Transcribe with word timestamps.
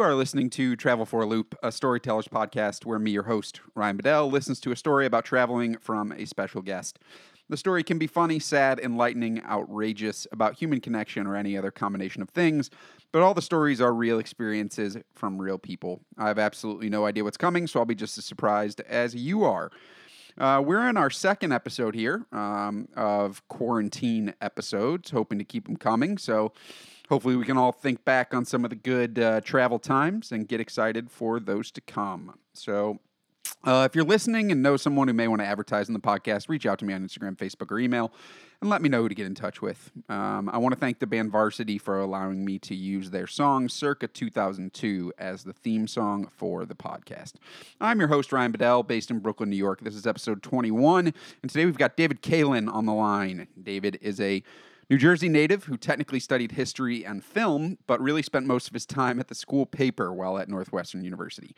You 0.00 0.06
are 0.06 0.14
listening 0.14 0.48
to 0.52 0.76
Travel 0.76 1.04
for 1.04 1.20
a 1.20 1.26
Loop, 1.26 1.54
a 1.62 1.70
storyteller's 1.70 2.26
podcast 2.26 2.86
where 2.86 2.98
me, 2.98 3.10
your 3.10 3.24
host, 3.24 3.60
Ryan 3.74 3.98
Bedell, 3.98 4.30
listens 4.30 4.58
to 4.60 4.72
a 4.72 4.76
story 4.76 5.04
about 5.04 5.26
traveling 5.26 5.76
from 5.76 6.10
a 6.12 6.24
special 6.24 6.62
guest. 6.62 6.98
The 7.50 7.58
story 7.58 7.82
can 7.82 7.98
be 7.98 8.06
funny, 8.06 8.38
sad, 8.38 8.80
enlightening, 8.80 9.44
outrageous, 9.44 10.26
about 10.32 10.54
human 10.54 10.80
connection, 10.80 11.26
or 11.26 11.36
any 11.36 11.54
other 11.54 11.70
combination 11.70 12.22
of 12.22 12.30
things, 12.30 12.70
but 13.12 13.20
all 13.20 13.34
the 13.34 13.42
stories 13.42 13.78
are 13.78 13.92
real 13.92 14.18
experiences 14.18 14.96
from 15.12 15.36
real 15.36 15.58
people. 15.58 16.00
I 16.16 16.28
have 16.28 16.38
absolutely 16.38 16.88
no 16.88 17.04
idea 17.04 17.22
what's 17.22 17.36
coming, 17.36 17.66
so 17.66 17.80
I'll 17.80 17.84
be 17.84 17.94
just 17.94 18.16
as 18.16 18.24
surprised 18.24 18.80
as 18.88 19.14
you 19.14 19.44
are. 19.44 19.70
Uh, 20.38 20.62
we're 20.64 20.88
in 20.88 20.96
our 20.96 21.10
second 21.10 21.52
episode 21.52 21.94
here 21.94 22.24
um, 22.32 22.88
of 22.96 23.46
quarantine 23.48 24.32
episodes, 24.40 25.10
hoping 25.10 25.36
to 25.36 25.44
keep 25.44 25.66
them 25.66 25.76
coming. 25.76 26.16
So 26.16 26.54
hopefully 27.10 27.36
we 27.36 27.44
can 27.44 27.58
all 27.58 27.72
think 27.72 28.04
back 28.04 28.32
on 28.32 28.44
some 28.44 28.64
of 28.64 28.70
the 28.70 28.76
good 28.76 29.18
uh, 29.18 29.40
travel 29.42 29.78
times 29.78 30.32
and 30.32 30.48
get 30.48 30.60
excited 30.60 31.10
for 31.10 31.38
those 31.38 31.70
to 31.72 31.80
come. 31.82 32.38
So, 32.54 33.00
uh, 33.64 33.86
if 33.88 33.94
you're 33.94 34.04
listening 34.04 34.50
and 34.50 34.62
know 34.62 34.78
someone 34.78 35.08
who 35.08 35.12
may 35.12 35.28
want 35.28 35.42
to 35.42 35.46
advertise 35.46 35.88
in 35.88 35.92
the 35.92 36.00
podcast, 36.00 36.48
reach 36.48 36.64
out 36.64 36.78
to 36.78 36.86
me 36.86 36.94
on 36.94 37.06
Instagram, 37.06 37.36
Facebook, 37.36 37.70
or 37.70 37.78
email 37.78 38.10
and 38.60 38.70
let 38.70 38.80
me 38.80 38.88
know 38.88 39.02
who 39.02 39.08
to 39.08 39.14
get 39.14 39.26
in 39.26 39.34
touch 39.34 39.60
with. 39.60 39.90
Um, 40.08 40.48
I 40.50 40.58
want 40.58 40.72
to 40.74 40.80
thank 40.80 40.98
the 40.98 41.06
band 41.06 41.30
Varsity 41.32 41.78
for 41.78 41.98
allowing 41.98 42.44
me 42.44 42.58
to 42.60 42.74
use 42.74 43.10
their 43.10 43.26
song 43.26 43.68
Circa 43.68 44.08
2002 44.08 45.12
as 45.18 45.44
the 45.44 45.52
theme 45.52 45.86
song 45.86 46.30
for 46.36 46.64
the 46.64 46.74
podcast. 46.74 47.34
I'm 47.80 47.98
your 47.98 48.08
host, 48.08 48.32
Ryan 48.32 48.52
Bedell, 48.52 48.82
based 48.82 49.10
in 49.10 49.18
Brooklyn, 49.18 49.50
New 49.50 49.56
York. 49.56 49.80
This 49.82 49.94
is 49.94 50.06
episode 50.06 50.42
21, 50.42 51.12
and 51.42 51.50
today 51.50 51.64
we've 51.64 51.76
got 51.76 51.96
David 51.96 52.22
Kalin 52.22 52.72
on 52.72 52.86
the 52.86 52.94
line. 52.94 53.48
David 53.62 53.98
is 54.00 54.20
a 54.20 54.42
New 54.90 54.98
Jersey 54.98 55.28
native 55.28 55.64
who 55.64 55.76
technically 55.76 56.18
studied 56.18 56.50
history 56.50 57.06
and 57.06 57.24
film, 57.24 57.78
but 57.86 58.00
really 58.00 58.22
spent 58.22 58.44
most 58.44 58.66
of 58.66 58.74
his 58.74 58.84
time 58.84 59.20
at 59.20 59.28
the 59.28 59.36
school 59.36 59.64
paper 59.64 60.12
while 60.12 60.36
at 60.36 60.48
Northwestern 60.48 61.04
University. 61.04 61.54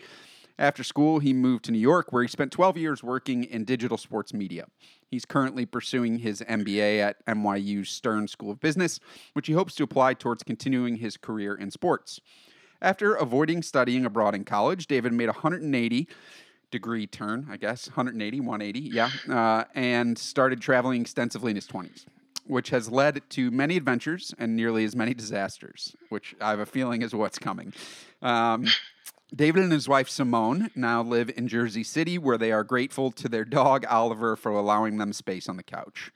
After 0.58 0.84
school, 0.84 1.18
he 1.18 1.32
moved 1.32 1.64
to 1.64 1.72
New 1.72 1.78
York, 1.78 2.12
where 2.12 2.22
he 2.22 2.28
spent 2.28 2.52
12 2.52 2.76
years 2.76 3.02
working 3.02 3.44
in 3.44 3.64
digital 3.64 3.96
sports 3.96 4.34
media. 4.34 4.66
He's 5.10 5.24
currently 5.24 5.64
pursuing 5.64 6.18
his 6.18 6.42
MBA 6.42 7.00
at 7.00 7.24
NYU's 7.24 7.88
Stern 7.88 8.28
School 8.28 8.50
of 8.50 8.60
Business, 8.60 9.00
which 9.32 9.46
he 9.46 9.54
hopes 9.54 9.74
to 9.76 9.82
apply 9.82 10.12
towards 10.12 10.42
continuing 10.42 10.96
his 10.96 11.16
career 11.16 11.54
in 11.54 11.70
sports. 11.70 12.20
After 12.82 13.14
avoiding 13.14 13.62
studying 13.62 14.04
abroad 14.04 14.34
in 14.34 14.44
college, 14.44 14.88
David 14.88 15.14
made 15.14 15.30
a 15.30 15.32
180 15.32 16.06
degree 16.70 17.06
turn, 17.06 17.46
I 17.50 17.56
guess, 17.56 17.86
180, 17.88 18.40
180, 18.40 18.80
yeah, 18.90 19.08
uh, 19.30 19.64
and 19.74 20.18
started 20.18 20.60
traveling 20.60 21.00
extensively 21.00 21.48
in 21.48 21.56
his 21.56 21.66
20s 21.66 22.04
which 22.46 22.70
has 22.70 22.90
led 22.90 23.22
to 23.30 23.50
many 23.50 23.76
adventures 23.76 24.34
and 24.38 24.56
nearly 24.56 24.84
as 24.84 24.96
many 24.96 25.14
disasters, 25.14 25.94
which 26.08 26.34
I 26.40 26.50
have 26.50 26.58
a 26.58 26.66
feeling 26.66 27.02
is 27.02 27.14
what's 27.14 27.38
coming. 27.38 27.72
Um, 28.20 28.66
David 29.34 29.62
and 29.62 29.72
his 29.72 29.88
wife 29.88 30.08
Simone 30.08 30.70
now 30.74 31.02
live 31.02 31.30
in 31.36 31.48
Jersey 31.48 31.84
City, 31.84 32.18
where 32.18 32.36
they 32.36 32.52
are 32.52 32.64
grateful 32.64 33.10
to 33.12 33.28
their 33.28 33.44
dog 33.44 33.86
Oliver 33.88 34.36
for 34.36 34.52
allowing 34.52 34.98
them 34.98 35.12
space 35.12 35.48
on 35.48 35.56
the 35.56 35.62
couch. 35.62 36.12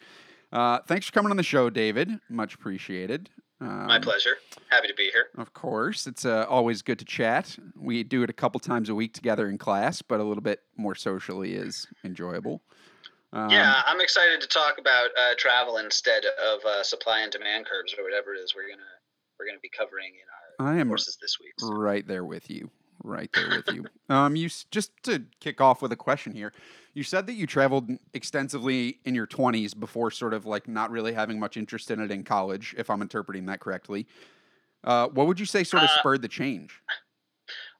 Uh, 0.53 0.81
thanks 0.87 1.07
for 1.07 1.13
coming 1.13 1.31
on 1.31 1.37
the 1.37 1.43
show, 1.43 1.71
David. 1.71 2.11
Much 2.29 2.55
appreciated. 2.55 3.31
Um, 3.61 3.87
My 3.87 3.99
pleasure. 3.99 4.37
Happy 4.69 4.87
to 4.89 4.95
be 4.95 5.11
here. 5.13 5.29
Of 5.39 5.55
course. 5.55 6.07
It's 6.07 6.27
uh, 6.27 6.45
always 6.49 6.83
good 6.83 6.99
to 6.99 7.05
chat. 7.07 7.57
We 7.75 8.05
do 8.05 8.23
it 8.23 8.29
a 8.29 8.35
couple 8.35 8.61
times 8.61 8.91
a 8.91 8.95
week 8.95 9.15
together 9.15 9.49
in 9.49 9.57
class, 9.57 10.03
but 10.03 10.21
a 10.21 10.25
little 10.25 10.43
bit 10.43 10.61
more 10.77 10.95
socially 10.95 11.55
is 11.55 11.87
enjoyable. 12.05 12.63
Um, 13.37 13.51
yeah, 13.51 13.83
I'm 13.85 14.01
excited 14.01 14.41
to 14.41 14.49
talk 14.49 14.79
about 14.79 15.11
uh, 15.15 15.35
travel 15.37 15.77
instead 15.77 16.25
of 16.43 16.65
uh, 16.65 16.83
supply 16.83 17.21
and 17.21 17.31
demand 17.31 17.67
curves 17.67 17.95
or 17.99 18.03
whatever 18.03 18.33
it 18.33 18.39
is 18.39 18.55
we're 18.55 18.67
gonna 18.67 18.83
we're 19.39 19.47
gonna 19.47 19.61
be 19.61 19.69
covering 19.69 20.15
in 20.15 20.65
our 20.65 20.73
I 20.75 20.81
am 20.81 20.89
courses 20.89 21.19
this 21.21 21.39
week. 21.39 21.53
So. 21.59 21.69
Right 21.69 22.07
there 22.07 22.25
with 22.25 22.49
you. 22.49 22.71
Right 23.05 23.31
there 23.35 23.51
with 23.51 23.75
you. 23.75 23.85
Um, 24.09 24.37
you 24.37 24.49
just 24.71 24.93
to 25.03 25.25
kick 25.41 25.61
off 25.61 25.83
with 25.83 25.93
a 25.93 25.97
question 25.97 26.33
here. 26.33 26.55
You 26.95 27.03
said 27.03 27.27
that 27.27 27.35
you 27.35 27.47
traveled 27.47 27.91
extensively 28.15 29.01
in 29.05 29.15
your 29.15 29.27
20s 29.27 29.79
before 29.79 30.11
sort 30.11 30.33
of 30.33 30.47
like 30.47 30.67
not 30.67 30.91
really 30.91 31.13
having 31.13 31.39
much 31.39 31.59
interest 31.59 31.91
in 31.91 32.01
it 32.01 32.11
in 32.11 32.25
college, 32.25 32.75
if 32.79 32.89
I'm 32.89 33.03
interpreting 33.03 33.45
that 33.47 33.61
correctly. 33.61 34.07
Uh, 34.83 35.09
what 35.09 35.27
would 35.27 35.39
you 35.39 35.45
say 35.45 35.63
sort 35.63 35.83
of 35.83 35.91
uh, 35.91 35.99
spurred 35.99 36.23
the 36.23 36.29
change? 36.29 36.81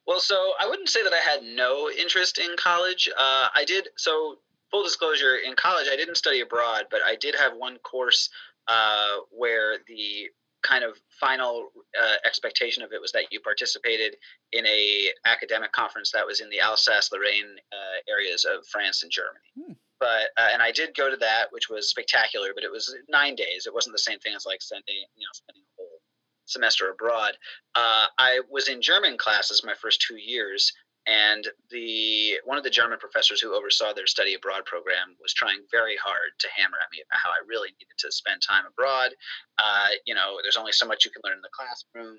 Well, 0.05 0.19
so 0.19 0.35
I 0.59 0.67
wouldn't 0.67 0.89
say 0.89 1.01
that 1.01 1.13
I 1.13 1.17
had 1.17 1.43
no 1.43 1.89
interest 1.89 2.37
in 2.37 2.55
college. 2.57 3.09
Uh, 3.17 3.47
I 3.55 3.65
did 3.65 3.89
so 3.97 4.37
full 4.71 4.83
disclosure, 4.83 5.37
in 5.37 5.55
college, 5.55 5.87
I 5.91 5.95
didn't 5.95 6.15
study 6.15 6.41
abroad, 6.41 6.85
but 6.91 7.01
I 7.05 7.15
did 7.15 7.35
have 7.35 7.53
one 7.55 7.77
course 7.79 8.29
uh, 8.67 9.17
where 9.31 9.77
the 9.87 10.29
kind 10.63 10.83
of 10.83 10.99
final 11.19 11.69
uh, 12.01 12.15
expectation 12.25 12.83
of 12.83 12.91
it 12.91 12.99
was 12.99 13.11
that 13.11 13.31
you 13.31 13.39
participated 13.39 14.15
in 14.51 14.65
a 14.65 15.09
academic 15.25 15.71
conference 15.71 16.11
that 16.11 16.25
was 16.25 16.41
in 16.41 16.49
the 16.49 16.59
Alsace-Lorraine 16.59 17.55
uh, 17.71 18.11
areas 18.11 18.45
of 18.45 18.65
France 18.67 19.03
and 19.03 19.11
Germany. 19.11 19.39
Hmm. 19.57 19.73
But 19.99 20.29
uh, 20.37 20.49
and 20.53 20.61
I 20.61 20.71
did 20.71 20.95
go 20.95 21.09
to 21.09 21.17
that, 21.17 21.47
which 21.51 21.69
was 21.69 21.89
spectacular. 21.89 22.49
But 22.53 22.63
it 22.63 22.71
was 22.71 22.95
nine 23.09 23.35
days. 23.35 23.65
It 23.65 23.73
wasn't 23.73 23.93
the 23.93 23.99
same 23.99 24.19
thing 24.19 24.35
as 24.35 24.45
like 24.45 24.61
spending 24.61 24.95
you 25.15 25.25
know 25.25 25.33
spending 25.33 25.63
a 25.63 25.81
whole 25.81 25.99
semester 26.45 26.91
abroad. 26.91 27.33
Uh, 27.73 28.05
I 28.17 28.41
was 28.49 28.67
in 28.67 28.81
German 28.81 29.17
classes 29.17 29.63
my 29.63 29.73
first 29.73 30.01
two 30.01 30.17
years, 30.17 30.71
and 31.07 31.47
the 31.71 32.35
one 32.43 32.57
of 32.57 32.63
the 32.65 32.69
German 32.69 32.99
professors 32.99 33.39
who 33.39 33.55
oversaw 33.55 33.93
their 33.93 34.07
study 34.07 34.33
abroad 34.33 34.65
program 34.65 35.15
was 35.21 35.33
trying 35.33 35.59
very 35.71 35.95
hard 35.95 36.31
to 36.39 36.47
hammer 36.55 36.77
at 36.83 36.91
me 36.91 37.01
about 37.01 37.21
how 37.23 37.29
I 37.29 37.47
really 37.47 37.69
needed 37.69 37.97
to 37.99 38.11
spend 38.11 38.41
time 38.41 38.65
abroad. 38.67 39.11
Uh, 39.57 39.87
you 40.05 40.13
know, 40.13 40.37
there's 40.43 40.57
only 40.57 40.73
so 40.73 40.85
much 40.85 41.05
you 41.05 41.11
can 41.11 41.21
learn 41.23 41.37
in 41.37 41.41
the 41.41 41.49
classroom, 41.55 42.17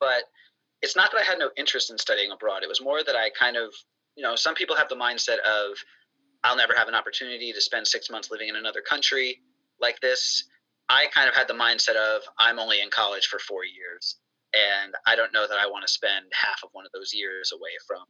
but 0.00 0.24
it's 0.80 0.96
not 0.96 1.12
that 1.12 1.20
I 1.20 1.24
had 1.24 1.38
no 1.38 1.50
interest 1.56 1.90
in 1.90 1.98
studying 1.98 2.32
abroad. 2.32 2.62
It 2.62 2.68
was 2.68 2.80
more 2.80 3.04
that 3.04 3.14
I 3.14 3.30
kind 3.30 3.56
of, 3.56 3.74
you 4.16 4.22
know, 4.22 4.36
some 4.36 4.54
people 4.54 4.74
have 4.74 4.88
the 4.88 4.96
mindset 4.96 5.38
of 5.40 5.76
I'll 6.44 6.56
never 6.56 6.74
have 6.74 6.88
an 6.88 6.94
opportunity 6.94 7.52
to 7.52 7.60
spend 7.60 7.86
six 7.86 8.10
months 8.10 8.30
living 8.30 8.48
in 8.48 8.56
another 8.56 8.80
country 8.80 9.40
like 9.80 10.00
this. 10.00 10.44
I 10.88 11.06
kind 11.14 11.28
of 11.28 11.34
had 11.34 11.46
the 11.46 11.54
mindset 11.54 11.96
of 11.96 12.22
I'm 12.38 12.58
only 12.58 12.80
in 12.80 12.90
college 12.90 13.26
for 13.26 13.38
four 13.38 13.64
years 13.64 14.16
and 14.54 14.94
I 15.06 15.16
don't 15.16 15.32
know 15.32 15.46
that 15.46 15.58
I 15.58 15.66
want 15.66 15.86
to 15.86 15.92
spend 15.92 16.26
half 16.32 16.62
of 16.62 16.70
one 16.72 16.84
of 16.84 16.92
those 16.92 17.14
years 17.14 17.52
away 17.52 17.72
from 17.86 18.04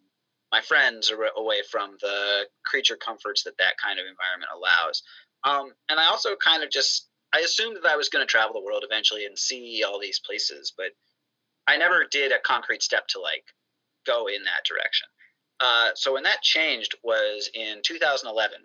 my 0.50 0.60
friends 0.60 1.10
or 1.10 1.28
away 1.36 1.62
from 1.70 1.96
the 2.00 2.46
creature 2.64 2.96
comforts 2.96 3.42
that 3.44 3.56
that 3.58 3.78
kind 3.82 3.98
of 3.98 4.06
environment 4.06 4.50
allows. 4.54 5.02
Um, 5.44 5.72
and 5.88 5.98
I 5.98 6.06
also 6.06 6.36
kind 6.36 6.62
of 6.62 6.70
just 6.70 7.08
I 7.34 7.40
assumed 7.40 7.78
that 7.82 7.90
I 7.90 7.96
was 7.96 8.10
going 8.10 8.22
to 8.24 8.30
travel 8.30 8.52
the 8.52 8.64
world 8.64 8.84
eventually 8.84 9.24
and 9.24 9.38
see 9.38 9.82
all 9.86 9.98
these 9.98 10.20
places, 10.20 10.72
but 10.76 10.92
I 11.66 11.78
never 11.78 12.04
did 12.10 12.30
a 12.30 12.38
concrete 12.40 12.82
step 12.82 13.06
to 13.08 13.20
like 13.20 13.44
go 14.06 14.26
in 14.26 14.42
that 14.44 14.64
direction. 14.66 15.08
Uh, 15.60 15.90
so 15.94 16.12
when 16.12 16.24
that 16.24 16.42
changed 16.42 16.94
was 17.02 17.48
in 17.54 17.80
2011. 17.82 18.58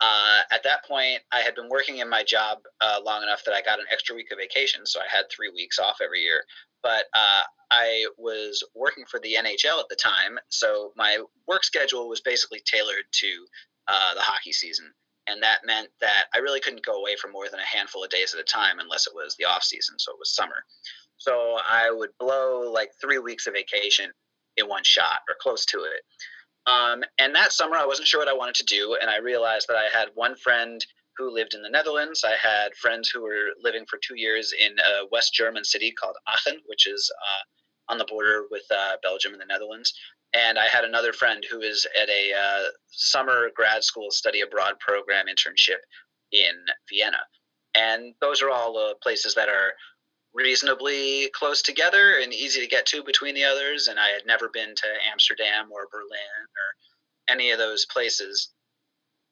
Uh, 0.00 0.40
at 0.50 0.64
that 0.64 0.84
point, 0.84 1.20
I 1.32 1.40
had 1.40 1.54
been 1.54 1.68
working 1.68 1.98
in 1.98 2.10
my 2.10 2.24
job 2.24 2.58
uh, 2.80 2.98
long 3.04 3.22
enough 3.22 3.44
that 3.44 3.54
I 3.54 3.62
got 3.62 3.78
an 3.78 3.86
extra 3.90 4.14
week 4.14 4.30
of 4.32 4.38
vacation, 4.38 4.84
so 4.84 5.00
I 5.00 5.06
had 5.08 5.26
three 5.30 5.50
weeks 5.54 5.78
off 5.78 5.98
every 6.02 6.20
year 6.20 6.42
but 6.84 7.06
uh, 7.14 7.42
I 7.70 8.06
was 8.18 8.62
working 8.74 9.04
for 9.10 9.18
the 9.20 9.36
NHL 9.40 9.80
at 9.80 9.88
the 9.88 9.96
time, 9.96 10.38
so 10.50 10.92
my 10.96 11.18
work 11.48 11.64
schedule 11.64 12.08
was 12.08 12.20
basically 12.20 12.60
tailored 12.64 13.04
to 13.10 13.46
uh, 13.88 14.14
the 14.14 14.20
hockey 14.20 14.52
season, 14.52 14.92
and 15.26 15.42
that 15.42 15.60
meant 15.64 15.88
that 16.00 16.26
I 16.34 16.38
really 16.38 16.60
couldn't 16.60 16.84
go 16.84 17.00
away 17.00 17.16
for 17.16 17.28
more 17.28 17.48
than 17.50 17.58
a 17.58 17.76
handful 17.76 18.04
of 18.04 18.10
days 18.10 18.34
at 18.34 18.40
a 18.40 18.44
time 18.44 18.78
unless 18.78 19.06
it 19.06 19.14
was 19.14 19.34
the 19.36 19.46
off 19.46 19.64
season, 19.64 19.98
so 19.98 20.12
it 20.12 20.18
was 20.18 20.32
summer. 20.32 20.64
So 21.16 21.58
I 21.66 21.90
would 21.90 22.10
blow 22.20 22.70
like 22.70 22.90
three 23.00 23.18
weeks 23.18 23.46
of 23.46 23.54
vacation 23.54 24.10
in 24.56 24.68
one 24.68 24.84
shot 24.84 25.20
or 25.28 25.34
close 25.40 25.64
to 25.66 25.78
it. 25.78 26.02
Um, 26.66 27.02
and 27.18 27.34
that 27.34 27.52
summer, 27.52 27.76
I 27.76 27.86
wasn't 27.86 28.08
sure 28.08 28.20
what 28.20 28.28
I 28.28 28.34
wanted 28.34 28.54
to 28.56 28.64
do, 28.64 28.96
and 29.00 29.10
I 29.10 29.18
realized 29.18 29.68
that 29.68 29.76
I 29.76 29.88
had 29.96 30.08
one 30.14 30.36
friend 30.36 30.84
who 31.16 31.30
lived 31.30 31.54
in 31.54 31.62
the 31.62 31.70
Netherlands. 31.70 32.24
I 32.24 32.36
had 32.36 32.74
friends 32.74 33.08
who 33.08 33.22
were 33.22 33.50
living 33.62 33.84
for 33.88 33.98
two 33.98 34.16
years 34.16 34.52
in 34.52 34.78
a 34.78 35.06
West 35.12 35.32
German 35.34 35.64
city 35.64 35.92
called 35.92 36.16
Aachen, 36.28 36.60
which 36.66 36.86
is 36.86 37.10
uh, 37.10 37.92
on 37.92 37.98
the 37.98 38.06
border 38.06 38.44
with 38.50 38.64
uh, 38.74 38.96
Belgium 39.02 39.32
and 39.32 39.40
the 39.40 39.46
Netherlands. 39.46 39.94
And 40.32 40.58
I 40.58 40.66
had 40.66 40.84
another 40.84 41.12
friend 41.12 41.44
who 41.48 41.60
is 41.60 41.86
at 42.00 42.08
a 42.08 42.32
uh, 42.32 42.68
summer 42.88 43.50
grad 43.54 43.84
school 43.84 44.10
study 44.10 44.40
abroad 44.40 44.78
program 44.80 45.26
internship 45.26 45.78
in 46.32 46.54
Vienna. 46.88 47.20
And 47.74 48.14
those 48.20 48.42
are 48.42 48.50
all 48.50 48.76
uh, 48.76 48.94
places 49.02 49.34
that 49.34 49.48
are 49.48 49.72
reasonably 50.34 51.30
close 51.34 51.62
together 51.62 52.18
and 52.20 52.32
easy 52.32 52.60
to 52.60 52.66
get 52.66 52.86
to 52.86 53.04
between 53.04 53.36
the 53.36 53.44
others. 53.44 53.86
And 53.86 54.00
I 54.00 54.08
had 54.08 54.26
never 54.26 54.48
been 54.48 54.74
to 54.74 54.86
Amsterdam 55.12 55.70
or 55.70 55.86
Berlin 55.92 56.08
or 56.08 57.32
any 57.32 57.52
of 57.52 57.58
those 57.58 57.86
places. 57.86 58.48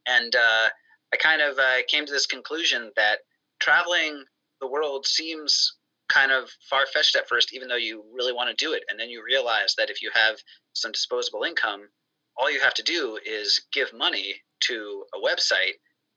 And 0.07 0.35
uh, 0.37 0.69
I 1.13 1.17
kind 1.17 1.43
of 1.43 1.59
uh, 1.59 1.83
came 1.89 2.07
to 2.07 2.13
this 2.13 2.27
conclusion 2.27 2.91
that 2.97 3.21
traveling 3.61 4.25
the 4.61 4.69
world 4.69 5.07
seems 5.07 5.77
kind 6.09 6.33
of 6.33 6.51
far 6.69 6.87
fetched 6.87 7.17
at 7.17 7.29
first, 7.29 7.55
even 7.55 7.69
though 7.69 7.77
you 7.77 8.05
really 8.13 8.33
want 8.33 8.57
to 8.57 8.65
do 8.65 8.73
it. 8.73 8.85
And 8.89 8.99
then 8.99 9.09
you 9.09 9.23
realize 9.25 9.75
that 9.77 9.91
if 9.91 10.03
you 10.03 10.11
have 10.15 10.37
some 10.73 10.93
disposable 10.93 11.43
income, 11.43 11.89
all 12.37 12.51
you 12.51 12.61
have 12.61 12.75
to 12.75 12.83
do 12.83 13.19
is 13.25 13.63
give 13.73 13.93
money 13.93 14.37
to 14.61 15.05
a 15.15 15.19
website 15.19 15.75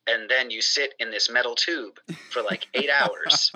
and 0.07 0.29
then 0.29 0.51
you 0.51 0.61
sit 0.61 0.93
in 0.99 1.11
this 1.11 1.29
metal 1.29 1.55
tube 1.55 1.99
for 2.29 2.41
like 2.41 2.67
eight 2.73 2.89
hours 3.01 3.51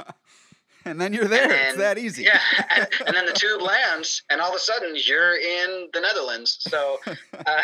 and 0.86 1.00
then 1.00 1.14
you're 1.14 1.26
there. 1.26 1.52
And 1.52 1.70
it's 1.70 1.78
that 1.78 1.98
easy. 1.98 2.24
Yeah, 2.24 2.40
and, 2.70 2.88
and 3.06 3.16
then 3.16 3.26
the 3.26 3.34
tube 3.34 3.62
lands, 3.62 4.24
and 4.30 4.42
all 4.42 4.50
of 4.50 4.56
a 4.56 4.60
sudden 4.60 4.94
you're 4.96 5.38
in 5.38 5.90
the 5.94 6.02
Netherlands. 6.02 6.58
So 6.62 7.00
uh, 7.46 7.62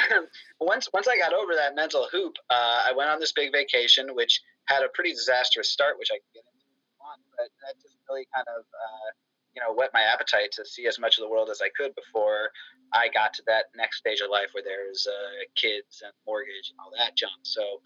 once 0.59 0.89
once 0.93 1.07
I 1.07 1.17
got 1.17 1.33
over 1.33 1.55
that 1.55 1.75
mental 1.75 2.07
hoop, 2.11 2.33
uh, 2.49 2.83
I 2.85 2.93
went 2.95 3.09
on 3.09 3.19
this 3.19 3.31
big 3.31 3.51
vacation, 3.51 4.13
which 4.13 4.41
had 4.65 4.83
a 4.83 4.89
pretty 4.93 5.11
disastrous 5.11 5.69
start, 5.69 5.97
which 5.99 6.09
I 6.11 6.15
can 6.15 6.29
get 6.33 6.43
into 6.51 6.65
on, 7.01 7.17
but 7.37 7.49
that 7.61 7.79
just 7.81 7.95
really 8.09 8.27
kind 8.33 8.47
of 8.49 8.63
uh, 8.63 9.09
you 9.55 9.61
know 9.61 9.73
whet 9.73 9.91
my 9.93 10.01
appetite 10.01 10.51
to 10.53 10.65
see 10.65 10.87
as 10.87 10.99
much 10.99 11.17
of 11.17 11.23
the 11.23 11.29
world 11.29 11.49
as 11.49 11.61
I 11.61 11.69
could 11.77 11.93
before 11.95 12.49
I 12.93 13.09
got 13.13 13.33
to 13.35 13.43
that 13.47 13.65
next 13.75 13.97
stage 13.97 14.21
of 14.21 14.29
life 14.29 14.49
where 14.53 14.63
there's 14.63 15.07
uh, 15.07 15.45
kids 15.55 16.01
and 16.03 16.13
mortgage 16.25 16.71
and 16.71 16.79
all 16.79 16.91
that 16.97 17.15
junk. 17.15 17.39
So 17.43 17.81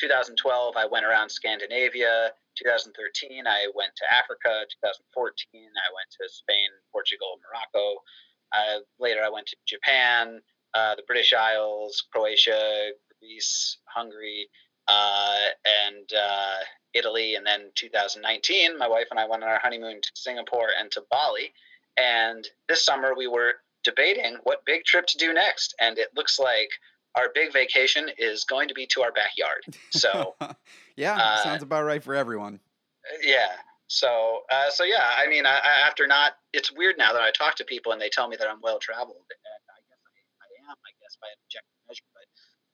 2012, 0.00 0.76
I 0.76 0.86
went 0.86 1.04
around 1.04 1.30
Scandinavia. 1.30 2.32
2013, 2.56 3.46
I 3.46 3.68
went 3.74 3.92
to 3.96 4.12
Africa. 4.12 4.66
2014, 4.82 5.48
I 5.54 5.88
went 5.92 6.10
to 6.20 6.28
Spain, 6.28 6.70
Portugal, 6.92 7.38
Morocco. 7.42 8.00
Uh, 8.52 8.80
later, 8.98 9.20
I 9.24 9.30
went 9.30 9.46
to 9.48 9.56
Japan, 9.66 10.40
uh, 10.74 10.94
the 10.94 11.02
British 11.06 11.32
Isles, 11.32 12.02
Croatia, 12.12 12.90
Greece, 13.20 13.78
Hungary, 13.86 14.48
uh, 14.88 15.48
and 15.86 16.10
uh, 16.12 16.58
Italy. 16.94 17.34
And 17.34 17.46
then 17.46 17.70
2019, 17.74 18.78
my 18.78 18.88
wife 18.88 19.06
and 19.10 19.18
I 19.18 19.26
went 19.26 19.42
on 19.42 19.48
our 19.48 19.60
honeymoon 19.62 20.00
to 20.00 20.10
Singapore 20.14 20.70
and 20.78 20.90
to 20.92 21.04
Bali. 21.10 21.52
And 21.96 22.46
this 22.68 22.84
summer, 22.84 23.14
we 23.16 23.26
were 23.26 23.54
debating 23.84 24.38
what 24.44 24.64
big 24.64 24.84
trip 24.84 25.06
to 25.06 25.18
do 25.18 25.32
next. 25.32 25.74
And 25.80 25.98
it 25.98 26.08
looks 26.16 26.38
like 26.38 26.70
our 27.16 27.30
big 27.34 27.52
vacation 27.52 28.10
is 28.18 28.44
going 28.44 28.68
to 28.68 28.74
be 28.74 28.86
to 28.88 29.02
our 29.02 29.12
backyard. 29.12 29.64
So, 29.90 30.34
yeah, 30.96 31.16
uh, 31.16 31.42
sounds 31.42 31.62
about 31.62 31.84
right 31.84 32.02
for 32.02 32.14
everyone. 32.14 32.60
yeah. 33.22 33.52
So, 33.86 34.40
uh, 34.50 34.70
so 34.70 34.84
yeah. 34.84 35.10
I 35.16 35.28
mean, 35.28 35.46
I, 35.46 35.58
I, 35.58 35.86
after 35.86 36.06
not, 36.06 36.32
it's 36.52 36.72
weird 36.72 36.96
now 36.98 37.12
that 37.12 37.22
I 37.22 37.30
talk 37.30 37.54
to 37.56 37.64
people 37.64 37.92
and 37.92 38.00
they 38.00 38.08
tell 38.08 38.28
me 38.28 38.36
that 38.36 38.48
I'm 38.48 38.60
well 38.62 38.78
traveled, 38.78 39.16
and 39.16 39.64
I 39.70 39.78
guess 39.88 40.00
I, 40.02 40.10
I 40.42 40.70
am. 40.70 40.76
I 40.76 40.92
guess 41.00 41.16
by 41.20 41.28
an 41.28 41.38
objective 41.46 41.78
measure, 41.88 42.08
but 42.14 42.24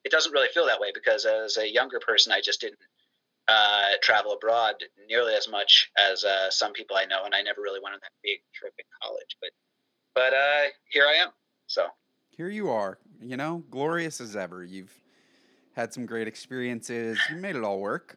it 0.04 0.12
doesn't 0.12 0.32
really 0.32 0.48
feel 0.54 0.66
that 0.66 0.80
way 0.80 0.92
because 0.94 1.26
as 1.26 1.58
a 1.58 1.70
younger 1.70 2.00
person, 2.00 2.32
I 2.32 2.40
just 2.40 2.60
didn't 2.60 2.78
uh, 3.48 3.98
travel 4.02 4.32
abroad 4.32 4.76
nearly 5.08 5.34
as 5.34 5.48
much 5.48 5.90
as 5.98 6.24
uh, 6.24 6.50
some 6.50 6.72
people 6.72 6.96
I 6.96 7.04
know, 7.04 7.24
and 7.24 7.34
I 7.34 7.42
never 7.42 7.60
really 7.60 7.80
went 7.82 7.94
on 7.94 8.00
that 8.02 8.12
big 8.22 8.38
trip 8.54 8.72
in 8.78 8.84
college. 9.02 9.36
But, 9.40 9.50
but 10.14 10.32
uh, 10.32 10.70
here 10.88 11.06
I 11.06 11.14
am. 11.14 11.30
So 11.66 11.86
Here 12.40 12.48
you 12.48 12.70
are, 12.70 12.96
you 13.20 13.36
know, 13.36 13.62
glorious 13.70 14.18
as 14.18 14.34
ever. 14.34 14.64
You've 14.64 14.94
had 15.74 15.92
some 15.92 16.06
great 16.06 16.26
experiences. 16.26 17.18
You 17.28 17.36
made 17.36 17.54
it 17.54 17.62
all 17.62 17.80
work. 17.80 18.16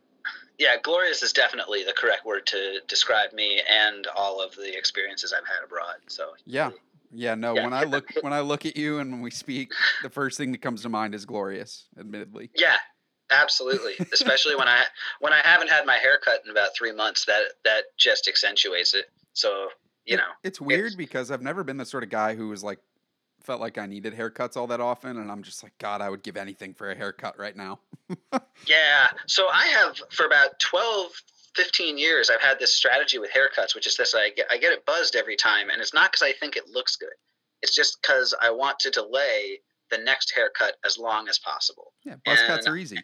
yeah, 0.58 0.78
glorious 0.82 1.22
is 1.24 1.34
definitely 1.34 1.84
the 1.84 1.92
correct 1.92 2.26
word 2.26 2.46
to 2.46 2.80
describe 2.88 3.34
me 3.34 3.60
and 3.70 4.08
all 4.16 4.42
of 4.42 4.56
the 4.56 4.78
experiences 4.78 5.34
I've 5.34 5.46
had 5.46 5.62
abroad. 5.66 5.96
So 6.08 6.36
Yeah. 6.46 6.70
Yeah, 7.12 7.36
no, 7.36 7.54
Yeah. 7.54 7.66
when 7.66 7.74
I 7.74 7.84
look 7.84 8.12
when 8.22 8.32
I 8.32 8.40
look 8.40 8.66
at 8.66 8.78
you 8.78 9.00
and 9.00 9.12
when 9.12 9.22
we 9.22 9.30
speak, 9.30 9.74
the 10.04 10.10
first 10.10 10.38
thing 10.38 10.54
that 10.54 10.62
comes 10.62 10.84
to 10.84 10.90
mind 10.90 11.14
is 11.14 11.26
glorious, 11.26 11.90
admittedly. 12.00 12.50
Yeah, 12.56 12.78
absolutely. 13.30 13.96
Especially 14.14 14.56
when 14.56 14.70
I 14.70 14.86
when 15.20 15.34
I 15.34 15.42
haven't 15.44 15.68
had 15.70 15.86
my 15.86 15.98
hair 15.98 16.18
cut 16.24 16.40
in 16.46 16.50
about 16.50 16.70
three 16.78 16.94
months, 16.94 17.26
that 17.26 17.44
that 17.66 17.84
just 17.98 18.30
accentuates 18.30 18.94
it. 18.94 19.08
So 19.34 19.68
you 20.06 20.16
know, 20.16 20.32
It's 20.46 20.62
weird 20.62 20.94
because 20.98 21.30
I've 21.30 21.42
never 21.42 21.66
been 21.66 21.76
the 21.78 21.86
sort 21.86 22.04
of 22.04 22.10
guy 22.10 22.36
who 22.36 22.48
was 22.48 22.64
like 22.64 22.80
felt 23.44 23.62
like 23.62 23.78
I 23.78 23.86
needed 23.86 24.16
haircuts 24.16 24.58
all 24.58 24.68
that 24.68 24.82
often 24.82 25.18
and 25.18 25.32
I'm 25.32 25.44
just 25.44 25.64
like 25.64 25.78
god, 25.78 26.02
I 26.02 26.10
would 26.10 26.24
give 26.24 26.38
anything 26.38 26.74
for 26.74 26.92
a 26.92 26.96
haircut 26.96 27.38
right 27.38 27.56
now. 27.56 27.80
yeah. 28.68 29.08
So 29.28 29.48
I 29.52 29.68
have 29.68 29.98
for 30.12 30.26
about 30.26 30.60
12, 30.60 31.12
15 31.56 31.98
years, 31.98 32.30
I've 32.30 32.42
had 32.42 32.60
this 32.60 32.74
strategy 32.74 33.20
with 33.20 33.32
haircuts, 33.32 33.76
which 33.76 33.88
is 33.88 33.96
this: 33.96 34.16
I 34.16 34.30
get 34.32 34.48
I 34.50 34.58
get 34.58 34.74
it 34.74 34.86
buzzed 34.86 35.16
every 35.16 35.36
time, 35.36 35.70
and 35.70 35.82
it's 35.82 35.94
not 35.94 36.12
because 36.12 36.24
I 36.24 36.32
think 36.34 36.56
it 36.56 36.70
looks 36.70 36.96
good. 36.96 37.14
It's 37.62 37.76
just 37.76 38.02
because 38.02 38.36
I 38.42 38.50
want 38.50 38.80
to 38.80 38.90
delay 38.90 39.60
the 39.90 39.98
next 40.00 40.34
haircut 40.34 40.76
as 40.84 40.98
long 40.98 41.30
as 41.30 41.40
possible. 41.40 41.94
Yeah, 42.04 42.16
buzz 42.26 42.42
cuts 42.48 42.68
are 42.68 42.76
easy. 42.76 42.98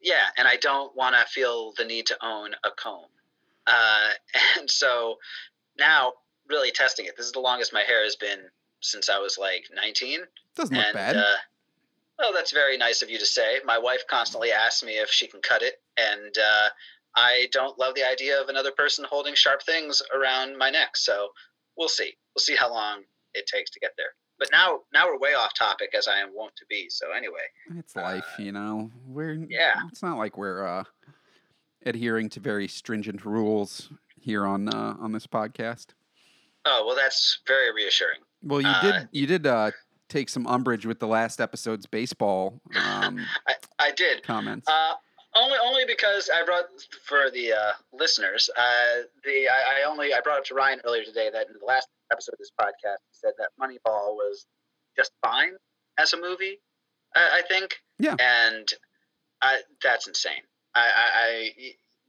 yeah, 0.00 0.26
and 0.36 0.48
I 0.48 0.56
don't 0.56 0.94
want 0.96 1.14
to 1.14 1.24
feel 1.26 1.72
the 1.76 1.84
need 1.84 2.06
to 2.06 2.16
own 2.24 2.54
a 2.64 2.70
comb. 2.70 3.06
Uh, 3.66 4.10
and 4.58 4.70
so 4.70 5.16
now, 5.78 6.12
really 6.48 6.70
testing 6.70 7.06
it. 7.06 7.16
This 7.16 7.26
is 7.26 7.32
the 7.32 7.40
longest 7.40 7.72
my 7.72 7.82
hair 7.82 8.02
has 8.04 8.16
been 8.16 8.40
since 8.84 9.08
I 9.08 9.18
was 9.18 9.38
like 9.38 9.64
19. 9.74 10.20
Doesn't 10.56 10.76
look 10.76 10.92
bad. 10.92 11.16
Uh, 11.16 11.36
oh, 12.20 12.32
that's 12.34 12.52
very 12.52 12.76
nice 12.76 13.02
of 13.02 13.10
you 13.10 13.18
to 13.18 13.26
say. 13.26 13.58
My 13.64 13.78
wife 13.78 14.02
constantly 14.08 14.52
asks 14.52 14.82
me 14.84 14.92
if 14.98 15.08
she 15.10 15.26
can 15.26 15.40
cut 15.40 15.62
it, 15.62 15.80
and 15.96 16.36
uh, 16.38 16.68
I 17.16 17.46
don't 17.52 17.78
love 17.78 17.94
the 17.94 18.08
idea 18.08 18.40
of 18.40 18.48
another 18.48 18.70
person 18.70 19.04
holding 19.08 19.34
sharp 19.34 19.62
things 19.62 20.02
around 20.14 20.56
my 20.58 20.70
neck. 20.70 20.96
So 20.96 21.28
we'll 21.76 21.88
see. 21.88 22.12
We'll 22.34 22.42
see 22.42 22.56
how 22.56 22.70
long 22.70 23.02
it 23.34 23.46
takes 23.46 23.70
to 23.72 23.80
get 23.80 23.92
there. 23.96 24.14
But 24.38 24.48
now, 24.52 24.80
now 24.92 25.06
we're 25.06 25.18
way 25.18 25.34
off 25.34 25.54
topic, 25.54 25.90
as 25.96 26.08
I 26.08 26.18
am 26.18 26.34
wont 26.34 26.54
to 26.56 26.64
be. 26.68 26.88
So 26.90 27.12
anyway, 27.12 27.46
It's 27.78 27.94
life, 27.96 28.26
Uh, 28.38 28.42
you 28.42 28.52
know. 28.52 28.90
We're 29.06 29.34
yeah. 29.48 29.74
It's 29.88 30.02
not 30.02 30.18
like 30.18 30.36
we're 30.36 30.66
uh, 30.66 30.84
adhering 31.86 32.28
to 32.30 32.40
very 32.40 32.66
stringent 32.68 33.24
rules 33.24 33.90
here 34.20 34.44
on 34.44 34.68
uh, 34.68 34.96
on 35.00 35.12
this 35.12 35.26
podcast. 35.26 35.86
oh 36.64 36.84
well, 36.86 36.96
that's 36.96 37.40
very 37.46 37.72
reassuring. 37.72 38.20
Well, 38.44 38.60
you 38.60 38.68
Uh, 38.68 38.82
did 38.82 39.08
you 39.12 39.26
did 39.26 39.46
uh, 39.46 39.70
take 40.08 40.28
some 40.28 40.46
umbrage 40.46 40.86
with 40.86 41.00
the 41.00 41.06
last 41.06 41.40
episode's 41.40 41.86
baseball 41.86 42.60
um, 42.76 43.18
I, 43.48 43.54
I 43.78 43.90
did. 43.92 44.22
comments. 44.22 44.68
Uh, 44.68 44.94
only, 45.36 45.58
only 45.64 45.84
because 45.84 46.30
I 46.32 46.44
brought 46.44 46.66
for 47.04 47.30
the 47.30 47.52
uh, 47.52 47.72
listeners. 47.92 48.48
Uh, 48.56 49.02
the 49.24 49.48
I, 49.48 49.80
I 49.80 49.90
only 49.90 50.14
I 50.14 50.20
brought 50.20 50.38
up 50.38 50.44
to 50.46 50.54
Ryan 50.54 50.80
earlier 50.84 51.04
today 51.04 51.28
that 51.32 51.48
in 51.48 51.54
the 51.58 51.66
last 51.66 51.88
episode 52.12 52.34
of 52.34 52.38
this 52.38 52.52
podcast, 52.60 53.02
he 53.10 53.12
said 53.12 53.32
that 53.38 53.48
Moneyball 53.60 54.14
was 54.14 54.46
just 54.96 55.10
fine 55.24 55.54
as 55.98 56.12
a 56.12 56.20
movie. 56.20 56.60
I, 57.16 57.40
I 57.40 57.42
think. 57.48 57.80
Yeah. 57.98 58.16
And 58.20 58.72
I, 59.42 59.60
that's 59.82 60.06
insane. 60.06 60.42
I, 60.74 60.80
I, 60.80 61.10
I 61.16 61.50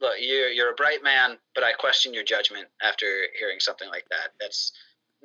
look, 0.02 0.14
you're 0.20 0.50
you're 0.50 0.72
a 0.72 0.76
bright 0.76 1.04
man, 1.04 1.38
but 1.54 1.64
I 1.64 1.74
question 1.74 2.14
your 2.14 2.24
judgment 2.24 2.68
after 2.84 3.06
hearing 3.40 3.60
something 3.60 3.90
like 3.90 4.06
that. 4.10 4.30
That's 4.40 4.72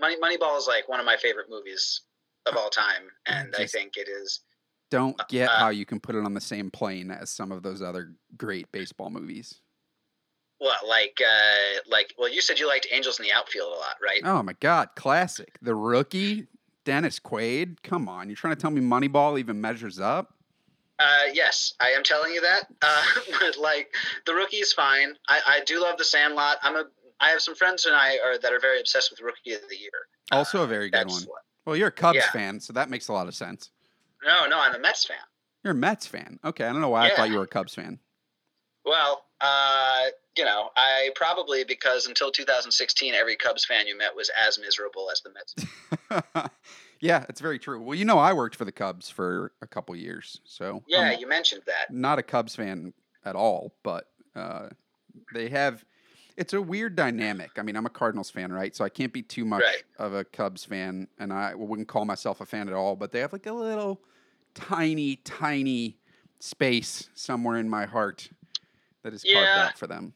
Money 0.01 0.17
Moneyball 0.17 0.57
is 0.59 0.67
like 0.67 0.89
one 0.89 1.01
of 1.01 1.07
my 1.07 1.17
favorite 1.17 1.47
movies 1.51 2.03
of 2.47 2.57
all 2.57 2.71
time, 2.71 3.03
and 3.27 3.55
I 3.57 3.63
just- 3.63 3.75
think 3.75 3.97
it 3.97 4.09
is. 4.09 4.41
Don't 4.91 5.21
get 5.29 5.49
uh, 5.49 5.53
how 5.57 5.69
you 5.69 5.87
can 5.87 6.01
put 6.01 6.17
it 6.17 6.25
on 6.25 6.35
the 6.35 6.41
same 6.41 6.69
plane 6.69 7.13
as 7.13 7.31
some 7.31 7.53
of 7.53 7.63
those 7.63 7.81
other 7.81 8.13
great 8.37 8.73
baseball 8.73 9.09
movies. 9.09 9.61
Well, 10.61 10.75
like, 10.87 11.21
uh, 11.25 11.81
like, 11.87 12.13
well, 12.19 12.29
you 12.29 12.41
said 12.41 12.59
you 12.59 12.67
liked 12.67 12.89
Angels 12.91 13.21
in 13.21 13.25
the 13.25 13.33
Outfield 13.33 13.73
a 13.73 13.77
lot, 13.77 13.97
right? 14.03 14.21
Oh 14.25 14.43
my 14.43 14.55
God, 14.59 14.89
classic! 14.97 15.59
The 15.63 15.77
rookie, 15.77 16.49
Dennis 16.85 17.21
Quaid. 17.21 17.83
Come 17.85 18.09
on, 18.09 18.29
you're 18.29 18.37
trying 18.37 18.55
to 18.57 18.61
tell 18.61 18.73
me 18.73 18.81
Moneyball 18.81 19.39
even 19.39 19.61
measures 19.61 20.01
up? 20.01 20.35
Uh, 20.99 21.33
yes, 21.33 21.73
I 21.81 21.91
am 21.91 22.03
telling 22.03 22.33
you 22.33 22.43
that. 22.43 22.65
Uh, 22.83 23.03
but 23.41 23.57
like, 23.59 23.95
the 24.27 24.35
rookie 24.35 24.59
is 24.59 24.73
fine. 24.73 25.15
I, 25.29 25.41
I 25.47 25.61
do 25.65 25.81
love 25.81 25.97
the 25.99 26.05
Sandlot. 26.05 26.59
I'm 26.63 26.77
a. 26.77 26.85
I 27.21 27.31
have 27.31 27.41
some 27.41 27.55
friends 27.55 27.85
and 27.87 27.95
I 27.95 28.19
are 28.25 28.39
that 28.39 28.53
are 28.53 28.61
very 28.61 28.81
obsessed 28.81 29.11
with 29.11 29.21
Rookie 29.21 29.53
of 29.53 29.61
the 29.69 29.77
Year. 29.77 29.91
Also 30.33 30.63
a 30.63 30.67
very 30.67 30.91
good 30.91 31.09
one. 31.09 31.23
what- 31.25 31.43
Well, 31.67 31.77
you're 31.77 31.89
a 31.89 31.93
Cubs 31.93 32.17
Yeah. 32.17 32.31
fan, 32.31 32.61
so 32.61 32.73
that 32.73 32.89
makes 32.89 33.09
a 33.09 33.13
lot 33.13 33.27
of 33.29 33.35
sense. 33.35 33.71
No, 34.25 34.47
no, 34.47 34.59
I'm 34.61 34.75
a 34.75 34.79
Mets 34.79 35.05
fan. 35.05 35.17
You're 35.65 35.73
a 35.73 35.77
Mets 35.77 36.07
fan. 36.07 36.39
Okay, 36.45 36.65
I 36.65 36.73
don't 36.73 36.81
know 36.81 36.89
why 36.89 37.11
I 37.11 37.17
thought 37.17 37.29
you 37.31 37.37
were 37.37 37.45
a 37.45 37.49
Cubs 37.49 37.75
fan. 37.75 37.99
Well, 38.85 39.25
uh, 39.41 40.07
you 40.37 40.45
know, 40.45 40.71
I 40.77 41.11
probably 41.15 41.65
because 41.65 42.07
until 42.07 42.31
2016, 42.31 43.13
every 43.15 43.37
Cubs 43.37 43.65
fan 43.65 43.87
you 43.87 43.97
met 43.99 44.15
was 44.17 44.31
as 44.47 44.59
miserable 44.59 45.11
as 45.11 45.21
the 45.21 45.31
Mets. 45.33 46.51
yeah, 47.01 47.25
it's 47.29 47.41
very 47.41 47.59
true. 47.59 47.81
Well, 47.83 47.95
you 47.95 48.05
know, 48.05 48.19
I 48.19 48.33
worked 48.33 48.57
for 48.57 48.65
the 48.65 48.73
Cubs 48.73 49.11
for 49.11 49.53
a 49.63 49.67
couple 49.67 49.95
years, 49.97 50.41
so 50.45 50.83
Yeah, 50.87 51.01
I'm 51.01 51.19
you 51.19 51.27
mentioned 51.29 51.63
that. 51.67 51.93
not 51.93 52.19
a 52.19 52.23
Cubs 52.23 52.55
fan 52.55 52.93
at 53.25 53.37
all. 53.37 53.75
But 53.83 54.07
uh, 54.35 54.69
they 55.35 55.49
have. 55.49 55.85
It's 56.37 56.53
a 56.53 56.61
weird 56.63 56.97
dynamic. 56.97 57.53
I 57.59 57.63
mean, 57.63 57.77
I'm 57.77 57.87
a 57.87 57.91
Cardinals 57.91 58.31
fan, 58.31 58.53
right? 58.53 58.75
So 58.75 58.85
I 58.85 58.89
can't 58.89 59.13
be 59.13 59.23
too 59.23 59.45
much 59.45 59.63
Right. 59.63 59.83
of 59.99 60.15
a 60.15 60.25
Cubs 60.25 60.65
fan, 60.65 61.09
and 61.19 61.33
I 61.33 61.55
wouldn't 61.55 61.89
call 61.89 62.05
myself 62.05 62.41
a 62.41 62.47
fan 62.47 62.69
at 62.69 62.75
all. 62.75 62.97
But 62.97 63.13
they 63.13 63.21
have 63.21 63.33
like 63.33 63.47
a 63.47 63.53
little, 63.53 64.01
tiny, 64.55 65.17
tiny 65.17 65.99
space 66.41 67.11
somewhere 67.15 67.57
in 67.59 67.69
my 67.69 67.85
heart 67.87 68.31
that 69.03 69.13
is 69.13 69.23
carved 69.23 69.49
Yeah. 69.57 69.67
out 69.67 69.79
for 69.79 69.87
them. 69.87 70.15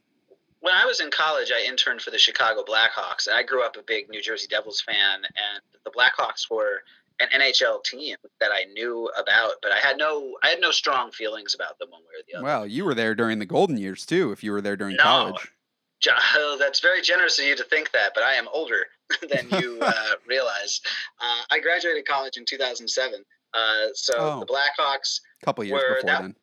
when 0.61 0.75
I 0.75 0.87
was 0.87 1.00
in 1.00 1.11
college, 1.11 1.52
I 1.52 1.61
interned 1.68 2.00
for 2.00 2.11
the 2.11 2.16
Chicago 2.18 2.64
Blackhawks, 2.64 3.26
and 3.26 3.37
I 3.37 3.42
grew 3.42 3.62
up 3.62 3.76
a 3.76 3.83
big 3.83 4.09
New 4.09 4.23
Jersey 4.23 4.47
Devils 4.49 4.80
fan. 4.80 5.23
And 5.23 5.62
the 5.85 5.90
Blackhawks 5.90 6.50
were 6.50 6.83
an 7.21 7.28
NHL 7.35 7.85
team 7.85 8.16
that 8.40 8.50
I 8.50 8.64
knew 8.73 9.11
about, 9.18 9.56
but 9.61 9.73
I 9.73 9.78
had 9.78 9.99
no, 9.99 10.38
I 10.42 10.49
had 10.49 10.61
no 10.61 10.71
strong 10.71 11.12
feelings 11.12 11.54
about 11.54 11.78
them 11.78 11.90
one 11.90 12.00
way 12.00 12.18
or 12.18 12.23
the 12.26 12.35
other. 12.37 12.44
Well, 12.44 12.66
you 12.66 12.87
were 12.87 12.94
there 12.94 13.14
during 13.14 13.40
the 13.40 13.44
golden 13.47 13.76
years 13.76 14.06
too. 14.06 14.33
If 14.33 14.42
you 14.42 14.52
were 14.52 14.62
there 14.62 14.75
during 14.75 14.97
No. 14.97 15.02
college. 15.02 15.52
Jo- 16.04 16.56
That's 16.58 16.80
very 16.80 17.00
generous 17.02 17.38
of 17.38 17.46
you 17.46 17.56
to 17.56 17.64
think 17.64 17.90
that, 17.92 18.12
but 18.14 18.23
I 18.25 18.34
am 18.34 18.49
older 18.52 18.87
than 19.30 19.49
you 19.61 19.78
uh, 19.80 19.92
realize. 20.28 20.80
Uh, 21.20 21.42
I 21.50 21.61
graduated 21.61 22.06
college 22.06 22.37
in 22.37 22.44
2007. 22.44 23.25
Uh, 23.54 23.87
so 23.94 24.14
Oh. 24.18 24.40
the 24.40 24.46
Blackhawks, 24.46 25.20
A 25.42 25.46
couple 25.46 25.64
years 25.64 25.73
Were 25.80 25.94
before 25.96 26.11
that- 26.11 26.23
then. 26.23 26.37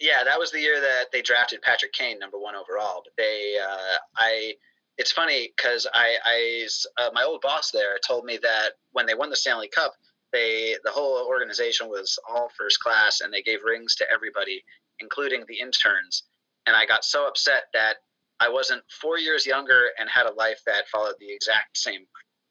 yeah, 0.00 0.24
that 0.24 0.38
was 0.38 0.50
the 0.52 0.60
year 0.60 0.80
that 0.80 1.10
they 1.12 1.20
drafted 1.22 1.60
Patrick 1.62 1.92
Kane 1.92 2.18
number 2.18 2.38
one 2.38 2.54
overall. 2.54 3.02
But 3.04 3.12
they, 3.16 3.56
uh, 3.58 3.96
I 4.16 4.54
it's 4.96 5.10
funny 5.10 5.52
because 5.56 5.88
I, 5.92 6.16
I 6.24 6.68
uh, 7.02 7.10
my 7.12 7.24
old 7.24 7.40
boss 7.40 7.72
there 7.72 7.98
told 8.06 8.24
me 8.24 8.38
that 8.42 8.74
when 8.92 9.06
they 9.06 9.14
won 9.14 9.28
the 9.30 9.34
Stanley 9.36 9.66
Cup, 9.68 9.92
they 10.32 10.76
the 10.84 10.90
whole 10.92 11.26
organization 11.26 11.88
was 11.88 12.16
all 12.28 12.48
first 12.56 12.78
class, 12.80 13.20
and 13.20 13.32
they 13.32 13.42
gave 13.42 13.64
rings 13.64 13.96
to 13.96 14.08
everybody, 14.10 14.62
including 15.00 15.44
the 15.48 15.58
interns. 15.58 16.22
And 16.66 16.76
I 16.76 16.86
got 16.86 17.04
so 17.04 17.26
upset 17.26 17.64
that 17.74 17.96
I 18.40 18.48
wasn't 18.48 18.82
four 19.00 19.18
years 19.18 19.46
younger 19.46 19.90
and 19.98 20.08
had 20.08 20.26
a 20.26 20.32
life 20.32 20.60
that 20.66 20.88
followed 20.88 21.14
the 21.20 21.32
exact 21.32 21.78
same 21.78 22.06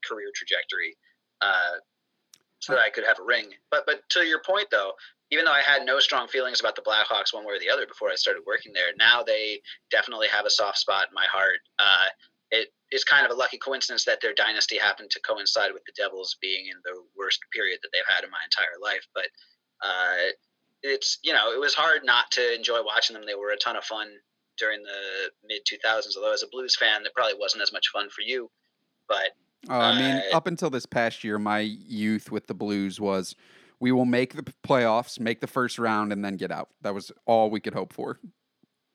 career 0.06 0.30
trajectory, 0.34 0.96
uh, 1.42 1.78
so 2.60 2.74
that 2.74 2.82
I 2.82 2.90
could 2.90 3.06
have 3.06 3.20
a 3.20 3.24
ring. 3.24 3.52
But 3.72 3.86
but 3.86 4.02
to 4.10 4.22
your 4.22 4.42
point 4.42 4.68
though, 4.72 4.94
even 5.32 5.46
though 5.46 5.52
I 5.52 5.62
had 5.62 5.86
no 5.86 6.00
strong 6.00 6.28
feelings 6.28 6.60
about 6.60 6.76
the 6.76 6.82
Blackhawks 6.82 7.34
one 7.34 7.46
way 7.46 7.54
or 7.54 7.60
the 7.60 7.70
other 7.70 7.86
before 7.86 8.10
I 8.10 8.16
started 8.16 8.44
working 8.46 8.72
there, 8.74 8.94
now 8.98 9.24
they 9.24 9.62
definitely 9.92 10.28
have 10.28 10.46
a 10.46 10.50
soft 10.50 10.78
spot 10.78 11.08
in 11.10 11.14
my 11.14 11.26
heart. 11.26 11.60
Uh, 11.80 12.06
it 12.52 12.70
is 12.92 13.04
kind 13.04 13.26
of 13.26 13.32
a 13.32 13.36
lucky 13.36 13.58
coincidence 13.58 14.06
that 14.06 14.22
their 14.22 14.34
dynasty 14.34 14.78
happened 14.78 15.10
to 15.10 15.20
coincide 15.22 15.74
with 15.74 15.84
the 15.86 15.94
Devils 15.98 16.38
being 16.40 16.68
in 16.68 16.78
the 16.86 17.02
worst 17.18 17.40
period 17.52 17.80
that 17.82 17.90
they've 17.92 18.04
had 18.08 18.24
in 18.24 18.30
my 18.30 18.38
entire 18.46 18.78
life. 18.82 19.06
But 19.16 19.28
uh, 19.82 20.30
it's 20.84 21.18
you 21.24 21.34
know 21.34 21.52
it 21.52 21.60
was 21.60 21.74
hard 21.74 22.06
not 22.06 22.30
to 22.32 22.56
enjoy 22.56 22.84
watching 22.84 23.16
them. 23.16 23.26
They 23.26 23.36
were 23.36 23.52
a 23.52 23.58
ton 23.58 23.76
of 23.76 23.84
fun 23.84 24.08
during 24.58 24.84
the 24.84 25.32
mid 25.46 25.62
2000s. 25.66 26.16
Although 26.16 26.34
as 26.34 26.44
a 26.44 26.48
Blues 26.48 26.76
fan, 26.76 27.04
that 27.04 27.14
probably 27.14 27.38
wasn't 27.40 27.64
as 27.64 27.74
much 27.74 27.90
fun 27.90 28.10
for 28.10 28.22
you. 28.22 28.50
But 29.08 29.32
uh, 29.70 29.74
I 29.74 29.96
mean, 30.00 30.24
uh, 30.32 30.38
up 30.38 30.48
until 30.48 30.70
this 30.70 30.86
past 30.86 31.24
year, 31.24 31.40
my 31.40 31.60
youth 31.60 32.32
with 32.32 32.48
the 32.48 32.54
Blues 32.54 33.00
was 33.00 33.36
we 33.80 33.92
will 33.92 34.06
make 34.06 34.36
the 34.36 34.44
playoffs, 34.66 35.20
make 35.20 35.42
the 35.42 35.48
first 35.48 35.80
round, 35.80 36.14
and 36.14 36.24
then 36.24 36.38
get 36.38 36.52
out. 36.52 36.70
That 36.82 36.94
was 36.94 37.12
all 37.26 37.50
we 37.50 37.60
could 37.60 37.74
hope 37.74 37.94
for. 37.94 38.20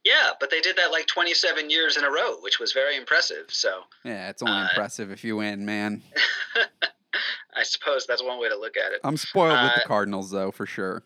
Yeah, 0.04 0.30
but 0.40 0.50
they 0.50 0.60
did 0.60 0.76
that 0.76 0.90
like 0.90 1.06
27 1.06 1.68
years 1.68 1.96
in 1.96 2.04
a 2.04 2.10
row, 2.10 2.36
which 2.40 2.58
was 2.58 2.72
very 2.72 2.96
impressive. 2.96 3.46
So 3.48 3.82
yeah, 4.04 4.30
it's 4.30 4.42
only 4.42 4.54
uh, 4.54 4.68
impressive 4.68 5.10
if 5.10 5.24
you 5.24 5.36
win, 5.36 5.66
man. 5.66 6.02
I 7.54 7.62
suppose 7.62 8.06
that's 8.06 8.22
one 8.22 8.40
way 8.40 8.48
to 8.48 8.56
look 8.56 8.76
at 8.76 8.92
it. 8.92 9.00
I'm 9.04 9.16
spoiled 9.16 9.58
uh, 9.58 9.64
with 9.64 9.74
the 9.74 9.84
uh, 9.84 9.86
Cardinals, 9.86 10.30
though, 10.30 10.50
for 10.50 10.64
sure. 10.64 11.02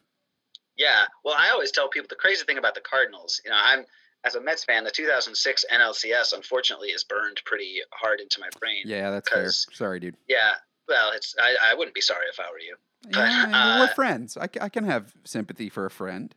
Yeah, 0.76 1.04
well, 1.24 1.34
I 1.38 1.50
always 1.50 1.70
tell 1.70 1.88
people 1.88 2.08
the 2.08 2.16
crazy 2.16 2.44
thing 2.44 2.58
about 2.58 2.74
the 2.74 2.80
Cardinals. 2.80 3.40
You 3.44 3.50
know, 3.50 3.58
I'm 3.60 3.84
as 4.24 4.34
a 4.34 4.40
Mets 4.40 4.64
fan, 4.64 4.84
the 4.84 4.90
2006 4.90 5.64
NLCS 5.72 6.32
unfortunately 6.32 6.88
is 6.88 7.04
burned 7.04 7.40
pretty 7.44 7.80
hard 7.92 8.20
into 8.20 8.40
my 8.40 8.48
brain. 8.60 8.82
Yeah, 8.84 9.10
that's 9.10 9.28
fair. 9.28 9.50
Sorry, 9.50 10.00
dude. 10.00 10.16
Yeah, 10.28 10.54
well, 10.88 11.12
it's 11.12 11.34
I, 11.40 11.56
I 11.70 11.74
wouldn't 11.74 11.94
be 11.94 12.00
sorry 12.00 12.26
if 12.32 12.38
I 12.38 12.50
were 12.50 12.58
you. 12.58 12.76
Yeah, 13.10 13.50
uh, 13.52 13.80
we're 13.80 13.94
friends. 13.94 14.36
I, 14.36 14.48
I 14.60 14.68
can 14.68 14.84
have 14.84 15.12
sympathy 15.24 15.68
for 15.68 15.86
a 15.86 15.90
friend. 15.90 16.34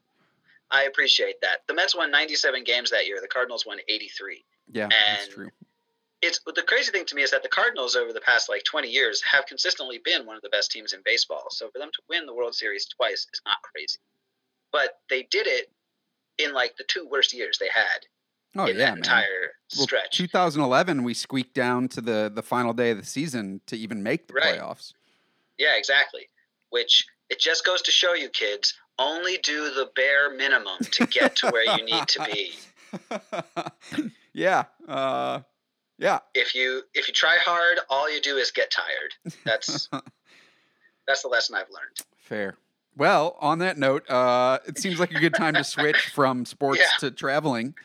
I 0.71 0.83
appreciate 0.83 1.41
that. 1.41 1.59
The 1.67 1.75
Mets 1.75 1.95
won 1.95 2.09
97 2.09 2.63
games 2.63 2.89
that 2.89 3.05
year. 3.05 3.19
The 3.21 3.27
Cardinals 3.27 3.65
won 3.65 3.77
83. 3.87 4.43
Yeah, 4.71 4.83
and 4.85 4.91
that's 4.93 5.27
true. 5.27 5.49
It's 6.21 6.39
the 6.43 6.63
crazy 6.63 6.91
thing 6.91 7.05
to 7.05 7.15
me 7.15 7.21
is 7.21 7.29
that 7.31 7.43
the 7.43 7.49
Cardinals 7.49 7.95
over 7.95 8.11
the 8.11 8.21
past 8.21 8.49
like 8.49 8.63
20 8.63 8.87
years 8.87 9.21
have 9.21 9.45
consistently 9.45 10.01
been 10.03 10.25
one 10.25 10.35
of 10.35 10.41
the 10.41 10.49
best 10.49 10.71
teams 10.71 10.93
in 10.93 11.01
baseball. 11.05 11.45
So 11.51 11.69
for 11.69 11.77
them 11.77 11.89
to 11.93 12.01
win 12.09 12.25
the 12.25 12.33
World 12.33 12.55
Series 12.55 12.87
twice 12.87 13.27
is 13.31 13.41
not 13.45 13.57
crazy. 13.61 13.99
But 14.71 14.99
they 15.09 15.27
did 15.29 15.45
it 15.45 15.69
in 16.37 16.53
like 16.53 16.77
the 16.77 16.83
two 16.87 17.07
worst 17.09 17.33
years 17.33 17.57
they 17.59 17.69
had. 17.73 18.05
Oh 18.57 18.67
yeah, 18.67 18.89
man. 18.89 18.97
entire 18.97 19.51
stretch. 19.67 20.19
Well, 20.19 20.27
2011, 20.27 21.03
we 21.03 21.13
squeaked 21.13 21.53
down 21.53 21.87
to 21.89 22.01
the 22.01 22.31
the 22.33 22.43
final 22.43 22.73
day 22.73 22.91
of 22.91 22.97
the 22.97 23.05
season 23.05 23.61
to 23.67 23.75
even 23.75 24.01
make 24.01 24.27
the 24.27 24.33
right. 24.35 24.59
playoffs. 24.59 24.93
Yeah, 25.57 25.75
exactly. 25.77 26.29
Which 26.69 27.05
it 27.29 27.39
just 27.39 27.65
goes 27.65 27.81
to 27.83 27.91
show 27.91 28.13
you, 28.13 28.29
kids, 28.29 28.73
only 28.99 29.37
do 29.37 29.73
the 29.73 29.89
bare 29.95 30.33
minimum 30.35 30.79
to 30.91 31.05
get 31.07 31.35
to 31.37 31.49
where 31.49 31.77
you 31.77 31.85
need 31.85 32.07
to 32.07 32.23
be. 32.31 32.53
yeah. 34.33 34.63
Uh, 34.87 35.41
yeah. 35.97 36.19
If 36.33 36.55
you 36.55 36.83
if 36.93 37.07
you 37.07 37.13
try 37.13 37.37
hard, 37.41 37.79
all 37.89 38.11
you 38.13 38.21
do 38.21 38.37
is 38.37 38.51
get 38.51 38.71
tired. 38.71 39.35
That's 39.43 39.89
that's 41.07 41.21
the 41.21 41.27
lesson 41.27 41.55
I've 41.55 41.69
learned. 41.69 41.97
Fair. 42.15 42.55
Well, 42.97 43.35
on 43.39 43.59
that 43.59 43.77
note, 43.77 44.09
uh, 44.09 44.59
it 44.67 44.77
seems 44.77 44.99
like 44.99 45.11
a 45.11 45.19
good 45.19 45.33
time 45.33 45.55
to 45.55 45.63
switch 45.63 45.97
from 46.13 46.45
sports 46.45 46.79
yeah. 46.79 46.97
to 46.99 47.11
traveling. 47.11 47.75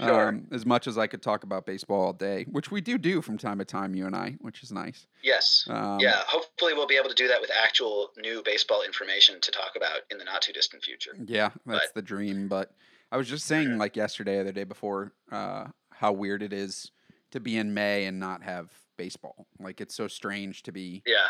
Sure. 0.00 0.28
Um, 0.30 0.48
as 0.50 0.66
much 0.66 0.88
as 0.88 0.98
I 0.98 1.06
could 1.06 1.22
talk 1.22 1.44
about 1.44 1.66
baseball 1.66 2.06
all 2.06 2.12
day, 2.12 2.46
which 2.50 2.68
we 2.72 2.80
do 2.80 2.98
do 2.98 3.22
from 3.22 3.38
time 3.38 3.58
to 3.60 3.64
time, 3.64 3.94
you 3.94 4.06
and 4.06 4.16
I, 4.16 4.34
which 4.40 4.64
is 4.64 4.72
nice. 4.72 5.06
Yes. 5.22 5.68
Um, 5.70 6.00
yeah. 6.00 6.22
Hopefully, 6.26 6.74
we'll 6.74 6.88
be 6.88 6.96
able 6.96 7.10
to 7.10 7.14
do 7.14 7.28
that 7.28 7.40
with 7.40 7.50
actual 7.56 8.10
new 8.18 8.42
baseball 8.44 8.82
information 8.82 9.40
to 9.40 9.52
talk 9.52 9.72
about 9.76 10.00
in 10.10 10.18
the 10.18 10.24
not 10.24 10.42
too 10.42 10.52
distant 10.52 10.82
future. 10.82 11.12
Yeah, 11.24 11.50
that's 11.64 11.86
but, 11.86 11.94
the 11.94 12.02
dream. 12.02 12.48
But 12.48 12.72
I 13.12 13.16
was 13.16 13.28
just 13.28 13.46
saying, 13.46 13.78
like 13.78 13.94
yesterday 13.94 14.38
or 14.38 14.44
the 14.44 14.52
day 14.52 14.64
before, 14.64 15.12
uh, 15.30 15.66
how 15.90 16.10
weird 16.10 16.42
it 16.42 16.52
is 16.52 16.90
to 17.30 17.38
be 17.38 17.56
in 17.56 17.72
May 17.72 18.06
and 18.06 18.18
not 18.18 18.42
have 18.42 18.70
baseball. 18.96 19.46
Like 19.60 19.80
it's 19.80 19.94
so 19.94 20.08
strange 20.08 20.64
to 20.64 20.72
be 20.72 21.04
yeah 21.06 21.28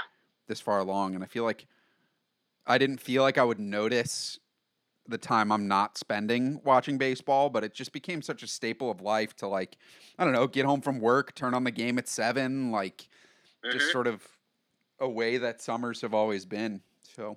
this 0.48 0.60
far 0.60 0.78
along, 0.78 1.14
and 1.14 1.22
I 1.22 1.26
feel 1.26 1.44
like 1.44 1.66
I 2.66 2.78
didn't 2.78 3.00
feel 3.00 3.22
like 3.22 3.38
I 3.38 3.44
would 3.44 3.60
notice 3.60 4.38
the 5.06 5.18
time 5.18 5.52
I'm 5.52 5.68
not 5.68 5.98
spending 5.98 6.60
watching 6.64 6.96
baseball, 6.96 7.50
but 7.50 7.62
it 7.62 7.74
just 7.74 7.92
became 7.92 8.22
such 8.22 8.42
a 8.42 8.46
staple 8.46 8.90
of 8.90 9.00
life 9.00 9.36
to 9.36 9.46
like, 9.46 9.76
I 10.18 10.24
don't 10.24 10.32
know, 10.32 10.46
get 10.46 10.64
home 10.64 10.80
from 10.80 10.98
work, 10.98 11.34
turn 11.34 11.52
on 11.52 11.64
the 11.64 11.70
game 11.70 11.98
at 11.98 12.08
seven, 12.08 12.70
like 12.70 13.08
mm-hmm. 13.64 13.76
just 13.76 13.92
sort 13.92 14.06
of 14.06 14.26
a 15.00 15.08
way 15.08 15.36
that 15.36 15.60
summers 15.60 16.00
have 16.00 16.14
always 16.14 16.46
been. 16.46 16.80
So 17.02 17.36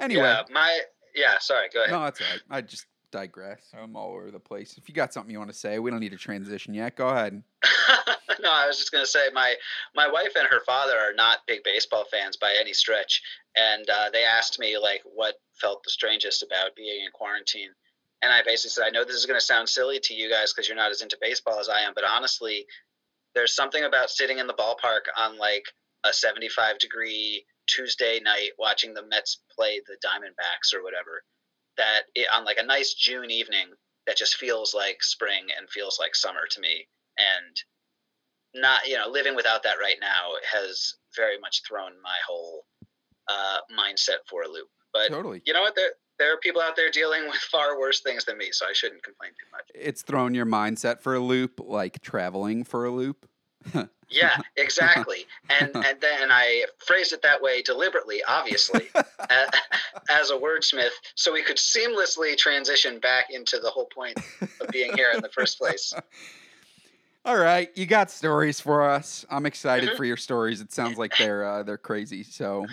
anyway. 0.00 0.22
Yeah, 0.22 0.42
my 0.50 0.80
yeah, 1.14 1.38
sorry, 1.38 1.68
go 1.72 1.82
ahead. 1.82 1.92
No, 1.92 2.04
that's 2.04 2.20
all 2.20 2.26
right. 2.30 2.40
I 2.50 2.60
just 2.60 2.86
digress. 3.10 3.72
I'm 3.80 3.96
all 3.96 4.14
over 4.14 4.30
the 4.30 4.40
place. 4.40 4.76
If 4.76 4.88
you 4.88 4.94
got 4.94 5.12
something 5.12 5.30
you 5.30 5.38
want 5.38 5.50
to 5.50 5.56
say, 5.56 5.78
we 5.78 5.90
don't 5.90 6.00
need 6.00 6.12
to 6.12 6.18
transition 6.18 6.74
yet. 6.74 6.96
Go 6.96 7.08
ahead. 7.08 7.42
no, 8.40 8.50
I 8.50 8.66
was 8.66 8.78
just 8.78 8.92
going 8.92 9.04
to 9.04 9.10
say 9.10 9.28
my 9.32 9.54
my 9.94 10.10
wife 10.10 10.32
and 10.36 10.46
her 10.48 10.60
father 10.64 10.96
are 10.98 11.12
not 11.12 11.46
big 11.46 11.62
baseball 11.64 12.04
fans 12.10 12.36
by 12.36 12.54
any 12.58 12.72
stretch, 12.72 13.22
and 13.56 13.88
uh, 13.88 14.10
they 14.12 14.24
asked 14.24 14.58
me 14.58 14.78
like 14.78 15.02
what 15.04 15.36
felt 15.60 15.82
the 15.84 15.90
strangest 15.90 16.42
about 16.42 16.76
being 16.76 17.04
in 17.04 17.10
quarantine, 17.12 17.70
and 18.22 18.32
I 18.32 18.42
basically 18.42 18.70
said 18.70 18.84
I 18.86 18.90
know 18.90 19.04
this 19.04 19.16
is 19.16 19.26
going 19.26 19.38
to 19.38 19.44
sound 19.44 19.68
silly 19.68 20.00
to 20.00 20.14
you 20.14 20.30
guys 20.30 20.52
because 20.52 20.68
you're 20.68 20.76
not 20.76 20.90
as 20.90 21.02
into 21.02 21.18
baseball 21.20 21.60
as 21.60 21.68
I 21.68 21.80
am, 21.80 21.92
but 21.94 22.04
honestly, 22.04 22.66
there's 23.34 23.54
something 23.54 23.84
about 23.84 24.10
sitting 24.10 24.38
in 24.38 24.46
the 24.46 24.54
ballpark 24.54 25.06
on 25.16 25.38
like 25.38 25.64
a 26.04 26.12
75 26.12 26.78
degree 26.78 27.44
Tuesday 27.66 28.20
night 28.20 28.50
watching 28.58 28.94
the 28.94 29.06
Mets 29.06 29.40
play 29.54 29.80
the 29.86 29.96
Diamondbacks 30.04 30.74
or 30.74 30.82
whatever 30.82 31.22
that 31.76 32.02
it, 32.14 32.28
on 32.32 32.44
like 32.44 32.58
a 32.58 32.64
nice 32.64 32.94
June 32.94 33.30
evening 33.30 33.66
that 34.06 34.16
just 34.16 34.36
feels 34.36 34.74
like 34.74 35.02
spring 35.02 35.46
and 35.58 35.68
feels 35.68 35.98
like 35.98 36.14
summer 36.14 36.46
to 36.50 36.60
me. 36.60 36.86
And 37.18 37.56
not, 38.54 38.86
you 38.86 38.96
know, 38.96 39.08
living 39.08 39.34
without 39.34 39.62
that 39.64 39.76
right 39.80 39.96
now 40.00 40.32
has 40.52 40.94
very 41.14 41.38
much 41.38 41.62
thrown 41.66 41.92
my 42.02 42.16
whole 42.26 42.64
uh, 43.28 43.58
mindset 43.76 44.18
for 44.28 44.42
a 44.42 44.48
loop. 44.48 44.68
But 44.92 45.08
totally. 45.08 45.42
you 45.44 45.52
know 45.52 45.62
what? 45.62 45.74
There, 45.74 45.90
there 46.18 46.32
are 46.32 46.38
people 46.38 46.62
out 46.62 46.76
there 46.76 46.90
dealing 46.90 47.26
with 47.26 47.36
far 47.52 47.78
worse 47.78 48.00
things 48.00 48.24
than 48.24 48.38
me, 48.38 48.48
so 48.52 48.66
I 48.66 48.72
shouldn't 48.72 49.02
complain 49.02 49.30
too 49.32 49.50
much. 49.52 49.64
It's 49.74 50.02
thrown 50.02 50.34
your 50.34 50.46
mindset 50.46 51.00
for 51.00 51.14
a 51.14 51.20
loop, 51.20 51.60
like 51.62 52.00
traveling 52.02 52.64
for 52.64 52.84
a 52.84 52.90
loop. 52.90 53.28
yeah, 54.08 54.38
exactly. 54.56 55.26
And 55.50 55.70
and 55.74 56.00
then 56.00 56.30
I 56.30 56.64
phrased 56.86 57.12
it 57.12 57.22
that 57.22 57.42
way 57.42 57.62
deliberately, 57.62 58.22
obviously, 58.26 58.88
as 60.08 60.30
a 60.30 60.34
wordsmith, 60.34 60.90
so 61.14 61.32
we 61.32 61.42
could 61.42 61.56
seamlessly 61.56 62.36
transition 62.36 63.00
back 63.00 63.26
into 63.30 63.58
the 63.58 63.70
whole 63.70 63.86
point 63.86 64.18
of 64.60 64.68
being 64.68 64.96
here 64.96 65.10
in 65.14 65.20
the 65.20 65.30
first 65.30 65.58
place. 65.58 65.92
All 67.26 67.36
right, 67.36 67.68
you 67.74 67.86
got 67.86 68.08
stories 68.08 68.60
for 68.60 68.88
us. 68.88 69.26
I'm 69.28 69.46
excited 69.46 69.88
mm-hmm. 69.88 69.96
for 69.96 70.04
your 70.04 70.16
stories. 70.16 70.60
It 70.60 70.72
sounds 70.72 70.96
like 70.96 71.12
they're 71.18 71.44
uh, 71.44 71.64
they're 71.64 71.76
crazy. 71.76 72.22
So 72.22 72.66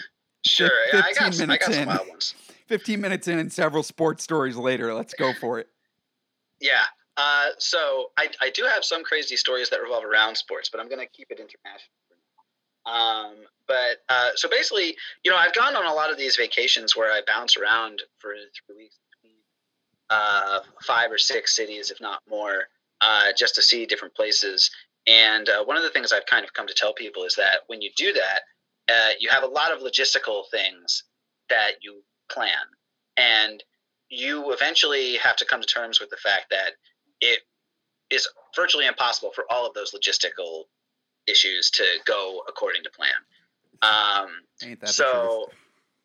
sure, 0.45 0.69
yeah, 0.93 1.01
I 1.03 1.13
got, 1.13 1.35
minutes 1.39 1.67
I 1.67 1.71
got 1.71 1.81
in, 1.81 1.87
wild 1.87 2.07
ones. 2.07 2.35
Fifteen 2.67 3.01
minutes 3.01 3.27
in, 3.27 3.39
and 3.39 3.51
several 3.51 3.81
sports 3.81 4.23
stories 4.23 4.55
later. 4.55 4.93
Let's 4.93 5.15
go 5.15 5.33
for 5.33 5.57
it. 5.57 5.69
Yeah. 6.61 6.83
Uh, 7.17 7.47
so 7.57 8.11
I, 8.15 8.29
I 8.41 8.51
do 8.51 8.63
have 8.63 8.85
some 8.85 9.03
crazy 9.03 9.37
stories 9.37 9.71
that 9.71 9.81
revolve 9.81 10.03
around 10.03 10.35
sports, 10.35 10.69
but 10.69 10.79
I'm 10.79 10.87
going 10.87 11.01
to 11.01 11.07
keep 11.07 11.31
it 11.31 11.39
international. 11.39 11.89
Um, 12.85 13.45
but 13.67 14.03
uh, 14.09 14.29
so 14.35 14.49
basically, 14.49 14.95
you 15.23 15.31
know, 15.31 15.37
I've 15.37 15.53
gone 15.53 15.75
on 15.75 15.85
a 15.85 15.93
lot 15.93 16.11
of 16.11 16.17
these 16.17 16.35
vacations 16.35 16.95
where 16.95 17.11
I 17.11 17.21
bounce 17.25 17.57
around 17.57 18.03
for 18.19 18.33
three 18.67 18.75
weeks 18.77 18.97
between 19.11 19.37
uh, 20.09 20.59
five 20.83 21.11
or 21.11 21.17
six 21.17 21.55
cities, 21.55 21.91
if 21.91 22.01
not 22.01 22.21
more, 22.29 22.67
uh, 23.03 23.33
just 23.37 23.55
to 23.55 23.61
see 23.61 23.85
different 23.85 24.15
places. 24.15 24.71
And 25.05 25.49
uh, 25.49 25.63
one 25.65 25.75
of 25.75 25.83
the 25.83 25.89
things 25.89 26.13
I've 26.13 26.25
kind 26.25 26.45
of 26.45 26.53
come 26.53 26.67
to 26.67 26.73
tell 26.73 26.93
people 26.93 27.25
is 27.25 27.35
that 27.35 27.61
when 27.67 27.81
you 27.81 27.89
do 27.97 28.13
that, 28.13 28.41
uh, 28.89 29.09
you 29.19 29.29
have 29.29 29.43
a 29.43 29.47
lot 29.47 29.71
of 29.71 29.79
logistical 29.79 30.43
things 30.49 31.03
that 31.49 31.71
you 31.81 32.01
plan, 32.31 32.65
and 33.17 33.63
you 34.09 34.51
eventually 34.53 35.17
have 35.17 35.35
to 35.37 35.45
come 35.45 35.61
to 35.61 35.67
terms 35.67 35.99
with 35.99 36.09
the 36.09 36.17
fact 36.17 36.45
that 36.51 36.71
it 37.19 37.39
is 38.09 38.27
virtually 38.55 38.85
impossible 38.85 39.31
for 39.33 39.45
all 39.49 39.67
of 39.67 39.73
those 39.73 39.91
logistical 39.91 40.63
issues 41.27 41.71
to 41.71 41.83
go 42.05 42.41
according 42.47 42.83
to 42.83 42.89
plan. 42.89 43.11
Um, 43.81 44.29
so, 44.85 45.49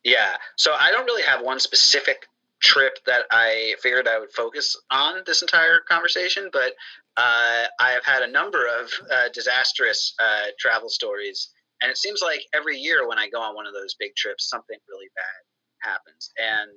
yeah. 0.05 0.37
So 0.57 0.75
I 0.79 0.91
don't 0.91 1.05
really 1.05 1.23
have 1.23 1.43
one 1.43 1.61
specific 1.61 2.27
trip 2.61 2.99
that 3.07 3.25
I 3.31 3.75
figured 3.81 4.09
I 4.09 4.19
would 4.19 4.33
focus 4.33 4.77
on 4.91 5.23
this 5.27 5.43
entire 5.43 5.81
conversation, 5.89 6.51
but 6.53 6.73
uh, 7.17 7.67
I 7.81 7.91
have 7.91 8.05
had 8.05 8.23
a 8.23 8.31
number 8.31 8.67
of 8.67 8.91
uh, 9.11 9.29
disastrous 9.33 10.15
uh, 10.19 10.47
travel 10.59 10.89
stories, 10.89 11.51
and 11.81 11.91
it 11.91 11.99
seems 11.99 12.21
like 12.23 12.41
every 12.53 12.79
year 12.79 13.09
when 13.09 13.19
I 13.19 13.29
go 13.29 13.41
on 13.41 13.55
one 13.55 13.67
of 13.67 13.75
those 13.75 13.95
big 13.95 14.15
trips, 14.17 14.49
something 14.49 14.79
really 14.89 15.09
bad 15.17 15.91
happens. 15.91 16.31
And 16.39 16.71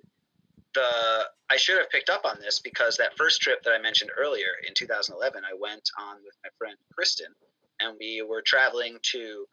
the 0.74 1.26
I 1.50 1.58
should 1.58 1.78
have 1.78 1.90
picked 1.90 2.10
up 2.10 2.22
on 2.26 2.40
this 2.40 2.60
because 2.60 2.98
that 2.98 3.18
first 3.18 3.42
trip 3.42 3.64
that 3.64 3.74
I 3.74 3.82
mentioned 3.82 4.12
earlier 4.18 4.50
in 4.68 4.74
2011, 4.74 5.44
I 5.44 5.56
went 5.60 5.90
on 6.00 6.18
with 6.24 6.36
my 6.44 6.50
friend 6.58 6.78
Kristen, 6.94 7.34
and 7.80 7.98
we 8.00 8.24
were 8.28 8.42
traveling 8.42 8.98
to 9.14 9.46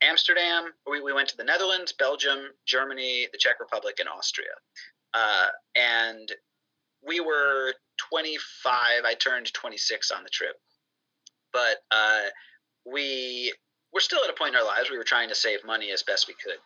Amsterdam. 0.00 0.72
We, 0.88 1.00
we 1.00 1.12
went 1.12 1.28
to 1.28 1.36
the 1.36 1.44
Netherlands, 1.44 1.92
Belgium, 1.92 2.38
Germany, 2.66 3.28
the 3.32 3.38
Czech 3.38 3.60
Republic, 3.60 3.96
and 4.00 4.08
Austria. 4.08 4.54
Uh, 5.14 5.46
and 5.76 6.30
we 7.06 7.20
were 7.20 7.74
25. 8.10 9.04
I 9.04 9.14
turned 9.14 9.52
26 9.52 10.10
on 10.10 10.22
the 10.22 10.30
trip, 10.30 10.56
but 11.52 11.78
uh, 11.90 12.22
we 12.90 13.52
were 13.92 14.00
still 14.00 14.22
at 14.24 14.30
a 14.30 14.34
point 14.34 14.54
in 14.54 14.60
our 14.60 14.66
lives. 14.66 14.90
We 14.90 14.98
were 14.98 15.04
trying 15.04 15.28
to 15.28 15.34
save 15.34 15.64
money 15.64 15.90
as 15.90 16.02
best 16.02 16.28
we 16.28 16.34
could, 16.34 16.58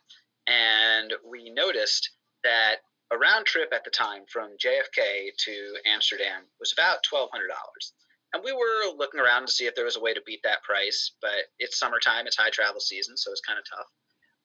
and 0.47 1.13
we 1.29 1.51
noticed 1.51 2.11
that 2.45 2.77
a 3.13 3.19
round 3.19 3.47
trip 3.47 3.73
at 3.75 3.85
the 3.85 3.91
time 3.91 4.23
from 4.33 4.57
JFK 4.65 5.31
to 5.39 5.75
Amsterdam 5.87 6.43
was 6.61 6.73
about 6.73 6.99
twelve 7.09 7.31
hundred 7.33 7.49
dollars. 7.49 7.93
And 8.35 8.43
we 8.43 8.53
were 8.53 8.97
looking 8.97 9.21
around 9.21 9.47
to 9.47 9.53
see 9.53 9.67
if 9.67 9.75
there 9.75 9.85
was 9.85 9.97
a 9.97 10.01
way 10.01 10.15
to 10.15 10.23
beat 10.25 10.41
that 10.45 10.63
price, 10.63 11.13
but 11.21 11.53
it's 11.59 11.79
summertime, 11.79 12.27
it's 12.27 12.37
high 12.37 12.49
travel 12.49 12.81
season, 12.81 13.15
so 13.17 13.31
it's 13.31 13.43
kind 13.43 13.59
of 13.59 13.65
tough. 13.69 13.87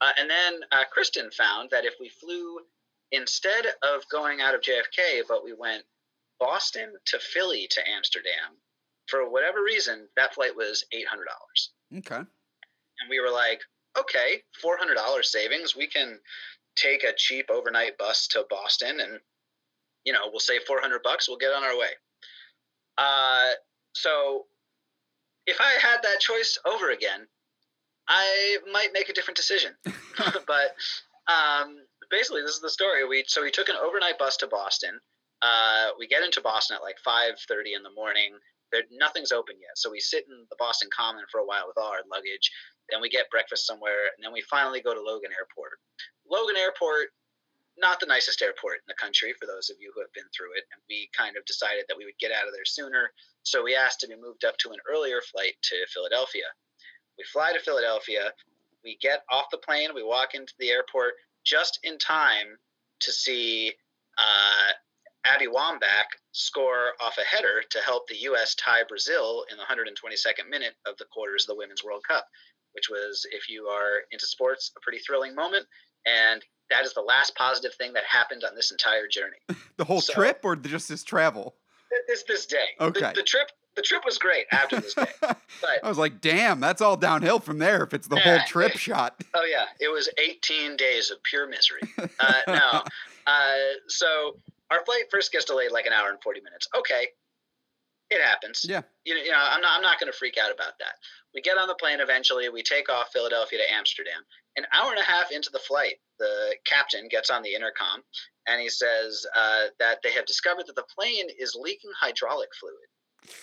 Uh, 0.01 0.11
and 0.17 0.29
then 0.29 0.59
uh, 0.73 0.83
Kristen 0.91 1.31
found 1.31 1.69
that 1.71 1.85
if 1.85 1.93
we 1.99 2.09
flew 2.09 2.59
instead 3.11 3.65
of 3.83 4.07
going 4.09 4.41
out 4.41 4.55
of 4.55 4.61
JFK, 4.61 5.21
but 5.27 5.43
we 5.43 5.53
went 5.53 5.83
Boston 6.39 6.93
to 7.05 7.19
Philly 7.19 7.67
to 7.71 7.89
Amsterdam, 7.89 8.57
for 9.07 9.29
whatever 9.29 9.63
reason, 9.63 10.07
that 10.15 10.33
flight 10.33 10.55
was 10.55 10.85
eight 10.91 11.07
hundred 11.07 11.25
dollars. 11.25 11.71
Okay. 11.97 12.17
And 12.19 13.09
we 13.09 13.19
were 13.19 13.31
like, 13.31 13.61
okay, 13.97 14.43
four 14.61 14.77
hundred 14.77 14.95
dollars 14.95 15.31
savings. 15.31 15.75
We 15.75 15.87
can 15.87 16.19
take 16.75 17.03
a 17.03 17.13
cheap 17.15 17.49
overnight 17.49 17.97
bus 17.97 18.27
to 18.29 18.45
Boston, 18.49 18.99
and 18.99 19.19
you 20.03 20.13
know 20.13 20.21
we'll 20.29 20.39
save 20.39 20.63
four 20.63 20.81
hundred 20.81 21.03
bucks. 21.03 21.27
We'll 21.27 21.37
get 21.37 21.53
on 21.53 21.63
our 21.63 21.77
way. 21.77 21.89
Uh, 22.97 23.51
so 23.93 24.45
if 25.45 25.57
I 25.61 25.79
had 25.81 26.01
that 26.03 26.19
choice 26.19 26.57
over 26.65 26.91
again, 26.91 27.27
I 28.07 28.57
might 28.71 28.93
make 28.93 29.09
a 29.09 29.13
different 29.13 29.37
decision. 29.37 29.71
but 30.47 30.75
um, 31.27 31.77
basically, 32.09 32.41
this 32.41 32.55
is 32.55 32.61
the 32.61 32.69
story. 32.69 33.07
We 33.07 33.23
so 33.27 33.41
we 33.41 33.51
took 33.51 33.69
an 33.69 33.75
overnight 33.81 34.17
bus 34.17 34.37
to 34.37 34.47
Boston. 34.47 34.99
Uh, 35.41 35.89
we 35.99 36.07
get 36.07 36.23
into 36.23 36.41
Boston 36.41 36.77
at 36.77 36.83
like 36.83 36.97
five 37.03 37.33
thirty 37.47 37.73
in 37.73 37.83
the 37.83 37.93
morning. 37.95 38.33
There, 38.71 38.83
nothing's 38.91 39.31
open 39.31 39.55
yet, 39.59 39.77
so 39.77 39.89
we 39.89 39.99
sit 39.99 40.25
in 40.27 40.45
the 40.49 40.59
Boston 40.59 40.89
Common 40.91 41.23
for 41.31 41.39
a 41.39 41.45
while 41.45 41.67
with 41.67 41.77
all 41.77 41.91
our 41.91 42.03
luggage. 42.11 42.51
Then 42.89 42.99
we 42.99 43.09
get 43.09 43.31
breakfast 43.31 43.65
somewhere, 43.65 44.11
and 44.15 44.23
then 44.23 44.33
we 44.33 44.41
finally 44.41 44.81
go 44.81 44.93
to 44.93 45.01
Logan 45.01 45.31
Airport. 45.31 45.79
Logan 46.29 46.57
Airport, 46.57 47.15
not 47.77 47.99
the 47.99 48.05
nicest 48.05 48.41
airport 48.41 48.83
in 48.83 48.87
the 48.87 48.99
country 48.99 49.33
for 49.39 49.45
those 49.45 49.69
of 49.69 49.77
you 49.79 49.91
who 49.95 50.01
have 50.01 50.11
been 50.11 50.27
through 50.35 50.51
it, 50.57 50.65
and 50.71 50.81
we 50.89 51.09
kind 51.15 51.37
of 51.37 51.45
decided 51.45 51.85
that 51.87 51.97
we 51.97 52.03
would 52.03 52.19
get 52.19 52.31
out 52.31 52.47
of 52.47 52.53
there 52.53 52.65
sooner. 52.65 53.11
So 53.43 53.63
we 53.63 53.75
asked 53.75 54.01
to 54.01 54.07
be 54.07 54.19
moved 54.19 54.43
up 54.43 54.57
to 54.59 54.71
an 54.71 54.83
earlier 54.89 55.21
flight 55.21 55.55
to 55.71 55.75
Philadelphia. 55.93 56.51
We 57.17 57.23
fly 57.31 57.53
to 57.53 57.59
Philadelphia. 57.59 58.33
We 58.83 58.97
get 59.01 59.23
off 59.31 59.51
the 59.51 59.63
plane. 59.63 59.95
We 59.95 60.03
walk 60.03 60.33
into 60.33 60.53
the 60.59 60.69
airport 60.69 61.13
just 61.47 61.79
in 61.83 61.97
time 61.97 62.57
to 62.99 63.11
see 63.11 63.71
uh, 64.17 64.71
Abby 65.25 65.47
Wambach 65.47 66.11
score 66.33 66.91
off 67.01 67.17
a 67.17 67.35
header 67.35 67.63
to 67.69 67.79
help 67.79 68.07
the 68.07 68.17
U.S. 68.23 68.55
tie 68.55 68.83
Brazil 68.87 69.45
in 69.49 69.57
the 69.57 69.63
122nd 69.63 70.49
minute 70.49 70.73
of 70.85 70.97
the 70.97 71.05
quarters 71.05 71.43
of 71.43 71.47
the 71.47 71.55
Women's 71.55 71.83
World 71.83 72.03
Cup, 72.07 72.25
which 72.73 72.89
was, 72.89 73.25
if 73.31 73.49
you 73.49 73.65
are 73.65 74.01
into 74.11 74.25
sports, 74.25 74.71
a 74.77 74.81
pretty 74.81 74.99
thrilling 74.99 75.35
moment. 75.35 75.65
And 76.05 76.43
that 76.69 76.85
is 76.85 76.93
the 76.93 77.01
last 77.01 77.35
positive 77.35 77.73
thing 77.75 77.93
that 77.93 78.03
happened 78.03 78.43
on 78.43 78.55
this 78.55 78.71
entire 78.71 79.07
journey. 79.07 79.37
the 79.77 79.85
whole 79.85 80.01
so, 80.01 80.13
trip, 80.13 80.41
or 80.43 80.55
just 80.55 80.89
this 80.89 81.03
travel? 81.03 81.55
This 82.07 82.23
this 82.23 82.45
day. 82.45 82.67
Okay. 82.81 82.99
The, 82.99 83.13
the 83.15 83.23
trip 83.23 83.49
the 83.77 83.83
trip 83.83 84.03
was 84.03 84.17
great 84.17 84.47
after 84.51 84.81
this 84.81 84.93
day. 84.93 85.05
But 85.61 85.83
I 85.83 85.87
was 85.87 85.97
like, 85.97 86.19
damn, 86.19 86.59
that's 86.59 86.81
all 86.81 86.97
downhill 86.97 87.39
from 87.39 87.57
there 87.57 87.83
if 87.83 87.93
it's 87.93 88.07
the 88.07 88.19
whole 88.19 88.39
trip 88.45 88.73
shot. 88.73 89.23
Oh 89.33 89.45
yeah, 89.45 89.65
it 89.79 89.89
was 89.89 90.09
18 90.17 90.77
days 90.77 91.11
of 91.11 91.21
pure 91.23 91.47
misery. 91.47 91.81
Uh, 92.19 92.33
no, 92.47 92.83
uh, 93.27 93.55
so 93.87 94.37
our 94.71 94.83
flight 94.85 95.03
first 95.11 95.31
gets 95.31 95.45
delayed 95.45 95.71
like 95.71 95.85
an 95.85 95.93
hour 95.93 96.09
and 96.09 96.21
40 96.23 96.41
minutes. 96.41 96.67
Okay, 96.75 97.07
it 98.09 98.21
happens. 98.21 98.65
Yeah. 98.67 98.81
You, 99.05 99.15
you 99.15 99.31
know, 99.31 99.37
I'm 99.37 99.61
not 99.61 99.77
I'm 99.77 99.81
not 99.83 99.99
going 99.99 100.11
to 100.11 100.17
freak 100.17 100.37
out 100.37 100.51
about 100.51 100.73
that. 100.79 100.95
We 101.35 101.41
get 101.41 101.57
on 101.57 101.67
the 101.67 101.75
plane 101.75 101.99
eventually. 101.99 102.49
We 102.49 102.63
take 102.63 102.89
off 102.89 103.09
Philadelphia 103.13 103.59
to 103.59 103.73
Amsterdam. 103.73 104.21
An 104.55 104.65
hour 104.73 104.91
and 104.91 104.99
a 104.99 105.03
half 105.03 105.31
into 105.31 105.51
the 105.51 105.59
flight, 105.59 105.95
the 106.17 106.55
captain 106.65 107.07
gets 107.09 107.29
on 107.29 107.43
the 107.43 107.53
intercom 107.53 108.01
and 108.47 108.59
he 108.59 108.69
says 108.69 109.25
uh, 109.35 109.65
that 109.79 109.99
they 110.03 110.11
have 110.13 110.25
discovered 110.25 110.65
that 110.65 110.75
the 110.75 110.87
plane 110.97 111.27
is 111.39 111.55
leaking 111.59 111.91
hydraulic 111.99 112.49
fluid 112.59 112.89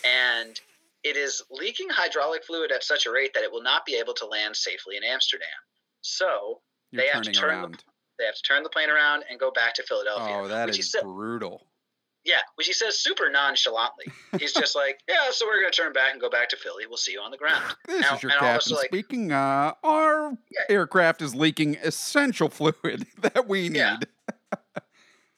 and 0.04 0.60
it 1.02 1.16
is 1.16 1.42
leaking 1.50 1.88
hydraulic 1.90 2.44
fluid 2.44 2.72
at 2.72 2.82
such 2.82 3.06
a 3.06 3.10
rate 3.10 3.32
that 3.34 3.42
it 3.42 3.52
will 3.52 3.62
not 3.62 3.84
be 3.84 3.94
able 3.96 4.14
to 4.14 4.26
land 4.26 4.56
safely 4.56 4.96
in 4.96 5.04
Amsterdam. 5.04 5.48
So 6.00 6.60
You're 6.90 7.02
they 7.02 7.08
have 7.08 7.22
to 7.22 7.32
turn 7.32 7.62
the, 7.62 7.78
they 8.18 8.24
have 8.24 8.34
to 8.34 8.42
turn 8.42 8.62
the 8.62 8.70
plane 8.70 8.90
around 8.90 9.24
and 9.30 9.38
go 9.38 9.50
back 9.50 9.74
to 9.74 9.82
Philadelphia. 9.82 10.36
Oh, 10.36 10.48
that 10.48 10.70
is 10.70 10.90
said, 10.90 11.02
brutal. 11.02 11.66
Yeah, 12.24 12.40
which 12.54 12.66
he 12.66 12.72
says 12.72 12.98
super 12.98 13.30
nonchalantly. 13.30 14.06
He's 14.38 14.54
just 14.54 14.74
like, 14.76 15.00
"Yeah, 15.06 15.30
so 15.30 15.46
we're 15.46 15.60
going 15.60 15.70
to 15.70 15.76
turn 15.76 15.92
back 15.92 16.12
and 16.12 16.20
go 16.20 16.30
back 16.30 16.48
to 16.50 16.56
Philly. 16.56 16.84
We'll 16.88 16.96
see 16.96 17.12
you 17.12 17.20
on 17.20 17.30
the 17.30 17.36
ground." 17.36 17.74
This 17.86 18.00
now, 18.00 18.16
is 18.16 18.22
your 18.22 18.32
captain 18.32 18.76
like, 18.76 18.86
speaking. 18.86 19.30
Uh, 19.30 19.74
our 19.82 20.30
yeah. 20.50 20.60
aircraft 20.70 21.20
is 21.20 21.34
leaking 21.34 21.76
essential 21.82 22.48
fluid 22.48 23.06
that 23.20 23.46
we 23.46 23.68
need. 23.68 23.78
Yeah 23.78 23.96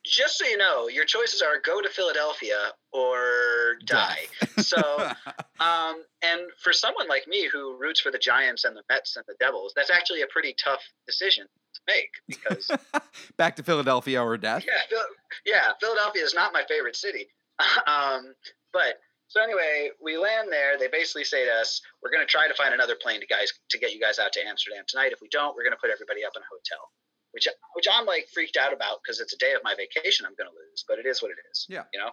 just 0.06 0.38
so 0.38 0.46
you 0.46 0.56
know, 0.56 0.88
your 0.88 1.04
choices 1.04 1.42
are 1.42 1.60
go 1.60 1.82
to 1.82 1.88
Philadelphia 1.88 2.72
or 2.92 3.76
die. 3.84 4.26
so, 4.58 4.78
um, 5.60 6.02
and 6.22 6.42
for 6.62 6.72
someone 6.72 7.08
like 7.08 7.26
me 7.26 7.48
who 7.52 7.76
roots 7.78 8.00
for 8.00 8.10
the 8.10 8.18
Giants 8.18 8.64
and 8.64 8.76
the 8.76 8.82
Mets 8.88 9.16
and 9.16 9.24
the 9.26 9.34
Devils, 9.40 9.72
that's 9.74 9.90
actually 9.90 10.22
a 10.22 10.26
pretty 10.28 10.54
tough 10.62 10.80
decision 11.06 11.46
to 11.74 11.80
make 11.86 12.10
because 12.28 12.70
back 13.36 13.56
to 13.56 13.62
Philadelphia 13.62 14.22
or 14.22 14.36
death. 14.36 14.64
Yeah, 14.66 14.98
yeah, 15.44 15.72
Philadelphia 15.80 16.22
is 16.22 16.34
not 16.34 16.52
my 16.52 16.62
favorite 16.68 16.96
city. 16.96 17.26
um, 17.86 18.34
but 18.72 19.00
so 19.28 19.42
anyway, 19.42 19.90
we 20.02 20.16
land 20.16 20.48
there. 20.52 20.78
They 20.78 20.88
basically 20.88 21.24
say 21.24 21.44
to 21.46 21.52
us, 21.52 21.80
"We're 22.02 22.10
going 22.10 22.24
to 22.24 22.30
try 22.30 22.46
to 22.46 22.54
find 22.54 22.72
another 22.72 22.94
plane 23.00 23.20
to 23.20 23.26
guys 23.26 23.52
to 23.70 23.78
get 23.78 23.92
you 23.92 24.00
guys 24.00 24.18
out 24.18 24.32
to 24.34 24.46
Amsterdam 24.46 24.84
tonight. 24.86 25.12
If 25.12 25.20
we 25.20 25.28
don't, 25.28 25.56
we're 25.56 25.64
going 25.64 25.74
to 25.74 25.80
put 25.80 25.90
everybody 25.90 26.24
up 26.24 26.32
in 26.36 26.42
a 26.42 26.46
hotel." 26.46 26.90
Which 27.36 27.46
which 27.74 27.86
I'm 27.92 28.06
like 28.06 28.28
freaked 28.32 28.56
out 28.56 28.72
about 28.72 29.00
because 29.02 29.20
it's 29.20 29.34
a 29.34 29.36
day 29.36 29.52
of 29.52 29.60
my 29.62 29.74
vacation 29.76 30.24
I'm 30.24 30.32
going 30.38 30.48
to 30.48 30.56
lose, 30.56 30.86
but 30.88 30.98
it 30.98 31.04
is 31.04 31.20
what 31.20 31.30
it 31.30 31.36
is. 31.52 31.66
Yeah. 31.68 31.82
You 31.92 32.00
know. 32.00 32.10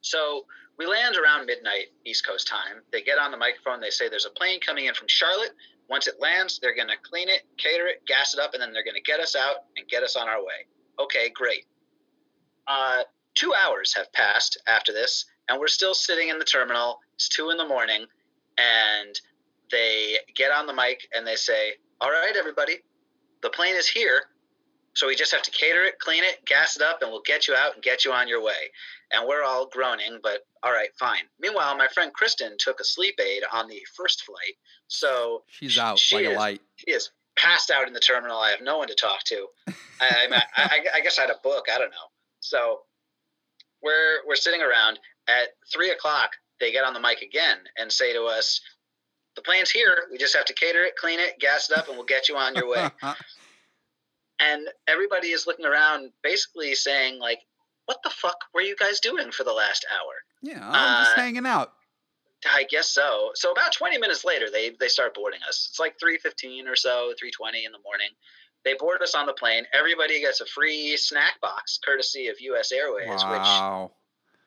So 0.00 0.46
we 0.78 0.86
land 0.86 1.16
around 1.16 1.44
midnight 1.44 1.92
East 2.06 2.26
Coast 2.26 2.48
time. 2.48 2.80
They 2.90 3.02
get 3.02 3.18
on 3.18 3.30
the 3.30 3.36
microphone. 3.36 3.82
They 3.82 3.90
say 3.90 4.08
there's 4.08 4.24
a 4.24 4.30
plane 4.30 4.60
coming 4.60 4.86
in 4.86 4.94
from 4.94 5.08
Charlotte. 5.08 5.52
Once 5.90 6.06
it 6.06 6.14
lands, 6.20 6.58
they're 6.58 6.74
going 6.74 6.88
to 6.88 6.96
clean 7.02 7.28
it, 7.28 7.42
cater 7.58 7.86
it, 7.86 8.00
gas 8.06 8.32
it 8.32 8.40
up, 8.40 8.54
and 8.54 8.62
then 8.62 8.72
they're 8.72 8.82
going 8.82 8.96
to 8.96 9.02
get 9.02 9.20
us 9.20 9.36
out 9.36 9.68
and 9.76 9.86
get 9.88 10.02
us 10.02 10.16
on 10.16 10.26
our 10.26 10.40
way. 10.40 10.64
Okay, 10.98 11.28
great. 11.28 11.66
Uh, 12.66 13.02
two 13.34 13.52
hours 13.52 13.92
have 13.94 14.10
passed 14.14 14.56
after 14.66 14.90
this, 14.92 15.26
and 15.50 15.60
we're 15.60 15.68
still 15.68 15.92
sitting 15.94 16.30
in 16.30 16.38
the 16.38 16.44
terminal. 16.46 17.00
It's 17.16 17.28
two 17.28 17.50
in 17.50 17.58
the 17.58 17.68
morning, 17.68 18.06
and 18.56 19.20
they 19.70 20.16
get 20.34 20.50
on 20.50 20.66
the 20.66 20.72
mic 20.72 21.06
and 21.14 21.26
they 21.26 21.36
say, 21.36 21.74
"All 22.00 22.10
right, 22.10 22.34
everybody, 22.34 22.78
the 23.44 23.50
plane 23.50 23.76
is 23.76 23.86
here. 23.86 24.22
So 24.94 25.06
we 25.06 25.16
just 25.16 25.32
have 25.32 25.42
to 25.42 25.50
cater 25.50 25.82
it, 25.82 25.98
clean 25.98 26.22
it, 26.24 26.44
gas 26.46 26.76
it 26.76 26.82
up, 26.82 27.02
and 27.02 27.10
we'll 27.10 27.22
get 27.26 27.46
you 27.46 27.54
out 27.54 27.74
and 27.74 27.82
get 27.82 28.04
you 28.04 28.12
on 28.12 28.26
your 28.28 28.42
way. 28.42 28.70
And 29.12 29.28
we're 29.28 29.42
all 29.42 29.66
groaning, 29.66 30.20
but 30.22 30.46
all 30.62 30.72
right, 30.72 30.88
fine. 30.98 31.24
Meanwhile, 31.40 31.76
my 31.76 31.88
friend 31.88 32.12
Kristen 32.12 32.56
took 32.58 32.80
a 32.80 32.84
sleep 32.84 33.16
aid 33.20 33.42
on 33.52 33.68
the 33.68 33.80
first 33.96 34.24
flight. 34.24 34.54
So 34.86 35.42
she's 35.50 35.78
out 35.78 35.98
she 35.98 36.14
like 36.16 36.24
is, 36.26 36.32
a 36.32 36.38
light. 36.38 36.60
She 36.76 36.90
is 36.92 37.10
passed 37.36 37.70
out 37.70 37.86
in 37.86 37.92
the 37.92 38.00
terminal. 38.00 38.38
I 38.38 38.50
have 38.50 38.60
no 38.62 38.78
one 38.78 38.88
to 38.88 38.94
talk 38.94 39.24
to. 39.24 39.46
I, 39.68 39.72
I, 40.00 40.42
I, 40.56 40.80
I 40.94 41.00
guess 41.00 41.18
I 41.18 41.22
had 41.22 41.30
a 41.30 41.40
book. 41.42 41.66
I 41.72 41.78
don't 41.78 41.90
know. 41.90 42.08
So 42.40 42.80
we're, 43.82 44.26
we're 44.26 44.36
sitting 44.36 44.62
around. 44.62 44.98
At 45.26 45.48
three 45.72 45.90
o'clock, 45.90 46.30
they 46.60 46.70
get 46.70 46.84
on 46.84 46.94
the 46.94 47.00
mic 47.00 47.22
again 47.22 47.58
and 47.78 47.90
say 47.90 48.12
to 48.12 48.24
us, 48.24 48.60
the 49.36 49.42
plane's 49.42 49.70
here. 49.70 50.04
We 50.10 50.18
just 50.18 50.34
have 50.36 50.44
to 50.46 50.54
cater 50.54 50.84
it, 50.84 50.96
clean 50.96 51.18
it, 51.20 51.38
gas 51.40 51.70
it 51.70 51.76
up, 51.76 51.88
and 51.88 51.96
we'll 51.96 52.06
get 52.06 52.28
you 52.28 52.36
on 52.36 52.54
your 52.54 52.68
way. 52.68 52.88
and 54.40 54.68
everybody 54.86 55.28
is 55.28 55.46
looking 55.46 55.66
around, 55.66 56.10
basically 56.22 56.74
saying 56.74 57.18
like, 57.18 57.40
"What 57.86 57.98
the 58.02 58.10
fuck 58.10 58.36
were 58.52 58.60
you 58.62 58.76
guys 58.76 59.00
doing 59.00 59.30
for 59.30 59.44
the 59.44 59.52
last 59.52 59.84
hour?" 59.92 60.12
Yeah, 60.42 60.60
I'm 60.68 60.94
uh, 61.00 61.04
just 61.04 61.16
hanging 61.16 61.46
out. 61.46 61.72
I 62.46 62.64
guess 62.68 62.88
so. 62.90 63.30
So 63.34 63.52
about 63.52 63.72
20 63.72 63.96
minutes 63.98 64.24
later, 64.24 64.50
they 64.50 64.70
they 64.78 64.88
start 64.88 65.14
boarding 65.14 65.40
us. 65.48 65.68
It's 65.70 65.80
like 65.80 65.94
3:15 65.98 66.66
or 66.68 66.76
so, 66.76 67.12
3:20 67.22 67.64
in 67.64 67.72
the 67.72 67.78
morning. 67.84 68.08
They 68.64 68.74
board 68.74 69.02
us 69.02 69.14
on 69.14 69.26
the 69.26 69.34
plane. 69.34 69.64
Everybody 69.74 70.20
gets 70.20 70.40
a 70.40 70.46
free 70.46 70.96
snack 70.96 71.38
box, 71.42 71.78
courtesy 71.84 72.28
of 72.28 72.40
U.S. 72.40 72.72
Airways, 72.72 73.08
Wow. 73.08 73.92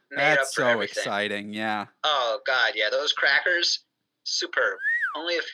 which 0.09 0.17
made 0.17 0.31
up 0.33 0.37
That's 0.39 0.55
so 0.55 0.65
everything. 0.67 1.01
exciting. 1.01 1.53
Yeah. 1.53 1.85
Oh 2.03 2.39
God, 2.45 2.71
yeah, 2.75 2.89
those 2.89 3.13
crackers, 3.13 3.79
superb. 4.27 4.77
Only 5.15 5.35
if 5.35 5.45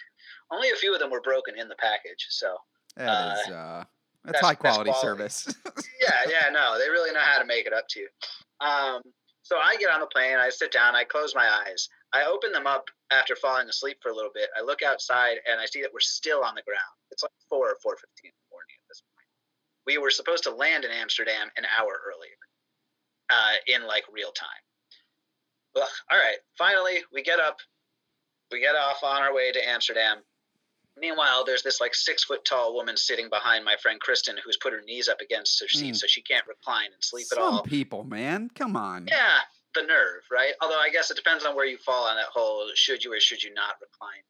only 0.51 0.69
a 0.71 0.75
few 0.75 0.93
of 0.93 0.99
them 0.99 1.09
were 1.11 1.21
broken 1.21 1.57
in 1.57 1.67
the 1.67 1.75
package. 1.75 2.27
So 2.29 2.55
That 2.97 3.37
is 3.39 3.47
uh 3.51 3.83
that's, 4.25 4.39
that's- 4.39 4.41
high 4.41 4.49
that's 4.53 4.59
quality 4.59 4.89
quality. 4.91 5.07
service. 5.07 5.47
yeah, 6.01 6.21
yeah, 6.29 6.49
no, 6.51 6.77
they 6.79 6.89
really 6.89 7.11
know 7.11 7.19
how 7.19 7.39
to 7.39 7.45
make 7.45 7.65
it 7.65 7.73
up 7.73 7.85
to 7.89 7.99
you. 7.99 8.07
Um, 8.61 9.01
so 9.41 9.57
I 9.57 9.75
get 9.77 9.89
on 9.89 9.99
the 9.99 10.05
plane, 10.07 10.37
I 10.37 10.49
sit 10.49 10.71
down, 10.71 10.95
I 10.95 11.03
close 11.03 11.35
my 11.35 11.49
eyes, 11.67 11.89
I 12.13 12.23
open 12.25 12.51
them 12.53 12.65
up 12.65 12.85
after 13.11 13.35
falling 13.35 13.67
asleep 13.67 13.97
for 14.01 14.09
a 14.11 14.15
little 14.15 14.31
bit. 14.33 14.49
I 14.57 14.63
look 14.63 14.81
outside 14.81 15.37
and 15.49 15.59
I 15.59 15.65
see 15.65 15.81
that 15.81 15.91
we're 15.93 15.99
still 15.99 16.43
on 16.43 16.55
the 16.55 16.61
ground. 16.61 16.93
It's 17.11 17.21
like 17.23 17.31
four 17.49 17.67
or 17.69 17.75
four 17.83 17.97
fifteen 17.97 18.31
in 18.31 18.39
the 18.47 18.53
morning 18.55 18.75
at 18.79 18.87
this 18.87 19.01
point. 19.01 19.27
We 19.85 19.97
were 19.97 20.09
supposed 20.09 20.43
to 20.45 20.51
land 20.55 20.85
in 20.85 20.91
Amsterdam 20.91 21.49
an 21.57 21.65
hour 21.77 21.99
earlier, 22.07 22.39
uh, 23.29 23.55
in 23.67 23.85
like 23.85 24.05
real 24.11 24.31
time. 24.31 24.63
Ugh, 25.75 25.89
all 26.11 26.17
right, 26.17 26.37
finally 26.57 26.99
we 27.11 27.21
get 27.23 27.39
up, 27.41 27.57
we 28.53 28.59
get 28.61 28.75
off 28.75 29.03
on 29.03 29.21
our 29.21 29.33
way 29.33 29.51
to 29.51 29.67
Amsterdam. 29.67 30.19
Meanwhile, 30.95 31.43
there's 31.43 31.63
this 31.63 31.81
like 31.81 31.95
six 31.95 32.23
foot 32.23 32.45
tall 32.45 32.75
woman 32.75 32.95
sitting 32.95 33.27
behind 33.27 33.65
my 33.65 33.75
friend 33.81 33.99
Kristen 33.99 34.37
who's 34.45 34.57
put 34.57 34.71
her 34.73 34.81
knees 34.81 35.09
up 35.09 35.19
against 35.21 35.59
her 35.59 35.67
seat 35.67 35.95
Mm. 35.95 35.97
so 35.97 36.05
she 36.07 36.21
can't 36.21 36.45
recline 36.47 36.93
and 36.93 37.03
sleep 37.03 37.25
at 37.31 37.37
Some 37.37 37.53
all. 37.55 37.63
people, 37.63 38.03
man. 38.03 38.49
Come 38.53 38.75
on. 38.77 39.07
Yeah, 39.07 39.39
the 39.73 39.81
nerve, 39.81 40.21
right? 40.31 40.53
Although 40.61 40.79
I 40.79 40.89
guess 40.91 41.09
it 41.09 41.15
depends 41.17 41.45
on 41.45 41.55
where 41.55 41.65
you 41.65 41.79
fall 41.79 42.05
on 42.05 42.15
that 42.17 42.27
whole 42.27 42.69
should 42.75 43.03
you 43.03 43.11
or 43.11 43.19
should 43.19 43.41
you 43.41 43.51
not 43.55 43.75
recline 43.81 44.21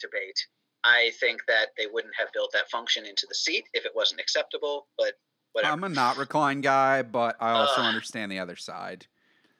debate. 0.00 0.46
I 0.84 1.10
think 1.18 1.40
that 1.48 1.70
they 1.76 1.86
wouldn't 1.86 2.14
have 2.16 2.28
built 2.32 2.52
that 2.52 2.70
function 2.70 3.06
into 3.06 3.26
the 3.28 3.34
seat 3.34 3.64
if 3.72 3.84
it 3.84 3.92
wasn't 3.94 4.20
acceptable, 4.20 4.86
but 4.96 5.14
whatever. 5.52 5.72
I'm 5.72 5.82
a 5.84 5.88
not 5.88 6.16
recline 6.16 6.60
guy, 6.60 7.02
but 7.02 7.36
I 7.40 7.52
also 7.52 7.80
Ugh. 7.80 7.86
understand 7.86 8.30
the 8.30 8.38
other 8.38 8.54
side. 8.56 9.06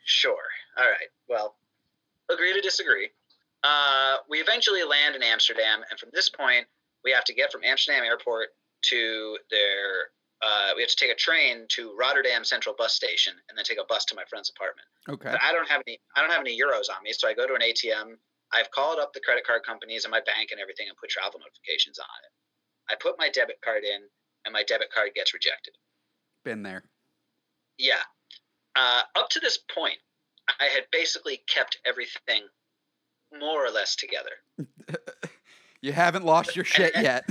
Sure. 0.04 0.36
All 0.76 0.84
right. 0.84 1.08
Well, 1.28 1.56
agree 2.30 2.52
to 2.52 2.60
disagree. 2.60 3.08
Uh, 3.64 4.16
we 4.28 4.38
eventually 4.38 4.84
land 4.84 5.16
in 5.16 5.22
Amsterdam, 5.22 5.80
and 5.90 5.98
from 5.98 6.10
this 6.12 6.28
point, 6.28 6.66
we 7.02 7.10
have 7.10 7.24
to 7.24 7.34
get 7.34 7.50
from 7.50 7.62
Amsterdam 7.64 8.04
Airport 8.04 8.48
to 8.90 9.38
their. 9.50 10.12
Uh, 10.42 10.72
we 10.76 10.82
have 10.82 10.90
to 10.90 10.96
take 10.96 11.10
a 11.10 11.14
train 11.14 11.64
to 11.70 11.96
Rotterdam 11.98 12.44
Central 12.44 12.74
Bus 12.76 12.92
Station, 12.92 13.32
and 13.48 13.56
then 13.56 13.64
take 13.64 13.78
a 13.78 13.86
bus 13.88 14.04
to 14.06 14.14
my 14.14 14.24
friend's 14.28 14.50
apartment. 14.50 14.86
Okay. 15.08 15.30
But 15.32 15.42
I 15.42 15.52
don't 15.52 15.68
have 15.68 15.82
any. 15.86 15.98
I 16.14 16.20
don't 16.20 16.30
have 16.30 16.40
any 16.40 16.58
euros 16.58 16.92
on 16.94 17.02
me, 17.02 17.12
so 17.12 17.26
I 17.26 17.32
go 17.32 17.46
to 17.46 17.54
an 17.54 17.62
ATM. 17.62 18.16
I've 18.52 18.70
called 18.70 18.98
up 18.98 19.14
the 19.14 19.20
credit 19.20 19.46
card 19.46 19.62
companies 19.64 20.04
and 20.04 20.12
my 20.12 20.20
bank 20.20 20.50
and 20.52 20.60
everything, 20.60 20.86
and 20.88 20.96
put 20.98 21.08
travel 21.08 21.40
notifications 21.40 21.98
on 21.98 22.04
it. 22.22 22.92
I 22.92 22.96
put 23.00 23.18
my 23.18 23.30
debit 23.30 23.60
card 23.64 23.82
in, 23.84 24.02
and 24.44 24.52
my 24.52 24.62
debit 24.62 24.92
card 24.92 25.10
gets 25.14 25.32
rejected. 25.32 25.74
Been 26.44 26.62
there. 26.62 26.84
Yeah. 27.78 28.04
Uh, 28.76 29.02
up 29.16 29.30
to 29.30 29.40
this 29.40 29.58
point, 29.74 29.96
I 30.60 30.64
had 30.64 30.84
basically 30.92 31.42
kept 31.48 31.78
everything 31.86 32.42
more 33.38 33.64
or 33.64 33.70
less 33.70 33.96
together. 33.96 34.30
you 35.80 35.92
haven't 35.92 36.24
lost 36.24 36.56
your 36.56 36.64
shit 36.64 36.94
yet. 37.00 37.24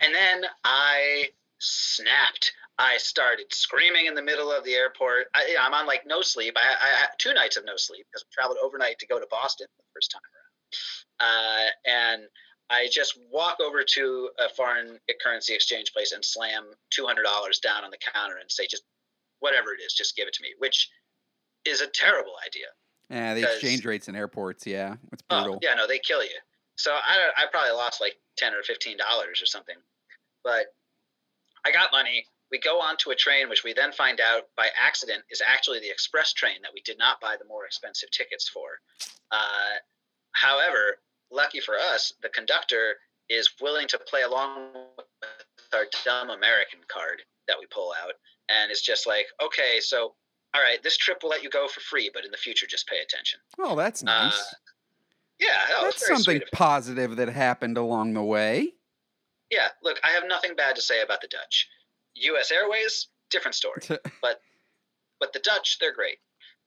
And 0.00 0.14
then 0.14 0.44
I 0.64 1.28
snapped. 1.58 2.52
I 2.78 2.96
started 2.96 3.52
screaming 3.52 4.06
in 4.06 4.14
the 4.14 4.22
middle 4.22 4.50
of 4.50 4.64
the 4.64 4.72
airport. 4.72 5.26
I, 5.34 5.46
you 5.46 5.54
know, 5.54 5.60
I'm 5.62 5.74
on 5.74 5.86
like 5.86 6.02
no 6.06 6.22
sleep. 6.22 6.56
I, 6.56 6.60
I 6.60 7.00
had 7.00 7.10
two 7.18 7.34
nights 7.34 7.58
of 7.58 7.66
no 7.66 7.76
sleep 7.76 8.06
because 8.10 8.24
we 8.24 8.32
traveled 8.32 8.56
overnight 8.62 8.98
to 9.00 9.06
go 9.06 9.20
to 9.20 9.26
Boston 9.30 9.66
the 9.76 9.84
first 9.94 10.10
time 10.10 10.22
around. 10.24 10.50
Uh, 11.20 11.68
and 11.84 12.22
I 12.70 12.88
just 12.90 13.18
walk 13.30 13.58
over 13.60 13.82
to 13.82 14.30
a 14.38 14.48
foreign 14.48 14.98
currency 15.22 15.54
exchange 15.54 15.92
place 15.92 16.12
and 16.12 16.24
slam 16.24 16.64
$200 16.98 17.16
down 17.62 17.84
on 17.84 17.90
the 17.90 17.98
counter 18.14 18.36
and 18.40 18.50
say, 18.50 18.66
just 18.66 18.84
whatever 19.40 19.74
it 19.74 19.82
is, 19.84 19.92
just 19.92 20.16
give 20.16 20.28
it 20.28 20.34
to 20.34 20.42
me, 20.42 20.54
which 20.58 20.88
is 21.66 21.82
a 21.82 21.86
terrible 21.88 22.34
idea. 22.46 22.66
Yeah, 23.10 23.34
the 23.34 23.42
exchange 23.42 23.84
rates 23.84 24.08
in 24.08 24.16
airports, 24.16 24.66
yeah. 24.66 24.96
It's 25.12 25.22
Oh, 25.30 25.42
brutal. 25.42 25.58
yeah, 25.62 25.74
no, 25.74 25.86
they 25.86 25.98
kill 25.98 26.22
you. 26.22 26.38
So 26.76 26.92
I, 26.92 27.30
I 27.36 27.46
probably 27.50 27.72
lost 27.72 28.00
like 28.00 28.16
ten 28.36 28.54
or 28.54 28.62
fifteen 28.62 28.96
dollars 28.96 29.42
or 29.42 29.46
something, 29.46 29.76
but 30.44 30.66
I 31.64 31.72
got 31.72 31.92
money. 31.92 32.24
We 32.50 32.58
go 32.58 32.80
on 32.80 32.96
to 32.98 33.10
a 33.10 33.14
train, 33.14 33.48
which 33.48 33.62
we 33.62 33.74
then 33.74 33.92
find 33.92 34.20
out 34.20 34.44
by 34.56 34.68
accident 34.80 35.22
is 35.30 35.40
actually 35.46 35.78
the 35.80 35.90
express 35.90 36.32
train 36.32 36.56
that 36.62 36.72
we 36.74 36.80
did 36.82 36.98
not 36.98 37.20
buy 37.20 37.36
the 37.38 37.44
more 37.46 37.64
expensive 37.66 38.10
tickets 38.10 38.48
for. 38.48 38.80
Uh, 39.30 39.76
however, 40.32 40.96
lucky 41.30 41.60
for 41.60 41.76
us, 41.78 42.12
the 42.22 42.28
conductor 42.30 42.94
is 43.28 43.48
willing 43.60 43.86
to 43.88 43.98
play 43.98 44.22
along 44.22 44.70
with 44.96 45.06
our 45.72 45.84
dumb 46.04 46.30
American 46.30 46.80
card 46.88 47.22
that 47.46 47.56
we 47.60 47.66
pull 47.72 47.92
out, 48.02 48.14
and 48.48 48.70
it's 48.72 48.82
just 48.82 49.06
like, 49.06 49.26
okay, 49.40 49.78
so 49.80 50.14
all 50.54 50.60
right, 50.62 50.82
this 50.82 50.96
trip 50.96 51.22
will 51.22 51.30
let 51.30 51.42
you 51.42 51.50
go 51.50 51.68
for 51.68 51.80
free, 51.80 52.10
but 52.12 52.24
in 52.24 52.30
the 52.30 52.36
future, 52.36 52.66
just 52.66 52.86
pay 52.88 52.98
attention. 52.98 53.38
Oh, 53.58 53.76
that's 53.76 54.02
nice. 54.02 54.32
Uh, 54.34 54.44
Yeah, 55.38 55.48
no, 55.70 55.86
it's 55.86 55.96
that's 56.00 56.06
something 56.08 56.22
sweet 56.24 56.36
of 56.42 56.48
him. 56.48 56.48
positive 56.52 57.16
that 57.16 57.28
happened 57.28 57.78
along 57.78 58.14
the 58.14 58.22
way. 58.22 58.74
Yeah, 59.50 59.68
look, 59.82 59.98
I 60.04 60.10
have 60.10 60.24
nothing 60.28 60.54
bad 60.54 60.76
to 60.76 60.82
say 60.82 61.02
about 61.02 61.20
the 61.20 61.28
Dutch. 61.28 61.68
U.S. 62.14 62.50
Airways, 62.50 63.08
different 63.30 63.54
story. 63.54 63.80
But 64.22 64.40
but 65.18 65.32
the 65.32 65.38
Dutch, 65.40 65.78
they're 65.80 65.94
great. 65.94 66.18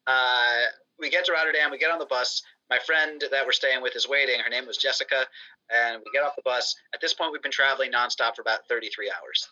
Uh, 0.07 0.65
we 0.99 1.09
get 1.09 1.25
to 1.25 1.31
Rotterdam, 1.33 1.71
we 1.71 1.77
get 1.77 1.91
on 1.91 1.99
the 1.99 2.05
bus. 2.05 2.41
My 2.69 2.79
friend 2.79 3.23
that 3.31 3.45
we're 3.45 3.51
staying 3.51 3.81
with 3.81 3.95
is 3.95 4.07
waiting. 4.07 4.39
Her 4.39 4.49
name 4.49 4.65
was 4.67 4.77
Jessica, 4.77 5.25
and 5.73 5.99
we 5.99 6.11
get 6.13 6.23
off 6.23 6.35
the 6.35 6.41
bus. 6.43 6.75
At 6.93 7.01
this 7.01 7.13
point, 7.13 7.31
we've 7.31 7.41
been 7.41 7.51
traveling 7.51 7.91
nonstop 7.91 8.35
for 8.35 8.41
about 8.41 8.67
33 8.69 9.11
hours. 9.11 9.47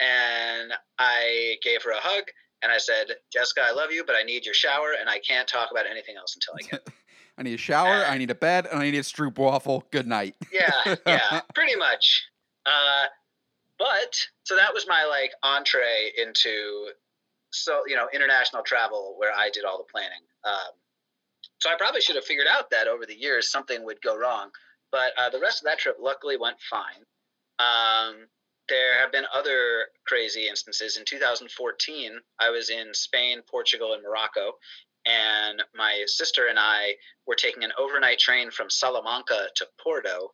And 0.00 0.72
I 0.98 1.56
gave 1.62 1.82
her 1.84 1.90
a 1.90 1.98
hug, 2.00 2.24
and 2.62 2.72
I 2.72 2.78
said, 2.78 3.06
Jessica, 3.32 3.62
I 3.62 3.72
love 3.72 3.90
you, 3.90 4.04
but 4.06 4.16
I 4.16 4.22
need 4.22 4.44
your 4.44 4.54
shower, 4.54 4.94
and 4.98 5.08
I 5.08 5.18
can't 5.18 5.46
talk 5.48 5.70
about 5.70 5.86
anything 5.86 6.16
else 6.16 6.36
until 6.36 6.54
I 6.58 6.70
get. 6.70 6.88
I 7.38 7.42
need 7.42 7.54
a 7.54 7.58
shower, 7.58 8.04
Uh, 8.04 8.08
I 8.08 8.16
need 8.18 8.30
a 8.30 8.34
bed, 8.34 8.66
and 8.70 8.80
I 8.80 8.84
need 8.90 8.94
a 8.98 9.02
stroop 9.02 9.38
waffle. 9.38 9.84
Good 9.90 10.06
night. 10.06 10.36
yeah, 10.52 10.94
yeah, 11.06 11.40
pretty 11.54 11.74
much. 11.76 12.22
Uh, 12.64 13.06
but 13.78 14.16
so 14.44 14.54
that 14.56 14.72
was 14.72 14.86
my 14.88 15.04
like 15.04 15.32
entree 15.42 16.12
into 16.16 16.90
so 17.50 17.82
you 17.88 17.96
know 17.96 18.06
international 18.14 18.62
travel 18.62 19.14
where 19.18 19.32
I 19.36 19.50
did 19.52 19.64
all 19.64 19.78
the 19.78 19.84
planning. 19.92 20.20
Um, 20.44 20.72
so 21.58 21.70
I 21.70 21.74
probably 21.76 22.00
should 22.00 22.14
have 22.16 22.24
figured 22.24 22.46
out 22.48 22.70
that 22.70 22.86
over 22.86 23.04
the 23.04 23.16
years 23.16 23.50
something 23.50 23.84
would 23.84 24.00
go 24.00 24.16
wrong, 24.16 24.50
but 24.92 25.10
uh, 25.18 25.28
the 25.30 25.40
rest 25.40 25.60
of 25.60 25.64
that 25.64 25.78
trip 25.80 25.96
luckily 26.00 26.36
went 26.36 26.56
fine. 26.70 27.02
Um, 27.58 28.26
there 28.68 28.98
have 28.98 29.12
been 29.12 29.24
other 29.34 29.86
crazy 30.06 30.48
instances. 30.48 30.96
In 30.96 31.04
2014, 31.04 32.12
I 32.40 32.50
was 32.50 32.70
in 32.70 32.94
Spain, 32.94 33.42
Portugal, 33.48 33.92
and 33.92 34.02
Morocco, 34.02 34.52
and 35.06 35.62
my 35.74 36.04
sister 36.06 36.46
and 36.46 36.58
I 36.58 36.94
were 37.26 37.34
taking 37.34 37.64
an 37.64 37.72
overnight 37.78 38.18
train 38.18 38.50
from 38.50 38.70
Salamanca 38.70 39.48
to 39.56 39.66
Porto 39.82 40.32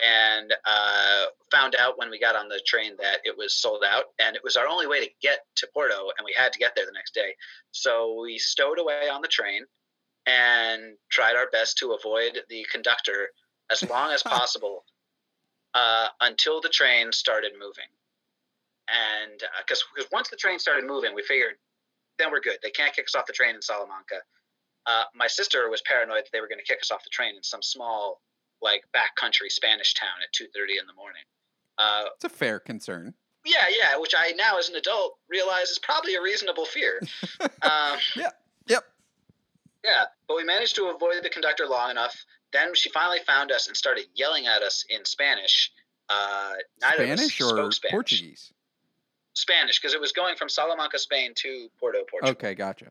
and 0.00 0.54
uh, 0.64 1.24
found 1.50 1.74
out 1.74 1.98
when 1.98 2.10
we 2.10 2.20
got 2.20 2.36
on 2.36 2.48
the 2.48 2.60
train 2.66 2.92
that 3.00 3.20
it 3.24 3.36
was 3.36 3.54
sold 3.54 3.82
out 3.84 4.04
and 4.20 4.36
it 4.36 4.44
was 4.44 4.56
our 4.56 4.68
only 4.68 4.86
way 4.86 5.04
to 5.04 5.10
get 5.20 5.40
to 5.56 5.68
Porto 5.74 6.10
and 6.16 6.24
we 6.24 6.34
had 6.36 6.52
to 6.52 6.58
get 6.58 6.74
there 6.76 6.86
the 6.86 6.92
next 6.92 7.14
day. 7.14 7.34
So 7.72 8.20
we 8.20 8.38
stowed 8.38 8.78
away 8.78 9.08
on 9.08 9.20
the 9.20 9.28
train 9.28 9.64
and 10.26 10.96
tried 11.10 11.34
our 11.34 11.48
best 11.50 11.78
to 11.78 11.92
avoid 11.92 12.40
the 12.48 12.64
conductor 12.70 13.30
as 13.70 13.88
long 13.88 14.12
as 14.12 14.22
possible 14.22 14.84
uh, 15.74 16.08
until 16.20 16.60
the 16.60 16.68
train 16.68 17.12
started 17.12 17.52
moving. 17.58 17.88
And 18.88 19.40
because 19.58 19.82
once 20.10 20.28
the 20.30 20.36
train 20.36 20.58
started 20.58 20.84
moving, 20.84 21.14
we 21.14 21.22
figured 21.22 21.54
then 22.18 22.30
we're 22.32 22.40
good. 22.40 22.58
They 22.62 22.70
can't 22.70 22.92
kick 22.94 23.06
us 23.06 23.14
off 23.14 23.26
the 23.26 23.32
train 23.32 23.54
in 23.54 23.62
Salamanca. 23.62 24.16
Uh, 24.86 25.04
my 25.14 25.26
sister 25.26 25.68
was 25.70 25.80
paranoid 25.82 26.24
that 26.24 26.30
they 26.32 26.40
were 26.40 26.48
going 26.48 26.58
to 26.58 26.64
kick 26.64 26.80
us 26.82 26.90
off 26.90 27.04
the 27.04 27.10
train 27.10 27.36
in 27.36 27.42
some 27.42 27.62
small, 27.62 28.20
like 28.60 28.82
backcountry 28.94 29.50
Spanish 29.50 29.94
town 29.94 30.08
at 30.22 30.32
two 30.32 30.46
thirty 30.54 30.78
in 30.78 30.86
the 30.86 30.92
morning. 30.94 31.22
Uh, 31.78 32.04
It's 32.16 32.24
a 32.24 32.28
fair 32.28 32.58
concern. 32.58 33.14
yeah, 33.46 33.66
yeah, 33.70 33.96
which 33.98 34.14
I 34.16 34.32
now 34.32 34.58
as 34.58 34.68
an 34.68 34.74
adult 34.76 35.18
realize 35.30 35.70
is 35.70 35.78
probably 35.78 36.14
a 36.16 36.20
reasonable 36.22 36.64
fear. 36.66 37.00
um, 37.62 37.98
Yep. 38.16 38.84
yeah, 39.84 40.04
but 40.28 40.36
we 40.36 40.44
managed 40.44 40.76
to 40.76 40.86
avoid 40.88 41.22
the 41.22 41.30
conductor 41.30 41.66
long 41.66 41.90
enough. 41.90 42.14
Then 42.52 42.74
she 42.74 42.90
finally 42.90 43.20
found 43.26 43.52
us 43.52 43.68
and 43.68 43.76
started 43.76 44.06
yelling 44.14 44.46
at 44.46 44.62
us 44.62 44.84
in 44.88 45.04
Spanish. 45.04 45.70
Uh, 46.08 46.54
neither 46.80 47.04
Spanish 47.04 47.40
or 47.40 47.72
Spanish. 47.72 47.92
Portuguese? 47.92 48.52
Spanish, 49.34 49.80
because 49.80 49.94
it 49.94 50.00
was 50.00 50.12
going 50.12 50.36
from 50.36 50.48
Salamanca, 50.48 50.98
Spain 50.98 51.32
to 51.36 51.68
Porto, 51.78 52.00
Portugal. 52.10 52.32
Okay, 52.32 52.54
gotcha. 52.54 52.86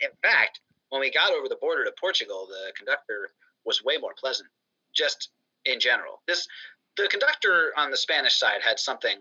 In 0.00 0.10
fact, 0.22 0.60
when 0.90 1.00
we 1.00 1.10
got 1.10 1.32
over 1.32 1.48
the 1.48 1.56
border 1.56 1.84
to 1.84 1.92
Portugal, 1.98 2.46
the 2.48 2.72
conductor 2.76 3.30
was 3.64 3.82
way 3.82 3.96
more 3.96 4.14
pleasant, 4.18 4.48
just 4.94 5.30
in 5.64 5.80
general. 5.80 6.22
This 6.26 6.46
the 6.96 7.08
conductor 7.08 7.72
on 7.76 7.90
the 7.90 7.96
Spanish 7.96 8.38
side 8.38 8.60
had 8.64 8.78
something. 8.78 9.16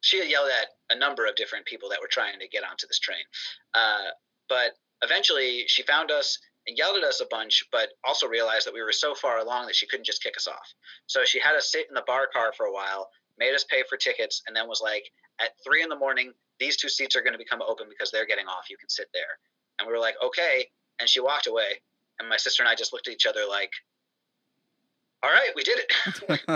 She 0.00 0.18
had 0.18 0.28
yelled 0.28 0.50
at 0.50 0.94
a 0.94 0.98
number 0.98 1.26
of 1.26 1.34
different 1.36 1.64
people 1.64 1.88
that 1.88 2.00
were 2.00 2.08
trying 2.08 2.38
to 2.38 2.48
get 2.48 2.62
onto 2.62 2.86
this 2.86 2.98
train, 2.98 3.24
uh, 3.74 4.10
but 4.48 4.72
eventually 5.02 5.64
she 5.66 5.82
found 5.82 6.10
us 6.10 6.38
and 6.68 6.76
yelled 6.76 6.98
at 6.98 7.02
us 7.02 7.20
a 7.20 7.26
bunch, 7.30 7.64
but 7.72 7.88
also 8.04 8.28
realized 8.28 8.66
that 8.66 8.74
we 8.74 8.82
were 8.82 8.92
so 8.92 9.14
far 9.14 9.38
along 9.38 9.66
that 9.66 9.74
she 9.74 9.86
couldn't 9.86 10.04
just 10.04 10.22
kick 10.22 10.36
us 10.36 10.46
off. 10.46 10.74
So 11.06 11.24
she 11.24 11.40
had 11.40 11.56
us 11.56 11.72
sit 11.72 11.88
in 11.88 11.94
the 11.94 12.04
bar 12.06 12.28
car 12.30 12.52
for 12.54 12.66
a 12.66 12.72
while. 12.72 13.08
made 13.38 13.54
us 13.54 13.64
pay 13.64 13.82
for 13.88 13.96
tickets, 13.96 14.42
and 14.46 14.54
then 14.54 14.68
was 14.68 14.82
like, 14.82 15.10
at 15.40 15.52
three 15.64 15.82
in 15.82 15.88
the 15.88 15.96
morning, 15.96 16.32
these 16.60 16.76
two 16.76 16.88
seats 16.88 17.16
are 17.16 17.22
going 17.22 17.32
to 17.32 17.38
become 17.38 17.62
open 17.62 17.86
because 17.88 18.10
they're 18.10 18.26
getting 18.26 18.46
off. 18.46 18.68
You 18.68 18.76
can 18.76 18.88
sit 18.88 19.08
there. 19.14 19.38
And 19.78 19.86
we 19.86 19.92
were 19.92 20.00
like, 20.00 20.16
okay. 20.22 20.66
And 21.00 21.08
she 21.08 21.20
walked 21.20 21.46
away. 21.46 21.80
And 22.18 22.28
my 22.28 22.36
sister 22.36 22.62
and 22.62 22.68
I 22.68 22.74
just 22.74 22.92
looked 22.92 23.08
at 23.08 23.14
each 23.14 23.26
other 23.26 23.40
like, 23.48 23.70
all 25.22 25.30
right, 25.30 25.50
we 25.54 25.62
did 25.62 25.78
it. 25.78 25.92
we, 26.48 26.54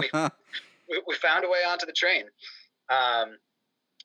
we, 0.91 1.01
we, 1.07 1.15
found 1.15 1.45
a 1.45 1.49
way 1.49 1.61
onto 1.67 1.87
the 1.87 1.93
train. 1.93 2.25
Um, 2.91 3.39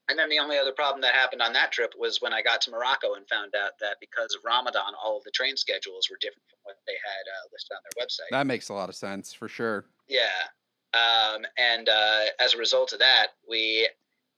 and 0.10 0.18
then 0.18 0.30
the 0.30 0.40
only 0.40 0.58
other 0.58 0.72
problem 0.72 1.02
that 1.02 1.14
happened 1.14 1.42
on 1.42 1.54
that 1.54 1.72
trip 1.72 1.94
was 1.98 2.22
when 2.22 2.32
I 2.32 2.42
got 2.42 2.62
to 2.62 2.72
Morocco 2.72 3.16
and 3.16 3.28
found 3.28 3.54
out 3.56 3.72
that 3.82 3.98
because 4.00 4.34
of 4.36 4.44
Ramadan, 4.46 4.94
all 5.04 5.18
of 5.18 5.24
the 5.24 5.32
train 5.32 5.58
schedules 5.58 6.08
were 6.10 6.18
different 6.22 6.44
from 6.50 6.60
what 6.64 6.78
they 6.88 6.94
had 6.94 7.24
uh, 7.28 7.48
listed 7.52 7.76
on 7.76 7.82
their 7.84 8.06
website. 8.06 8.32
That 8.32 8.48
makes 8.48 8.70
a 8.70 8.74
lot 8.74 8.88
of 8.88 8.96
sense 8.96 9.34
for 9.34 9.50
sure. 9.50 9.86
Yeah. 10.08 10.48
Um, 10.94 11.46
and 11.58 11.90
uh, 11.90 12.26
as 12.40 12.54
a 12.54 12.58
result 12.58 12.94
of 12.94 13.00
that, 13.00 13.28
we, 13.50 13.90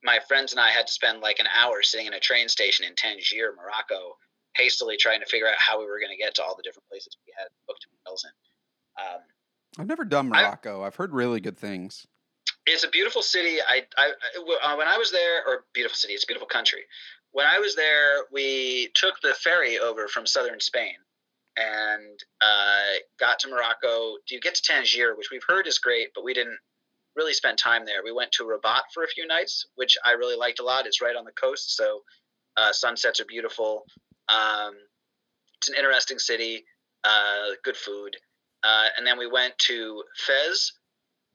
my 0.04 0.20
friends 0.28 0.54
and 0.54 0.60
I 0.60 0.70
had 0.70 0.88
to 0.88 0.94
spend 0.94 1.22
like 1.22 1.40
an 1.40 1.48
hour 1.56 1.84
sitting 1.84 2.08
in 2.08 2.14
a 2.14 2.20
train 2.20 2.50
station 2.50 2.86
in 2.86 2.96
Tangier, 2.96 3.54
Morocco, 3.56 4.18
hastily 4.56 4.98
trying 4.98 5.20
to 5.20 5.28
figure 5.28 5.48
out 5.48 5.56
how 5.60 5.80
we 5.80 5.86
were 5.86 6.00
going 6.00 6.12
to 6.12 6.18
get 6.18 6.34
to 6.36 6.44
all 6.44 6.56
the 6.56 6.64
different 6.64 6.88
places 6.90 7.16
we 7.28 7.34
had 7.38 7.48
booked 7.68 7.86
hotels 8.04 8.26
in. 8.26 9.06
Um, 9.06 9.22
I've 9.78 9.88
never 9.88 10.04
done 10.04 10.30
Morocco. 10.30 10.82
I, 10.82 10.86
have 10.86 10.96
heard 10.96 11.14
really 11.14 11.40
good 11.40 11.58
things. 11.58 12.08
It's 12.66 12.84
a 12.84 12.90
beautiful 12.90 13.22
city. 13.22 13.58
I, 13.68 13.84
I 13.98 14.10
uh, 14.10 14.76
when 14.76 14.88
I 14.88 14.98
was 14.98 15.12
there, 15.12 15.46
or 15.48 15.66
beautiful 15.74 15.96
city. 15.96 16.14
It's 16.14 16.24
a 16.24 16.28
beautiful 16.28 16.48
country. 16.48 16.82
When 17.32 17.46
I 17.46 17.60
was 17.60 17.76
there, 17.76 18.24
we 18.32 18.90
took 18.96 19.22
the 19.22 19.34
ferry 19.34 19.78
over 19.78 20.08
from 20.08 20.26
southern 20.26 20.60
Spain 20.60 20.96
and 21.58 22.20
uh, 22.42 23.00
got 23.20 23.40
to 23.40 23.50
Morocco. 23.50 24.16
Do 24.28 24.36
you 24.36 24.42
get 24.42 24.56
to 24.56 24.62
Tangier, 24.62 25.16
which 25.16 25.30
we've 25.32 25.44
heard 25.48 25.68
is 25.68 25.78
great, 25.78 26.10
but 26.16 26.24
we 26.24 26.34
didn't 26.34 26.58
really 27.16 27.34
spend 27.34 27.58
time 27.58 27.86
there. 27.86 28.04
We 28.04 28.14
went 28.14 28.32
to 28.34 28.46
Rabat 28.46 28.84
for 28.94 29.04
a 29.04 29.08
few 29.08 29.28
nights, 29.28 29.66
which 29.76 29.98
I 30.06 30.12
really 30.12 30.38
liked 30.38 30.60
a 30.60 30.64
lot. 30.64 30.88
It's 30.88 31.02
right 31.02 31.16
on 31.16 31.26
the 31.26 31.32
coast, 31.32 31.76
so 31.76 32.02
uh, 32.58 32.72
sunsets 32.72 33.20
are 33.20 33.26
beautiful. 33.26 33.84
Um, 34.30 34.74
it's 35.58 35.70
an 35.70 35.76
interesting 35.76 36.20
city, 36.20 36.64
uh, 37.04 37.50
good 37.64 37.78
food. 37.78 38.16
Uh, 38.64 38.88
and 38.98 39.06
then 39.06 39.18
we 39.18 39.28
went 39.28 39.58
to 39.58 40.04
Fez, 40.18 40.72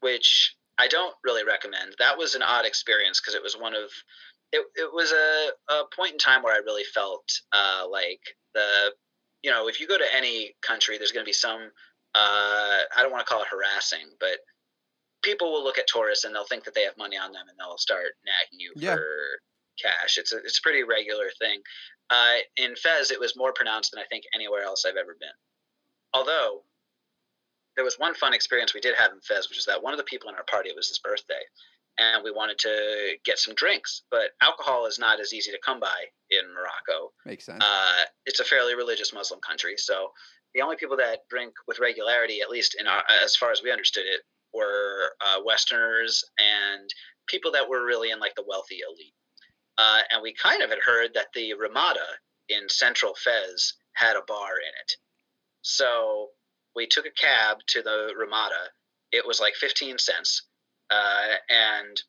which 0.01 0.57
I 0.79 0.89
don't 0.89 1.15
really 1.25 1.45
recommend. 1.45 1.95
That 1.99 2.19
was 2.19 2.35
an 2.35 2.43
odd 2.43 2.67
experience 2.67 3.21
because 3.21 3.35
it 3.35 3.43
was 3.43 3.55
one 3.55 3.75
of 3.75 3.91
it, 4.53 4.65
it 4.77 4.93
was 4.93 5.13
a, 5.13 5.73
a 5.73 5.85
point 5.97 6.13
in 6.13 6.19
time 6.19 6.43
where 6.43 6.55
I 6.55 6.59
really 6.59 6.85
felt 6.85 7.25
uh, 7.53 7.85
like 7.91 8.21
the 8.55 8.93
you 9.43 9.51
know 9.51 9.69
if 9.69 9.81
you 9.81 9.87
go 9.87 9.99
to 9.99 10.15
any 10.15 10.55
country, 10.63 10.99
there's 10.99 11.13
going 11.13 11.25
to 11.25 11.29
be 11.29 11.33
some 11.33 11.71
uh, 12.15 12.81
I 12.97 13.03
don't 13.03 13.11
want 13.11 13.27
to 13.27 13.33
call 13.33 13.43
it 13.43 13.49
harassing, 13.51 14.07
but 14.21 14.39
people 15.23 15.53
will 15.53 15.65
look 15.65 15.79
at 15.79 15.87
tourists 15.87 16.25
and 16.25 16.35
they'll 16.35 16.45
think 16.45 16.65
that 16.65 16.75
they 16.75 16.83
have 16.85 16.97
money 16.97 17.17
on 17.17 17.33
them 17.33 17.43
and 17.49 17.59
they'll 17.59 17.79
start 17.79 18.13
nagging 18.25 18.61
you 18.61 18.73
yeah. 18.77 18.95
for 18.95 19.05
cash. 19.83 20.19
It's 20.19 20.33
a 20.33 20.39
it's 20.39 20.59
a 20.59 20.63
pretty 20.63 20.83
regular 20.85 21.31
thing. 21.39 21.61
Uh, 22.11 22.37
in 22.57 22.77
Fez, 22.77 23.11
it 23.11 23.19
was 23.19 23.37
more 23.37 23.53
pronounced 23.53 23.93
than 23.93 24.01
I 24.01 24.07
think 24.07 24.25
anywhere 24.35 24.63
else 24.63 24.85
I've 24.85 24.97
ever 24.97 25.17
been. 25.19 25.29
Although 26.13 26.63
there 27.77 27.85
was 27.85 27.99
one 27.99 28.15
fun 28.15 28.35
experience 28.35 28.75
we 28.75 28.81
did 28.81 28.95
have 28.97 29.13
in 29.13 29.21
Fez, 29.21 29.49
which 29.49 29.59
is 29.59 29.67
that 29.67 29.83
one 29.83 29.93
of 29.93 29.99
the 29.99 30.05
people 30.05 30.29
in 30.29 30.37
our 30.37 30.45
party 30.45 30.71
it 30.71 30.77
was 30.77 30.89
his 30.89 30.99
birthday, 30.99 31.43
and 31.99 32.25
we 32.25 32.31
wanted 32.31 32.59
to 32.59 33.17
get 33.25 33.39
some 33.39 33.55
drinks, 33.55 34.03
but 34.11 34.31
alcohol 34.41 34.87
is 34.87 34.99
not 34.99 35.21
as 35.21 35.33
easy 35.33 35.51
to 35.51 35.59
come 35.65 35.81
by 35.81 36.05
in 36.31 36.43
Morocco. 36.53 37.13
Makes 37.25 37.47
sense. 37.47 37.63
Uh, 37.65 38.03
it's 38.27 38.41
a 38.41 38.45
fairly 38.45 38.75
religious 38.75 39.13
Muslim 39.13 39.41
country, 39.41 39.75
so 39.77 40.11
the 40.55 40.63
only 40.63 40.77
people 40.77 40.97
that 40.97 41.21
drink 41.29 41.53
with 41.67 41.81
regularity, 41.81 42.41
at 42.41 42.51
least 42.51 42.77
in 42.79 42.87
our, 42.87 43.03
as 43.23 43.37
far 43.37 43.51
as 43.51 43.63
we 43.63 43.73
understood 43.73 44.05
it, 44.07 44.21
were 44.53 45.11
uh, 45.21 45.41
Westerners 45.45 46.25
and 46.39 46.89
people 47.27 47.51
that 47.53 47.69
were 47.69 47.85
really 47.85 48.11
in 48.11 48.21
like 48.21 48.35
the 48.37 48.45
wealthy 48.47 48.79
elite. 48.89 49.15
Uh, 49.77 50.01
and 50.11 50.23
we 50.23 50.33
kind 50.33 50.63
of 50.63 50.71
had 50.71 50.79
heard 50.79 51.11
that 51.15 51.27
the 51.35 51.53
Ramada 51.55 52.07
in 52.49 52.69
central 52.69 53.15
Fez 53.17 53.75
had 53.95 54.17
a 54.17 54.23
bar 54.29 54.53
in 54.61 54.69
it. 54.69 54.93
So 55.63 56.29
we 56.75 56.87
took 56.87 57.07
a 57.07 57.11
cab 57.11 57.59
to 57.69 57.83
the 57.83 58.13
Ramada. 58.19 58.71
It 59.13 59.27
was 59.27 59.41
like 59.41 59.55
15 59.55 59.99
cents. 59.99 60.43
Uh, 60.91 61.35
and 61.49 62.03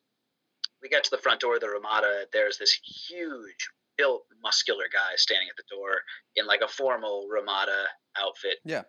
we 0.82 0.88
got 0.88 1.04
to 1.04 1.10
the 1.10 1.22
front 1.22 1.40
door 1.40 1.54
of 1.54 1.60
the 1.60 1.68
Ramada. 1.68 2.26
There's 2.32 2.58
this 2.58 2.72
huge, 2.72 3.68
built, 3.96 4.24
muscular 4.42 4.84
guy 4.92 5.14
standing 5.16 5.48
at 5.48 5.56
the 5.56 5.74
door 5.74 6.00
in 6.36 6.46
like 6.46 6.60
a 6.62 6.68
formal 6.68 7.26
Ramada 7.30 7.84
outfit. 8.20 8.58
Yeah. 8.64 8.82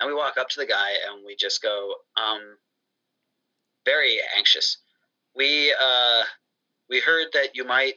And 0.00 0.08
we 0.08 0.14
walk 0.14 0.38
up 0.38 0.48
to 0.50 0.60
the 0.60 0.66
guy 0.66 0.90
and 1.08 1.24
we 1.24 1.36
just 1.36 1.62
go, 1.62 1.94
um, 2.16 2.56
very 3.84 4.18
anxious. 4.36 4.78
We 5.36 5.74
uh, 5.78 6.22
we 6.88 7.00
heard 7.00 7.28
that 7.32 7.54
you 7.54 7.64
might 7.64 7.94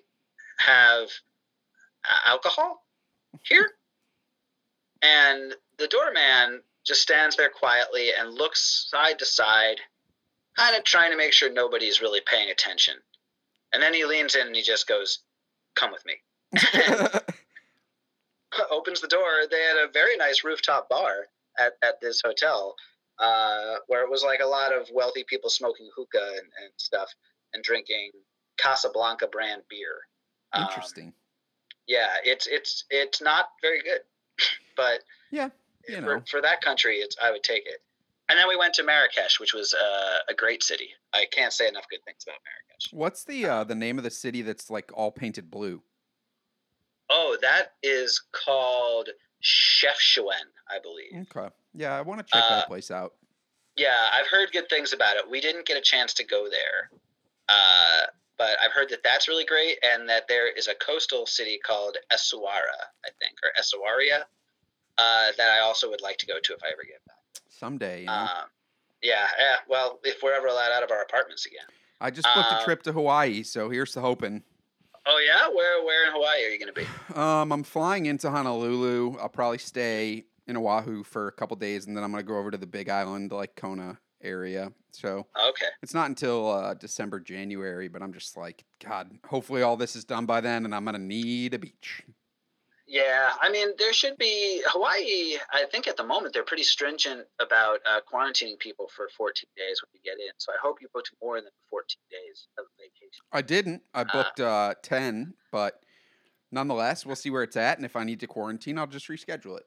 have 0.59 1.09
alcohol 2.25 2.83
here, 3.43 3.69
and 5.01 5.53
the 5.77 5.87
doorman 5.87 6.61
just 6.85 7.01
stands 7.01 7.35
there 7.35 7.49
quietly 7.49 8.11
and 8.17 8.33
looks 8.33 8.87
side 8.89 9.19
to 9.19 9.25
side, 9.25 9.79
kind 10.55 10.75
of 10.75 10.83
trying 10.83 11.11
to 11.11 11.17
make 11.17 11.33
sure 11.33 11.51
nobody's 11.51 12.01
really 12.01 12.21
paying 12.25 12.49
attention. 12.49 12.95
And 13.73 13.83
then 13.83 13.93
he 13.93 14.05
leans 14.05 14.35
in 14.35 14.47
and 14.47 14.55
he 14.55 14.61
just 14.61 14.87
goes, 14.87 15.19
"Come 15.75 15.91
with 15.91 16.05
me." 16.05 16.15
opens 18.71 19.01
the 19.01 19.07
door. 19.07 19.43
They 19.49 19.61
had 19.61 19.77
a 19.77 19.91
very 19.91 20.17
nice 20.17 20.43
rooftop 20.43 20.89
bar 20.89 21.27
at, 21.59 21.73
at 21.83 21.99
this 22.01 22.21
hotel, 22.23 22.75
uh, 23.19 23.75
where 23.87 24.03
it 24.03 24.09
was 24.09 24.23
like 24.23 24.39
a 24.41 24.47
lot 24.47 24.73
of 24.73 24.89
wealthy 24.93 25.23
people 25.27 25.49
smoking 25.49 25.89
hookah 25.95 26.29
and, 26.29 26.47
and 26.63 26.71
stuff 26.77 27.09
and 27.53 27.63
drinking 27.63 28.11
Casablanca 28.57 29.27
brand 29.27 29.61
beer. 29.69 29.95
Um, 30.53 30.63
Interesting. 30.63 31.07
Um, 31.07 31.13
yeah, 31.87 32.09
it's 32.23 32.47
it's 32.47 32.83
it's 32.89 33.21
not 33.21 33.49
very 33.61 33.81
good, 33.81 34.01
but 34.77 34.99
yeah, 35.31 35.49
you 35.87 36.01
know. 36.01 36.07
for, 36.07 36.23
for 36.29 36.41
that 36.41 36.61
country, 36.61 36.97
it's 36.97 37.15
I 37.21 37.31
would 37.31 37.43
take 37.43 37.65
it. 37.65 37.81
And 38.29 38.37
then 38.37 38.47
we 38.47 38.57
went 38.57 38.73
to 38.75 38.83
Marrakesh, 38.83 39.39
which 39.39 39.53
was 39.53 39.73
uh, 39.73 40.17
a 40.29 40.33
great 40.33 40.61
city. 40.61 40.89
I 41.13 41.25
can't 41.31 41.53
say 41.53 41.67
enough 41.67 41.85
good 41.89 42.03
things 42.05 42.23
about 42.23 42.37
Marrakesh. 42.43 42.93
What's 42.93 43.23
the 43.23 43.45
uh, 43.45 43.63
the 43.63 43.75
name 43.75 43.97
of 43.97 44.03
the 44.03 44.11
city 44.11 44.41
that's 44.41 44.69
like 44.69 44.91
all 44.93 45.11
painted 45.11 45.49
blue? 45.49 45.81
Oh, 47.09 47.37
that 47.41 47.73
is 47.81 48.21
called 48.33 49.09
Chefchaouen, 49.41 50.51
I 50.69 50.79
believe. 50.81 51.27
Okay. 51.35 51.53
Yeah, 51.73 51.97
I 51.97 52.01
want 52.01 52.19
to 52.19 52.25
check 52.25 52.43
uh, 52.45 52.55
that 52.55 52.67
place 52.67 52.91
out. 52.91 53.13
Yeah, 53.77 54.07
I've 54.11 54.27
heard 54.27 54.51
good 54.51 54.67
things 54.69 54.91
about 54.91 55.15
it. 55.15 55.29
We 55.29 55.39
didn't 55.39 55.65
get 55.65 55.77
a 55.77 55.81
chance 55.81 56.13
to 56.15 56.25
go 56.25 56.47
there. 56.49 56.89
Uh, 57.47 58.07
but 58.37 58.57
I've 58.63 58.71
heard 58.71 58.89
that 58.89 59.03
that's 59.03 59.27
really 59.27 59.45
great, 59.45 59.77
and 59.83 60.07
that 60.09 60.27
there 60.27 60.51
is 60.51 60.67
a 60.67 60.75
coastal 60.75 61.25
city 61.25 61.59
called 61.63 61.97
Essaouira, 62.11 62.77
I 63.05 63.09
think, 63.19 63.37
or 63.43 63.51
Essaouira, 63.59 64.23
uh, 64.97 65.27
that 65.37 65.49
I 65.49 65.59
also 65.59 65.89
would 65.89 66.01
like 66.01 66.17
to 66.17 66.25
go 66.25 66.39
to 66.41 66.53
if 66.53 66.63
I 66.63 66.67
ever 66.71 66.83
get 66.83 67.03
back. 67.05 67.43
Someday. 67.49 68.01
You 68.01 68.07
know? 68.07 68.13
um, 68.13 68.27
yeah, 69.01 69.27
yeah. 69.39 69.55
Well, 69.69 69.99
if 70.03 70.21
we're 70.23 70.33
ever 70.33 70.47
allowed 70.47 70.71
out 70.71 70.83
of 70.83 70.91
our 70.91 71.01
apartments 71.01 71.45
again. 71.45 71.65
I 71.99 72.11
just 72.11 72.27
booked 72.35 72.51
um, 72.51 72.59
a 72.59 72.63
trip 72.63 72.83
to 72.83 72.91
Hawaii, 72.91 73.43
so 73.43 73.69
here's 73.69 73.93
the 73.93 74.01
hoping. 74.01 74.43
Oh 75.07 75.23
yeah, 75.25 75.47
where 75.47 75.83
where 75.85 76.05
in 76.05 76.11
Hawaii 76.11 76.45
are 76.45 76.49
you 76.49 76.59
going 76.59 76.73
to 76.73 76.81
be? 76.81 76.85
Um, 77.19 77.51
I'm 77.51 77.63
flying 77.63 78.07
into 78.07 78.29
Honolulu. 78.29 79.17
I'll 79.19 79.29
probably 79.29 79.57
stay 79.57 80.25
in 80.47 80.57
Oahu 80.57 81.03
for 81.03 81.27
a 81.27 81.31
couple 81.31 81.55
days, 81.55 81.87
and 81.87 81.95
then 81.95 82.03
I'm 82.03 82.11
going 82.11 82.23
to 82.23 82.27
go 82.27 82.37
over 82.37 82.51
to 82.51 82.57
the 82.57 82.67
Big 82.67 82.89
Island, 82.89 83.31
like 83.31 83.55
Kona 83.55 83.97
area. 84.21 84.71
So 84.91 85.25
okay, 85.41 85.67
it's 85.81 85.93
not 85.93 86.09
until 86.09 86.51
uh, 86.51 86.73
December, 86.73 87.19
January, 87.19 87.87
but 87.87 88.01
I'm 88.01 88.13
just 88.13 88.35
like, 88.35 88.65
God, 88.83 89.11
hopefully 89.25 89.61
all 89.61 89.77
this 89.77 89.95
is 89.95 90.03
done 90.03 90.25
by 90.25 90.41
then, 90.41 90.65
and 90.65 90.75
I'm 90.75 90.83
gonna 90.83 90.99
need 90.99 91.53
a 91.53 91.59
beach. 91.59 92.03
Yeah, 92.87 93.31
I 93.41 93.51
mean, 93.51 93.69
there 93.77 93.91
should 93.91 94.17
be 94.17 94.61
Hawaii. 94.65 95.35
I 95.51 95.65
think 95.69 95.89
at 95.89 95.97
the 95.97 96.05
moment 96.05 96.33
they're 96.33 96.43
pretty 96.43 96.63
stringent 96.63 97.27
about 97.41 97.79
uh, 97.85 97.99
quarantining 98.11 98.57
people 98.57 98.89
for 98.95 99.09
14 99.17 99.43
days 99.57 99.81
when 99.83 99.89
you 99.93 99.99
get 100.09 100.21
in. 100.21 100.31
So 100.37 100.53
I 100.53 100.55
hope 100.61 100.77
you 100.81 100.87
booked 100.93 101.11
more 101.21 101.41
than 101.41 101.51
14 101.69 101.97
days 102.09 102.47
of 102.57 102.63
vacation. 102.77 103.25
I 103.33 103.41
didn't. 103.41 103.81
I 103.93 104.01
uh, 104.01 104.05
booked 104.05 104.39
uh, 104.39 104.45
uh, 104.45 104.73
10, 104.81 105.33
but 105.51 105.81
nonetheless, 106.49 107.05
we'll 107.05 107.17
see 107.17 107.29
where 107.29 107.43
it's 107.43 107.57
at, 107.57 107.77
and 107.77 107.85
if 107.85 107.97
I 107.97 108.05
need 108.05 108.21
to 108.21 108.27
quarantine, 108.27 108.77
I'll 108.77 108.87
just 108.87 109.09
reschedule 109.09 109.57
it. 109.57 109.65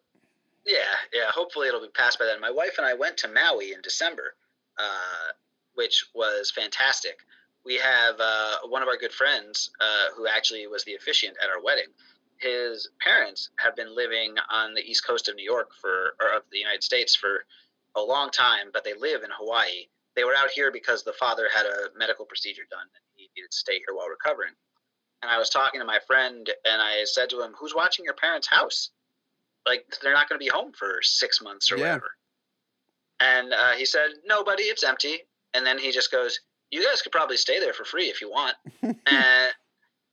Yeah, 0.64 0.76
yeah. 1.12 1.30
Hopefully 1.30 1.68
it'll 1.68 1.82
be 1.82 1.88
passed 1.88 2.18
by 2.18 2.24
then. 2.24 2.40
My 2.40 2.50
wife 2.50 2.76
and 2.78 2.86
I 2.86 2.94
went 2.94 3.18
to 3.18 3.28
Maui 3.28 3.72
in 3.72 3.82
December, 3.82 4.34
uh, 4.78 5.32
which 5.74 6.06
was 6.14 6.50
fantastic. 6.50 7.18
We 7.66 7.76
have 7.76 8.14
uh, 8.18 8.56
one 8.68 8.80
of 8.80 8.88
our 8.88 8.96
good 8.96 9.12
friends 9.12 9.70
uh, 9.80 10.14
who 10.16 10.26
actually 10.26 10.66
was 10.66 10.84
the 10.84 10.94
officiant 10.94 11.36
at 11.42 11.50
our 11.50 11.62
wedding. 11.62 11.88
His 12.40 12.88
parents 13.00 13.50
have 13.58 13.76
been 13.76 13.94
living 13.94 14.34
on 14.50 14.74
the 14.74 14.80
east 14.80 15.06
coast 15.06 15.28
of 15.28 15.36
New 15.36 15.44
York 15.44 15.70
for, 15.80 16.14
or 16.20 16.36
of 16.36 16.42
the 16.50 16.58
United 16.58 16.82
States 16.82 17.14
for 17.14 17.44
a 17.96 18.00
long 18.00 18.30
time, 18.30 18.70
but 18.72 18.84
they 18.84 18.94
live 18.94 19.22
in 19.22 19.30
Hawaii. 19.36 19.86
They 20.16 20.24
were 20.24 20.34
out 20.34 20.50
here 20.50 20.70
because 20.72 21.02
the 21.02 21.12
father 21.12 21.48
had 21.54 21.66
a 21.66 21.96
medical 21.96 22.24
procedure 22.24 22.62
done 22.70 22.80
and 22.80 23.02
he 23.14 23.30
needed 23.36 23.50
to 23.50 23.56
stay 23.56 23.78
here 23.78 23.94
while 23.94 24.08
recovering. 24.08 24.52
And 25.22 25.30
I 25.30 25.38
was 25.38 25.50
talking 25.50 25.80
to 25.80 25.86
my 25.86 25.98
friend 26.06 26.48
and 26.64 26.82
I 26.82 27.04
said 27.04 27.30
to 27.30 27.42
him, 27.42 27.54
Who's 27.58 27.74
watching 27.74 28.04
your 28.04 28.14
parents' 28.14 28.48
house? 28.48 28.90
Like, 29.66 29.84
they're 30.02 30.14
not 30.14 30.28
going 30.28 30.38
to 30.38 30.44
be 30.44 30.50
home 30.50 30.72
for 30.72 31.00
six 31.02 31.42
months 31.42 31.70
or 31.70 31.76
yeah. 31.76 31.82
whatever. 31.82 32.10
And 33.20 33.52
uh, 33.52 33.72
he 33.72 33.84
said, 33.84 34.08
Nobody, 34.24 34.64
it's 34.64 34.82
empty. 34.82 35.18
And 35.52 35.66
then 35.66 35.78
he 35.78 35.92
just 35.92 36.10
goes, 36.10 36.40
you 36.70 36.84
guys 36.84 37.02
could 37.02 37.12
probably 37.12 37.36
stay 37.36 37.58
there 37.58 37.72
for 37.72 37.84
free 37.84 38.06
if 38.06 38.20
you 38.20 38.30
want. 38.30 38.56
and, 38.82 38.96
and 39.06 39.52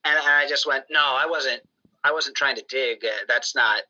I 0.06 0.46
just 0.50 0.66
went, 0.66 0.86
no, 0.90 1.00
I 1.02 1.26
wasn't. 1.28 1.62
I 2.04 2.12
wasn't 2.12 2.36
trying 2.38 2.56
to 2.56 2.64
dig. 2.70 3.04
Uh, 3.04 3.26
that's 3.28 3.56
not. 3.56 3.82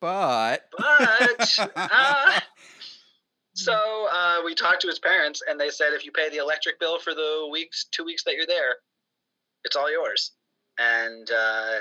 But. 0.00 0.64
But. 0.78 1.58
uh, 1.76 2.40
so 3.54 4.08
uh, 4.12 4.38
we 4.44 4.54
talked 4.54 4.82
to 4.82 4.88
his 4.88 4.98
parents, 4.98 5.42
and 5.48 5.58
they 5.58 5.70
said 5.70 5.92
if 5.92 6.04
you 6.04 6.12
pay 6.12 6.28
the 6.28 6.36
electric 6.38 6.78
bill 6.80 6.98
for 6.98 7.14
the 7.14 7.48
weeks, 7.50 7.86
two 7.90 8.04
weeks 8.04 8.24
that 8.24 8.34
you're 8.34 8.46
there, 8.46 8.76
it's 9.64 9.76
all 9.76 9.90
yours. 9.90 10.32
And 10.78 11.30
uh, 11.30 11.76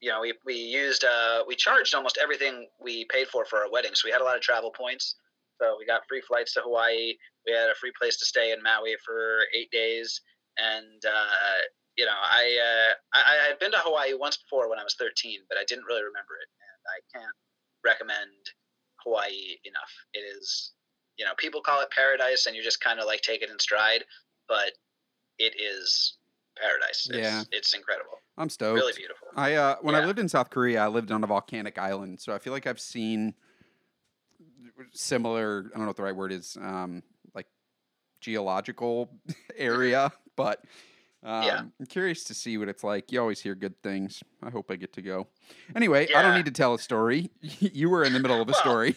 you 0.00 0.10
know, 0.10 0.20
we 0.20 0.34
we 0.44 0.54
used 0.54 1.04
uh, 1.04 1.44
we 1.46 1.56
charged 1.56 1.94
almost 1.94 2.18
everything 2.22 2.66
we 2.82 3.06
paid 3.06 3.28
for 3.28 3.44
for 3.44 3.60
our 3.60 3.70
wedding. 3.70 3.92
So 3.94 4.06
we 4.06 4.12
had 4.12 4.20
a 4.20 4.24
lot 4.24 4.36
of 4.36 4.42
travel 4.42 4.70
points. 4.70 5.16
So 5.60 5.76
we 5.78 5.86
got 5.86 6.02
free 6.08 6.20
flights 6.20 6.54
to 6.54 6.60
Hawaii. 6.60 7.14
We 7.46 7.52
had 7.52 7.70
a 7.70 7.74
free 7.80 7.92
place 7.98 8.16
to 8.18 8.26
stay 8.26 8.52
in 8.52 8.62
Maui 8.62 8.96
for 9.04 9.40
eight 9.56 9.70
days, 9.70 10.20
and 10.58 11.02
uh, 11.06 11.62
you 11.96 12.04
know, 12.04 12.16
I, 12.16 12.58
uh, 12.58 12.94
I 13.12 13.22
I 13.26 13.48
had 13.48 13.58
been 13.58 13.72
to 13.72 13.78
Hawaii 13.78 14.14
once 14.14 14.36
before 14.36 14.68
when 14.68 14.78
I 14.78 14.84
was 14.84 14.94
13, 14.94 15.40
but 15.48 15.58
I 15.58 15.64
didn't 15.66 15.84
really 15.84 16.02
remember 16.02 16.34
it, 16.40 16.48
and 16.60 16.80
I 16.88 16.98
can't 17.18 17.36
recommend 17.84 18.30
Hawaii 19.04 19.58
enough. 19.64 19.92
It 20.12 20.20
is 20.20 20.72
you 21.16 21.24
know, 21.24 21.32
people 21.36 21.60
call 21.60 21.80
it 21.80 21.90
paradise 21.90 22.46
and 22.46 22.56
you 22.56 22.62
just 22.62 22.80
kind 22.80 23.00
of 23.00 23.06
like 23.06 23.20
take 23.20 23.42
it 23.42 23.50
in 23.50 23.58
stride, 23.58 24.04
but 24.48 24.72
it 25.38 25.54
is 25.60 26.16
paradise. 26.60 27.08
It's, 27.10 27.18
Yeah. 27.18 27.42
It's 27.52 27.74
incredible. 27.74 28.18
I'm 28.36 28.48
stoked. 28.48 28.80
Really 28.80 28.92
beautiful. 28.96 29.28
I 29.36 29.54
uh, 29.54 29.76
when 29.80 29.94
I 29.94 30.04
lived 30.04 30.18
in 30.18 30.28
South 30.28 30.50
Korea, 30.50 30.82
I 30.82 30.88
lived 30.88 31.12
on 31.12 31.22
a 31.22 31.26
volcanic 31.26 31.78
island, 31.78 32.20
so 32.20 32.34
I 32.34 32.38
feel 32.38 32.52
like 32.52 32.66
I've 32.66 32.80
seen 32.80 33.34
similar. 34.92 35.66
I 35.66 35.76
don't 35.76 35.82
know 35.82 35.86
what 35.86 35.96
the 35.96 36.02
right 36.02 36.16
word 36.16 36.32
is, 36.32 36.56
um, 36.60 37.04
like 37.32 37.46
geological 38.20 39.08
area, 39.56 40.12
but 40.34 40.64
um, 41.24 41.42
Yeah. 41.44 41.62
I'm 41.80 41.86
curious 41.86 42.24
to 42.24 42.34
see 42.34 42.58
what 42.58 42.68
it's 42.68 42.84
like. 42.84 43.10
You 43.10 43.20
always 43.20 43.40
hear 43.40 43.54
good 43.54 43.80
things. 43.82 44.22
I 44.42 44.50
hope 44.50 44.70
I 44.70 44.76
get 44.76 44.92
to 44.94 45.02
go. 45.02 45.26
Anyway, 45.74 46.08
I 46.14 46.22
don't 46.22 46.34
need 46.34 46.44
to 46.46 46.50
tell 46.52 46.74
a 46.74 46.78
story. 46.78 47.30
you 47.40 47.88
were 47.90 48.04
in 48.04 48.12
the 48.12 48.20
middle 48.20 48.40
of 48.40 48.48
a 48.48 48.52
Well, 48.52 48.60
story. 48.60 48.96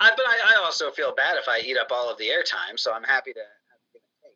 I, 0.00 0.10
but 0.16 0.26
I, 0.26 0.54
I 0.56 0.64
also 0.64 0.90
feel 0.90 1.14
bad 1.14 1.36
if 1.38 1.48
I 1.48 1.58
eat 1.60 1.76
up 1.78 1.88
all 1.90 2.10
of 2.10 2.18
the 2.18 2.26
airtime, 2.28 2.78
so 2.78 2.92
I'm 2.92 3.02
happy 3.04 3.32
to 3.32 3.38
have 3.40 3.46
a 3.80 3.92
give 3.94 4.02
and. 4.24 4.32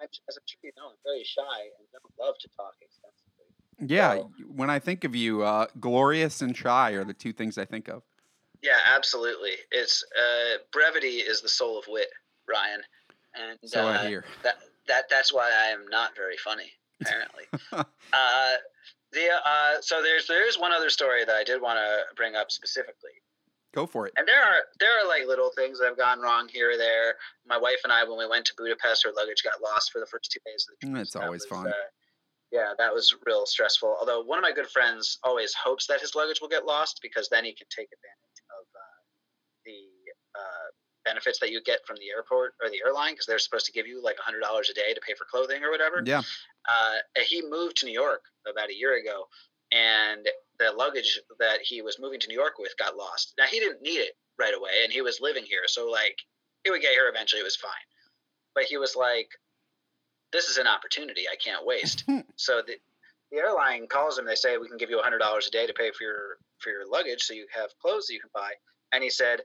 I'm, 0.00 0.08
as 0.28 0.36
I'm 0.36 0.42
sure 0.46 0.58
you 0.62 0.70
know, 0.76 0.88
I'm 0.90 0.96
very 1.04 1.24
shy 1.24 1.42
and 1.78 1.86
don't 1.92 2.26
love 2.26 2.34
to 2.40 2.48
talk 2.56 2.74
extensively. 2.80 3.94
Yeah, 3.94 4.14
so- 4.14 4.30
when 4.54 4.70
I 4.70 4.78
think 4.78 5.04
of 5.04 5.14
you, 5.16 5.42
uh, 5.42 5.66
glorious 5.80 6.40
and 6.42 6.56
shy 6.56 6.92
are 6.92 7.04
the 7.04 7.12
two 7.14 7.32
things 7.32 7.58
I 7.58 7.64
think 7.64 7.88
of. 7.88 8.02
Yeah, 8.62 8.78
absolutely. 8.86 9.52
It's 9.70 10.02
uh, 10.18 10.58
brevity 10.72 11.18
is 11.18 11.40
the 11.42 11.48
soul 11.48 11.78
of 11.78 11.84
wit, 11.88 12.08
Ryan, 12.48 12.80
and 13.34 13.58
So 13.64 13.86
uh, 13.86 13.98
I 14.00 14.08
hear. 14.08 14.24
that 14.44 14.56
that 14.88 15.08
that's 15.08 15.32
why 15.32 15.50
I 15.50 15.70
am 15.70 15.86
not 15.88 16.14
very 16.16 16.36
funny, 16.36 16.70
apparently. 17.00 17.44
uh, 17.72 18.54
the 19.12 19.28
uh, 19.44 19.80
so 19.80 20.02
there's 20.02 20.26
there 20.26 20.46
is 20.46 20.58
one 20.58 20.72
other 20.72 20.90
story 20.90 21.24
that 21.24 21.34
I 21.34 21.44
did 21.44 21.60
want 21.60 21.78
to 21.78 22.14
bring 22.16 22.36
up 22.36 22.50
specifically, 22.50 23.12
Go 23.74 23.86
for 23.86 24.06
it. 24.06 24.12
and 24.16 24.26
there 24.26 24.42
are 24.42 24.62
there 24.80 24.90
are 24.98 25.08
like 25.08 25.26
little 25.26 25.50
things 25.56 25.78
that 25.78 25.86
have 25.86 25.98
gone 25.98 26.20
wrong 26.20 26.48
here 26.48 26.72
or 26.72 26.76
there. 26.76 27.14
My 27.46 27.58
wife 27.58 27.80
and 27.84 27.92
I, 27.92 28.04
when 28.04 28.18
we 28.18 28.28
went 28.28 28.44
to 28.46 28.54
Budapest, 28.56 29.04
her 29.04 29.12
luggage 29.16 29.42
got 29.42 29.62
lost 29.62 29.92
for 29.92 30.00
the 30.00 30.06
first 30.06 30.30
two 30.30 30.40
days 30.44 30.66
of 30.68 30.78
the 30.80 30.86
trip. 30.86 31.02
It's 31.02 31.12
so 31.12 31.20
always 31.20 31.46
was, 31.50 31.58
fun. 31.58 31.68
uh, 31.68 31.88
yeah, 32.52 32.72
that 32.78 32.92
was 32.92 33.14
real 33.26 33.46
stressful. 33.46 33.96
Although 33.98 34.22
one 34.22 34.38
of 34.38 34.42
my 34.42 34.52
good 34.52 34.68
friends 34.68 35.18
always 35.24 35.54
hopes 35.54 35.86
that 35.86 36.00
his 36.00 36.14
luggage 36.14 36.40
will 36.40 36.48
get 36.48 36.64
lost 36.64 37.00
because 37.02 37.28
then 37.28 37.44
he 37.44 37.52
can 37.52 37.66
take 37.70 37.88
advantage 37.92 38.40
of 38.58 38.66
uh, 38.74 39.00
the 39.64 39.80
uh, 40.34 40.68
benefits 41.06 41.38
that 41.38 41.50
you 41.50 41.62
get 41.62 41.86
from 41.86 41.96
the 41.96 42.10
airport 42.14 42.54
or 42.60 42.68
the 42.68 42.82
airline 42.84 43.14
because 43.14 43.26
they're 43.26 43.38
supposed 43.38 43.64
to 43.64 43.72
give 43.72 43.86
you 43.86 44.02
like 44.02 44.18
hundred 44.18 44.40
dollars 44.40 44.68
a 44.68 44.74
day 44.74 44.92
to 44.92 45.00
pay 45.00 45.14
for 45.14 45.24
clothing 45.24 45.62
or 45.62 45.70
whatever. 45.70 46.02
Yeah. 46.04 46.22
Uh, 46.68 47.22
he 47.24 47.42
moved 47.48 47.78
to 47.78 47.86
New 47.86 47.92
York 47.92 48.24
about 48.50 48.68
a 48.68 48.76
year 48.76 48.98
ago, 49.00 49.28
and 49.72 50.26
the 50.58 50.72
luggage 50.76 51.20
that 51.38 51.60
he 51.62 51.80
was 51.80 51.98
moving 52.00 52.20
to 52.20 52.28
New 52.28 52.38
York 52.38 52.58
with 52.58 52.76
got 52.76 52.96
lost. 52.96 53.34
Now 53.38 53.44
he 53.46 53.60
didn't 53.60 53.82
need 53.82 53.98
it 53.98 54.16
right 54.38 54.54
away, 54.54 54.70
and 54.82 54.92
he 54.92 55.00
was 55.00 55.20
living 55.20 55.44
here, 55.44 55.62
so 55.66 55.88
like 55.90 56.18
he 56.64 56.70
would 56.70 56.82
get 56.82 56.92
here 56.92 57.08
eventually. 57.08 57.40
It 57.40 57.44
was 57.44 57.56
fine, 57.56 57.86
but 58.54 58.64
he 58.64 58.76
was 58.76 58.96
like, 58.96 59.30
"This 60.32 60.48
is 60.48 60.58
an 60.58 60.66
opportunity 60.66 61.24
I 61.30 61.36
can't 61.36 61.64
waste." 61.64 62.04
so 62.36 62.62
the 62.66 62.76
the 63.30 63.38
airline 63.38 63.86
calls 63.86 64.18
him. 64.18 64.26
They 64.26 64.34
say 64.34 64.58
we 64.58 64.68
can 64.68 64.78
give 64.78 64.90
you 64.90 65.00
hundred 65.00 65.18
dollars 65.18 65.46
a 65.46 65.50
day 65.50 65.66
to 65.66 65.72
pay 65.72 65.90
for 65.90 66.04
your 66.04 66.38
for 66.58 66.70
your 66.70 66.88
luggage, 66.88 67.22
so 67.22 67.34
you 67.34 67.46
have 67.54 67.70
clothes 67.80 68.06
that 68.06 68.14
you 68.14 68.20
can 68.20 68.30
buy. 68.34 68.52
And 68.92 69.02
he 69.02 69.10
said, 69.10 69.40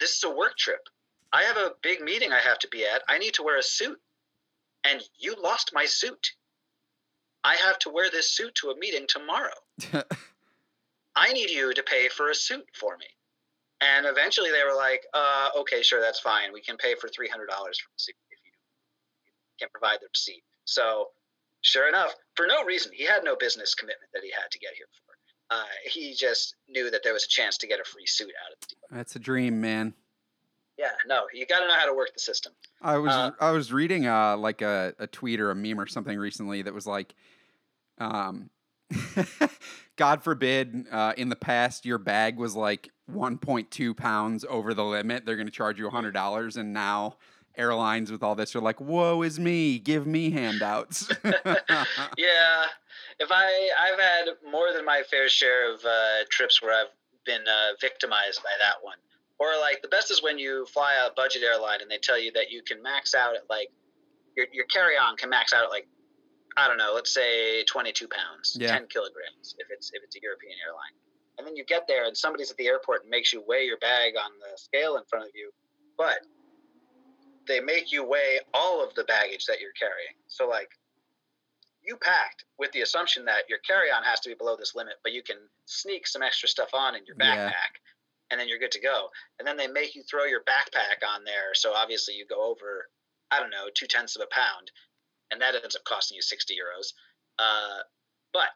"This 0.00 0.16
is 0.16 0.24
a 0.24 0.30
work 0.30 0.56
trip. 0.56 0.88
I 1.36 1.42
have 1.42 1.58
a 1.58 1.72
big 1.82 2.00
meeting 2.00 2.32
I 2.32 2.40
have 2.40 2.58
to 2.60 2.68
be 2.68 2.86
at. 2.86 3.02
I 3.10 3.18
need 3.18 3.34
to 3.34 3.42
wear 3.42 3.58
a 3.58 3.62
suit, 3.62 4.00
and 4.84 5.02
you 5.18 5.36
lost 5.38 5.72
my 5.74 5.84
suit. 5.84 6.32
I 7.44 7.56
have 7.56 7.78
to 7.80 7.90
wear 7.90 8.10
this 8.10 8.32
suit 8.32 8.54
to 8.56 8.70
a 8.70 8.78
meeting 8.78 9.04
tomorrow. 9.06 9.52
I 11.14 11.34
need 11.34 11.50
you 11.50 11.74
to 11.74 11.82
pay 11.82 12.08
for 12.08 12.30
a 12.30 12.34
suit 12.34 12.64
for 12.72 12.96
me." 12.96 13.04
And 13.82 14.06
eventually, 14.06 14.50
they 14.50 14.64
were 14.64 14.74
like, 14.74 15.04
uh, 15.12 15.50
"Okay, 15.58 15.82
sure, 15.82 16.00
that's 16.00 16.20
fine. 16.20 16.54
We 16.54 16.62
can 16.62 16.78
pay 16.78 16.94
for 16.94 17.08
three 17.08 17.28
hundred 17.28 17.48
dollars 17.48 17.78
for 17.78 17.90
the 17.94 17.98
suit 17.98 18.16
if 18.30 18.38
you 18.42 18.52
can 19.60 19.68
provide 19.74 19.98
the 20.00 20.08
receipt." 20.14 20.42
So 20.64 21.08
sure 21.60 21.86
enough, 21.86 22.14
for 22.34 22.46
no 22.46 22.64
reason, 22.64 22.92
he 22.94 23.04
had 23.04 23.24
no 23.24 23.36
business 23.36 23.74
commitment 23.74 24.10
that 24.14 24.22
he 24.24 24.30
had 24.30 24.50
to 24.52 24.58
get 24.58 24.72
here 24.74 24.88
for. 25.04 25.12
Uh, 25.54 25.64
he 25.84 26.14
just 26.14 26.56
knew 26.66 26.90
that 26.90 27.02
there 27.04 27.12
was 27.12 27.24
a 27.24 27.28
chance 27.28 27.58
to 27.58 27.66
get 27.66 27.78
a 27.78 27.84
free 27.84 28.06
suit 28.06 28.32
out 28.42 28.52
of 28.54 28.60
the 28.60 28.66
deal. 28.68 28.96
That's 28.96 29.16
a 29.16 29.18
dream, 29.18 29.60
man. 29.60 29.92
Yeah, 30.78 30.90
no, 31.06 31.24
you 31.32 31.46
got 31.46 31.60
to 31.60 31.68
know 31.68 31.74
how 31.74 31.86
to 31.86 31.94
work 31.94 32.12
the 32.12 32.20
system. 32.20 32.52
I 32.82 32.98
was 32.98 33.12
Uh, 33.12 33.30
I 33.40 33.50
was 33.50 33.72
reading 33.72 34.06
uh 34.06 34.36
like 34.36 34.62
a, 34.62 34.94
a 34.98 35.06
tweet 35.06 35.40
or 35.40 35.50
a 35.50 35.54
meme 35.54 35.80
or 35.80 35.86
something 35.86 36.18
recently 36.18 36.62
that 36.62 36.74
was 36.74 36.86
like, 36.86 37.14
um, 37.98 38.50
God 39.96 40.22
forbid, 40.22 40.86
uh, 40.90 41.14
in 41.16 41.28
the 41.28 41.36
past 41.36 41.86
your 41.86 41.98
bag 41.98 42.36
was 42.36 42.54
like 42.54 42.90
1.2 43.10 43.96
pounds 43.96 44.44
over 44.48 44.74
the 44.74 44.84
limit. 44.84 45.24
They're 45.24 45.36
going 45.36 45.46
to 45.46 45.52
charge 45.52 45.78
you 45.78 45.88
hundred 45.90 46.12
dollars, 46.12 46.56
and 46.56 46.72
now 46.72 47.16
airlines 47.56 48.12
with 48.12 48.22
all 48.22 48.34
this 48.34 48.54
are 48.54 48.60
like, 48.60 48.80
"Woe 48.80 49.22
is 49.22 49.38
me! 49.40 49.78
Give 49.78 50.06
me 50.06 50.30
handouts." 50.30 51.08
yeah, 51.24 52.66
if 53.18 53.30
I 53.30 53.70
I've 53.80 53.98
had 53.98 54.28
more 54.50 54.72
than 54.74 54.84
my 54.84 55.02
fair 55.10 55.28
share 55.28 55.72
of 55.72 55.80
uh, 55.84 56.24
trips 56.30 56.60
where 56.62 56.78
I've 56.78 56.92
been 57.24 57.42
uh, 57.42 57.74
victimized 57.80 58.42
by 58.42 58.50
that 58.60 58.76
one. 58.82 58.96
Or 59.38 59.48
like 59.60 59.82
the 59.82 59.88
best 59.88 60.10
is 60.10 60.22
when 60.22 60.38
you 60.38 60.66
fly 60.66 60.94
a 61.06 61.12
budget 61.14 61.42
airline 61.42 61.80
and 61.82 61.90
they 61.90 61.98
tell 61.98 62.18
you 62.18 62.32
that 62.32 62.50
you 62.50 62.62
can 62.62 62.82
max 62.82 63.14
out 63.14 63.34
at 63.36 63.42
like 63.50 63.70
your 64.36 64.46
your 64.52 64.64
carry 64.66 64.96
on 64.96 65.16
can 65.16 65.28
max 65.28 65.52
out 65.52 65.64
at 65.64 65.70
like 65.70 65.86
I 66.56 66.68
don't 66.68 66.78
know, 66.78 66.92
let's 66.94 67.12
say 67.12 67.64
22 67.64 68.08
pounds, 68.08 68.56
Yeah. 68.58 68.68
10 68.72 68.86
kilograms 68.88 69.54
if 69.58 69.66
it's 69.70 69.90
if 69.92 70.02
it's 70.02 70.16
a 70.16 70.20
European 70.22 70.54
airline. 70.66 70.94
And 71.38 71.46
then 71.46 71.54
you 71.54 71.64
get 71.64 71.86
there 71.86 72.06
and 72.06 72.16
somebody's 72.16 72.50
at 72.50 72.56
the 72.56 72.66
airport 72.66 73.02
and 73.02 73.10
makes 73.10 73.30
you 73.30 73.44
weigh 73.46 73.64
your 73.64 73.76
bag 73.78 74.14
on 74.16 74.30
the 74.40 74.56
scale 74.56 74.96
in 74.96 75.04
front 75.04 75.26
of 75.26 75.32
you, 75.34 75.52
but 75.98 76.20
they 77.46 77.60
make 77.60 77.92
you 77.92 78.04
weigh 78.04 78.40
all 78.54 78.82
of 78.82 78.94
the 78.94 79.04
baggage 79.04 79.44
that 79.46 79.60
you're 79.60 79.76
carrying. 79.78 80.16
So 80.28 80.48
like 80.48 80.70
you 81.82 81.96
packed 81.96 82.44
with 82.58 82.72
the 82.72 82.80
assumption 82.80 83.24
that 83.26 83.48
your 83.48 83.58
carry-on 83.60 84.02
has 84.02 84.20
to 84.20 84.28
be 84.28 84.34
below 84.34 84.56
this 84.56 84.74
limit, 84.74 84.94
but 85.02 85.12
you 85.12 85.22
can 85.22 85.36
sneak 85.66 86.06
some 86.06 86.22
extra 86.22 86.48
stuff 86.48 86.70
on 86.72 86.96
in 86.96 87.04
your 87.06 87.16
Yeah. 87.20 87.52
And 88.30 88.40
then 88.40 88.48
you're 88.48 88.58
good 88.58 88.72
to 88.72 88.80
go. 88.80 89.08
And 89.38 89.46
then 89.46 89.56
they 89.56 89.68
make 89.68 89.94
you 89.94 90.02
throw 90.02 90.24
your 90.24 90.40
backpack 90.40 91.06
on 91.06 91.24
there, 91.24 91.54
so 91.54 91.72
obviously 91.74 92.14
you 92.14 92.26
go 92.26 92.50
over, 92.50 92.86
I 93.30 93.40
don't 93.40 93.50
know, 93.50 93.68
two 93.74 93.86
tenths 93.86 94.16
of 94.16 94.22
a 94.22 94.34
pound, 94.34 94.70
and 95.30 95.40
that 95.40 95.54
ends 95.54 95.76
up 95.76 95.84
costing 95.84 96.16
you 96.16 96.22
sixty 96.22 96.54
euros. 96.54 96.92
Uh, 97.38 97.82
but 98.32 98.48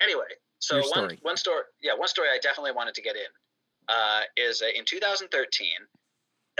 anyway, 0.00 0.30
so 0.58 0.76
Your 0.76 0.84
one 0.84 0.92
story. 0.92 1.18
one 1.22 1.36
story, 1.36 1.62
yeah, 1.82 1.94
one 1.94 2.08
story 2.08 2.28
I 2.32 2.38
definitely 2.38 2.72
wanted 2.72 2.94
to 2.94 3.02
get 3.02 3.16
in 3.16 3.30
uh, 3.88 4.20
is 4.36 4.62
uh, 4.62 4.66
in 4.74 4.84
2013. 4.84 5.68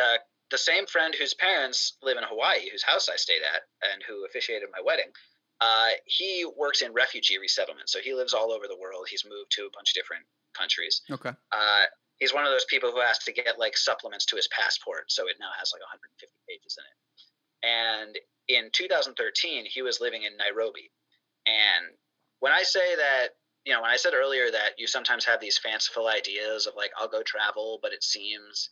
Uh, 0.00 0.16
the 0.50 0.58
same 0.58 0.86
friend 0.86 1.14
whose 1.14 1.34
parents 1.34 1.96
live 2.02 2.18
in 2.18 2.24
Hawaii, 2.24 2.68
whose 2.70 2.82
house 2.82 3.08
I 3.08 3.16
stayed 3.16 3.40
at, 3.42 3.62
and 3.90 4.02
who 4.06 4.26
officiated 4.26 4.68
my 4.70 4.82
wedding, 4.84 5.10
uh, 5.60 5.88
he 6.04 6.44
works 6.58 6.82
in 6.82 6.92
refugee 6.92 7.38
resettlement. 7.38 7.88
So 7.88 8.00
he 8.00 8.12
lives 8.12 8.34
all 8.34 8.52
over 8.52 8.66
the 8.68 8.76
world. 8.76 9.06
He's 9.08 9.24
moved 9.24 9.52
to 9.52 9.62
a 9.62 9.70
bunch 9.72 9.90
of 9.90 9.94
different 9.94 10.24
countries. 10.52 11.02
okay. 11.10 11.30
Uh, 11.50 11.84
he's 12.18 12.32
one 12.32 12.44
of 12.44 12.50
those 12.50 12.64
people 12.66 12.90
who 12.90 13.00
has 13.00 13.18
to 13.18 13.32
get 13.32 13.58
like 13.58 13.76
supplements 13.76 14.24
to 14.26 14.36
his 14.36 14.48
passport, 14.48 15.10
so 15.10 15.28
it 15.28 15.36
now 15.40 15.50
has 15.58 15.72
like 15.72 15.82
150 15.82 16.30
pages 16.48 16.78
in 16.78 16.84
it. 16.86 16.96
And 17.62 18.18
in 18.48 18.70
2013, 18.72 19.64
he 19.66 19.82
was 19.82 20.00
living 20.00 20.24
in 20.24 20.36
Nairobi. 20.36 20.90
And 21.46 21.94
when 22.40 22.52
I 22.52 22.62
say 22.62 22.96
that, 22.96 23.28
you 23.64 23.72
know, 23.72 23.82
when 23.82 23.90
I 23.90 23.96
said 23.96 24.14
earlier 24.14 24.50
that 24.50 24.78
you 24.78 24.86
sometimes 24.86 25.24
have 25.24 25.40
these 25.40 25.58
fanciful 25.58 26.08
ideas 26.08 26.66
of 26.66 26.74
like, 26.76 26.90
I'll 26.98 27.08
go 27.08 27.22
travel, 27.22 27.78
but 27.82 27.92
it 27.92 28.02
seems 28.02 28.70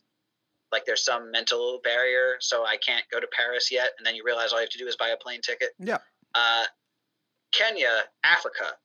like 0.71 0.85
there's 0.85 1.03
some 1.03 1.31
mental 1.31 1.79
barrier, 1.83 2.35
so 2.39 2.65
I 2.65 2.77
can't 2.77 3.05
go 3.11 3.19
to 3.19 3.27
Paris 3.35 3.71
yet. 3.71 3.91
And 3.97 4.05
then 4.05 4.15
you 4.15 4.23
realize 4.25 4.51
all 4.51 4.59
you 4.59 4.63
have 4.63 4.69
to 4.69 4.77
do 4.77 4.87
is 4.87 4.95
buy 4.95 5.09
a 5.09 5.17
plane 5.17 5.41
ticket. 5.41 5.69
Yeah. 5.79 5.97
Uh, 6.33 6.65
Kenya, 7.51 8.03
Africa, 8.23 8.75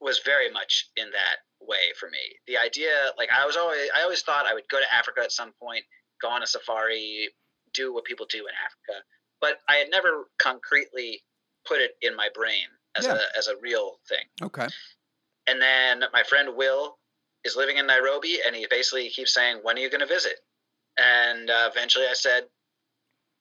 was 0.00 0.20
very 0.24 0.50
much 0.50 0.88
in 0.96 1.10
that 1.10 1.36
way 1.66 1.92
for 1.98 2.08
me. 2.10 2.18
The 2.46 2.58
idea, 2.58 3.12
like 3.18 3.30
I 3.30 3.46
was 3.46 3.56
always, 3.56 3.88
I 3.94 4.02
always 4.02 4.22
thought 4.22 4.46
I 4.46 4.54
would 4.54 4.68
go 4.68 4.78
to 4.78 4.94
Africa 4.94 5.20
at 5.22 5.32
some 5.32 5.52
point, 5.60 5.84
go 6.20 6.28
on 6.28 6.42
a 6.42 6.46
safari, 6.46 7.28
do 7.74 7.92
what 7.94 8.04
people 8.04 8.26
do 8.30 8.38
in 8.40 8.54
Africa. 8.64 9.04
but 9.40 9.58
I 9.68 9.76
had 9.76 9.90
never 9.90 10.28
concretely 10.38 11.24
put 11.66 11.80
it 11.80 11.96
in 12.00 12.14
my 12.14 12.28
brain 12.32 12.68
as 12.94 13.06
Yeah. 13.06 13.14
a 13.18 13.38
as 13.38 13.48
a 13.48 13.56
real 13.56 13.98
thing. 14.08 14.24
Okay. 14.40 14.68
And 15.48 15.60
then 15.60 16.04
my 16.12 16.22
friend 16.22 16.54
Will 16.56 16.98
is 17.42 17.56
living 17.56 17.76
in 17.78 17.86
Nairobi, 17.88 18.40
and 18.46 18.54
he 18.54 18.66
basically 18.68 19.08
keeps 19.10 19.34
saying, 19.34 19.56
"When 19.64 19.76
are 19.76 19.80
you 19.80 19.90
going 19.90 20.00
to 20.00 20.06
visit?" 20.06 20.38
And 20.96 21.50
uh, 21.50 21.68
eventually, 21.72 22.06
I 22.06 22.12
said, 22.12 22.48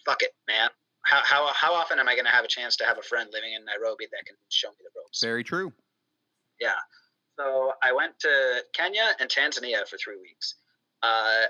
"Fuck 0.05 0.23
it, 0.23 0.33
man. 0.47 0.69
How 1.05 1.21
how 1.23 1.53
how 1.53 1.73
often 1.75 1.99
am 1.99 2.07
I 2.07 2.15
going 2.15 2.25
to 2.25 2.31
have 2.31 2.45
a 2.45 2.47
chance 2.47 2.75
to 2.77 2.85
have 2.85 2.97
a 2.97 3.03
friend 3.03 3.29
living 3.31 3.53
in 3.53 3.63
Nairobi 3.65 4.07
that 4.11 4.25
can 4.25 4.35
show 4.49 4.69
me 4.69 4.77
the 4.83 4.89
ropes?" 4.99 5.21
Very 5.21 5.43
true. 5.43 5.71
Yeah. 6.59 6.79
So 7.37 7.73
I 7.81 7.91
went 7.91 8.19
to 8.19 8.63
Kenya 8.73 9.11
and 9.19 9.29
Tanzania 9.29 9.87
for 9.87 9.97
three 9.97 10.17
weeks. 10.17 10.55
Uh, 11.01 11.43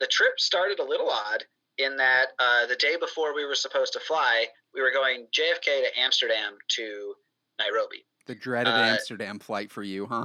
the 0.00 0.06
trip 0.06 0.38
started 0.38 0.78
a 0.78 0.84
little 0.84 1.10
odd 1.10 1.44
in 1.78 1.96
that 1.96 2.28
uh, 2.38 2.66
the 2.66 2.76
day 2.76 2.96
before 2.98 3.34
we 3.34 3.44
were 3.44 3.54
supposed 3.54 3.92
to 3.94 4.00
fly, 4.00 4.46
we 4.74 4.80
were 4.82 4.92
going 4.92 5.26
JFK 5.36 5.64
to 5.82 5.98
Amsterdam 5.98 6.56
to 6.76 7.14
Nairobi. 7.58 8.04
The 8.26 8.34
dreaded 8.34 8.72
Uh, 8.72 8.76
Amsterdam 8.78 9.38
flight 9.38 9.70
for 9.70 9.82
you, 9.82 10.06
huh? 10.06 10.24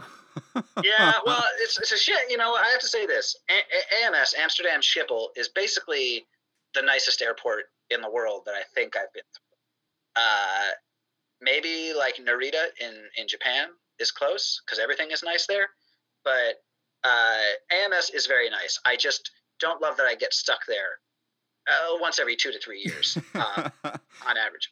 Yeah, 0.83 1.13
well, 1.25 1.43
it's, 1.59 1.77
it's 1.79 1.91
a 1.91 1.97
shit. 1.97 2.29
You 2.29 2.37
know, 2.37 2.53
I 2.55 2.69
have 2.69 2.79
to 2.79 2.87
say 2.87 3.05
this: 3.05 3.35
a- 3.49 3.53
A- 3.53 4.05
AMS 4.05 4.35
Amsterdam 4.37 4.79
Schiphol 4.79 5.27
is 5.35 5.49
basically 5.49 6.25
the 6.75 6.81
nicest 6.81 7.21
airport 7.21 7.65
in 7.89 7.99
the 8.01 8.09
world 8.09 8.43
that 8.45 8.53
I 8.55 8.61
think 8.73 8.95
I've 8.95 9.11
been 9.11 9.23
through. 9.35 10.23
Uh, 10.23 10.69
maybe 11.41 11.93
like 11.97 12.15
Narita 12.17 12.67
in 12.79 12.93
in 13.17 13.27
Japan 13.27 13.69
is 13.99 14.11
close 14.11 14.61
because 14.65 14.79
everything 14.79 15.11
is 15.11 15.23
nice 15.23 15.45
there, 15.47 15.67
but 16.23 16.61
uh, 17.03 17.37
AMS 17.71 18.11
is 18.11 18.27
very 18.27 18.49
nice. 18.49 18.79
I 18.85 18.95
just 18.95 19.31
don't 19.59 19.81
love 19.81 19.97
that 19.97 20.05
I 20.05 20.15
get 20.15 20.33
stuck 20.33 20.59
there 20.67 20.99
uh, 21.67 21.97
once 21.99 22.19
every 22.19 22.35
two 22.35 22.51
to 22.51 22.59
three 22.59 22.81
years 22.83 23.17
uh, 23.35 23.69
on 23.83 24.37
average. 24.37 24.71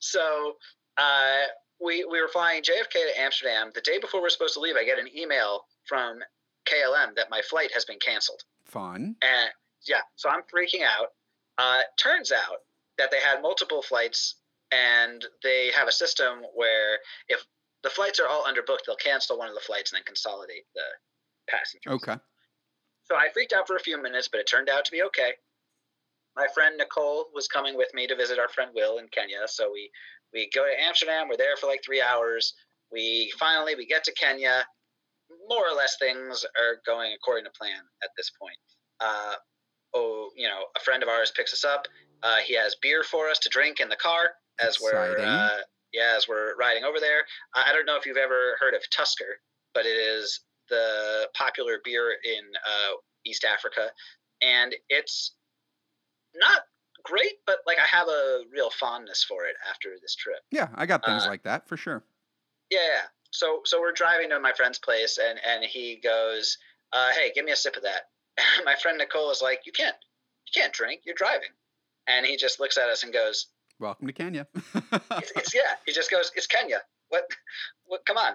So 0.00 0.56
uh, 0.96 1.42
we 1.80 2.04
we 2.10 2.20
were 2.20 2.28
flying 2.28 2.62
JFK 2.62 2.92
to 2.92 3.20
Amsterdam. 3.20 3.70
The 3.74 3.80
day 3.80 3.98
before 3.98 4.20
we 4.20 4.26
are 4.26 4.30
supposed 4.30 4.54
to 4.54 4.60
leave, 4.60 4.76
I 4.76 4.84
get 4.84 4.98
an 4.98 5.08
email 5.16 5.62
from 5.84 6.18
KLM 6.66 7.14
that 7.16 7.30
my 7.30 7.42
flight 7.42 7.70
has 7.72 7.84
been 7.84 7.98
canceled. 7.98 8.42
Fun. 8.64 9.16
And 9.22 9.50
yeah, 9.86 10.00
so 10.16 10.28
I'm 10.28 10.42
freaking 10.42 10.82
out. 10.84 11.08
Uh, 11.56 11.80
turns 11.96 12.32
out 12.32 12.58
that 12.98 13.10
they 13.10 13.20
had 13.20 13.42
multiple 13.42 13.82
flights, 13.82 14.36
and 14.70 15.24
they 15.42 15.70
have 15.74 15.88
a 15.88 15.92
system 15.92 16.42
where 16.54 16.98
if 17.28 17.44
the 17.88 17.94
flights 17.94 18.20
are 18.20 18.28
all 18.28 18.44
underbooked, 18.44 18.84
they'll 18.86 18.96
cancel 18.96 19.38
one 19.38 19.48
of 19.48 19.54
the 19.54 19.60
flights 19.60 19.92
and 19.92 19.96
then 19.96 20.04
consolidate 20.04 20.64
the 20.74 20.82
passengers. 21.48 21.92
Okay. 21.94 22.20
So 23.04 23.16
I 23.16 23.28
freaked 23.32 23.54
out 23.54 23.66
for 23.66 23.76
a 23.76 23.80
few 23.80 24.00
minutes, 24.02 24.28
but 24.28 24.40
it 24.40 24.46
turned 24.46 24.68
out 24.68 24.84
to 24.84 24.92
be 24.92 25.02
okay. 25.04 25.32
My 26.36 26.46
friend 26.54 26.76
Nicole 26.76 27.26
was 27.32 27.48
coming 27.48 27.76
with 27.76 27.88
me 27.94 28.06
to 28.06 28.14
visit 28.14 28.38
our 28.38 28.48
friend 28.48 28.70
Will 28.74 28.98
in 28.98 29.08
Kenya. 29.08 29.46
So 29.46 29.70
we 29.72 29.90
we 30.34 30.50
go 30.54 30.64
to 30.64 30.82
Amsterdam. 30.86 31.26
We're 31.28 31.38
there 31.38 31.56
for 31.56 31.66
like 31.66 31.80
three 31.82 32.02
hours. 32.02 32.52
We 32.92 33.32
finally 33.38 33.74
we 33.74 33.86
get 33.86 34.04
to 34.04 34.12
Kenya. 34.12 34.64
More 35.48 35.64
or 35.66 35.74
less 35.74 35.96
things 35.98 36.44
are 36.44 36.80
going 36.84 37.14
according 37.14 37.44
to 37.44 37.50
plan 37.58 37.80
at 38.02 38.10
this 38.16 38.30
point. 38.40 38.56
Uh, 39.00 39.34
oh, 39.94 40.28
you 40.36 40.46
know, 40.46 40.64
a 40.76 40.80
friend 40.80 41.02
of 41.02 41.08
ours 41.08 41.32
picks 41.34 41.54
us 41.54 41.64
up. 41.64 41.86
Uh, 42.22 42.36
he 42.36 42.54
has 42.54 42.76
beer 42.82 43.02
for 43.02 43.28
us 43.30 43.38
to 43.40 43.48
drink 43.48 43.80
in 43.80 43.88
the 43.88 43.96
car 43.96 44.30
as 44.60 44.78
we're 44.80 45.18
uh, 45.18 45.58
yeah 45.92 46.14
as 46.16 46.28
we're 46.28 46.54
riding 46.56 46.84
over 46.84 47.00
there. 47.00 47.24
Uh, 47.54 47.62
I 47.66 47.72
don't 47.72 47.86
know 47.86 47.96
if 47.96 48.06
you've 48.06 48.16
ever 48.16 48.56
heard 48.60 48.74
of 48.74 48.82
Tusker, 48.90 49.40
but 49.74 49.86
it 49.86 49.96
is 49.96 50.40
the 50.68 51.28
popular 51.34 51.78
beer 51.84 52.16
in 52.24 52.44
uh, 52.66 52.92
East 53.24 53.44
Africa, 53.44 53.90
and 54.42 54.74
it's 54.88 55.34
not 56.34 56.62
great, 57.04 57.34
but 57.46 57.58
like 57.66 57.78
I 57.78 57.86
have 57.86 58.08
a 58.08 58.42
real 58.52 58.70
fondness 58.70 59.24
for 59.24 59.44
it 59.46 59.56
after 59.68 59.90
this 60.00 60.14
trip. 60.14 60.38
Yeah, 60.50 60.68
I 60.74 60.86
got 60.86 61.04
things 61.04 61.24
Uh, 61.24 61.28
like 61.28 61.42
that 61.44 61.66
for 61.68 61.76
sure. 61.76 62.04
Yeah, 62.70 62.80
yeah. 62.86 63.02
So 63.30 63.60
so 63.64 63.80
we're 63.80 63.92
driving 63.92 64.30
to 64.30 64.40
my 64.40 64.52
friend's 64.52 64.78
place, 64.78 65.18
and 65.18 65.38
and 65.44 65.64
he 65.64 65.96
goes, 65.96 66.58
uh, 66.92 67.10
"Hey, 67.12 67.32
give 67.34 67.44
me 67.44 67.52
a 67.52 67.56
sip 67.56 67.76
of 67.76 67.82
that." 67.82 68.10
my 68.64 68.74
friend 68.74 68.98
Nicole 68.98 69.30
is 69.30 69.42
like, 69.42 69.62
"You 69.66 69.72
can't, 69.72 69.96
you 70.46 70.60
can't 70.60 70.72
drink. 70.72 71.02
You're 71.04 71.14
driving," 71.14 71.50
and 72.06 72.26
he 72.26 72.36
just 72.36 72.60
looks 72.60 72.76
at 72.78 72.88
us 72.88 73.02
and 73.04 73.12
goes, 73.12 73.46
Welcome 73.80 74.08
to 74.08 74.12
Kenya. 74.12 74.46
it's, 74.74 75.32
it's 75.36 75.54
yeah. 75.54 75.76
He 75.86 75.92
just 75.92 76.10
goes, 76.10 76.32
"It's 76.34 76.48
Kenya. 76.48 76.78
What? 77.10 77.24
What? 77.86 78.04
Come 78.06 78.16
on." 78.16 78.32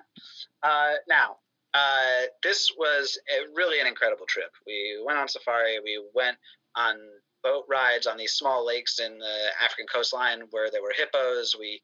Uh, 0.61 0.93
now, 1.09 1.37
uh, 1.73 2.27
this 2.43 2.71
was 2.77 3.19
a, 3.29 3.53
really 3.53 3.81
an 3.81 3.87
incredible 3.87 4.25
trip. 4.25 4.51
We 4.65 5.03
went 5.05 5.19
on 5.19 5.27
safari. 5.27 5.79
We 5.83 6.01
went 6.13 6.37
on 6.75 6.95
boat 7.43 7.65
rides 7.69 8.07
on 8.07 8.17
these 8.17 8.33
small 8.33 8.65
lakes 8.65 8.99
in 8.99 9.19
the 9.19 9.37
African 9.61 9.85
coastline 9.93 10.43
where 10.51 10.71
there 10.71 10.81
were 10.81 10.93
hippos. 10.95 11.55
We, 11.59 11.81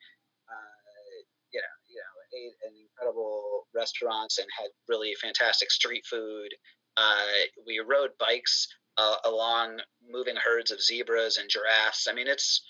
uh, 0.48 1.20
you 1.52 1.60
know, 1.60 1.76
you 1.90 1.98
know, 1.98 2.38
ate 2.40 2.56
in 2.66 2.82
incredible 2.82 3.68
restaurants 3.76 4.38
and 4.38 4.48
had 4.58 4.70
really 4.88 5.14
fantastic 5.22 5.70
street 5.70 6.06
food. 6.10 6.50
Uh, 6.96 7.26
we 7.68 7.80
rode 7.86 8.12
bikes 8.20 8.68
uh, 8.98 9.16
along 9.26 9.80
moving 10.10 10.36
herds 10.36 10.72
of 10.72 10.82
zebras 10.82 11.38
and 11.38 11.50
giraffes. 11.50 12.08
I 12.10 12.14
mean, 12.14 12.28
it's 12.28 12.62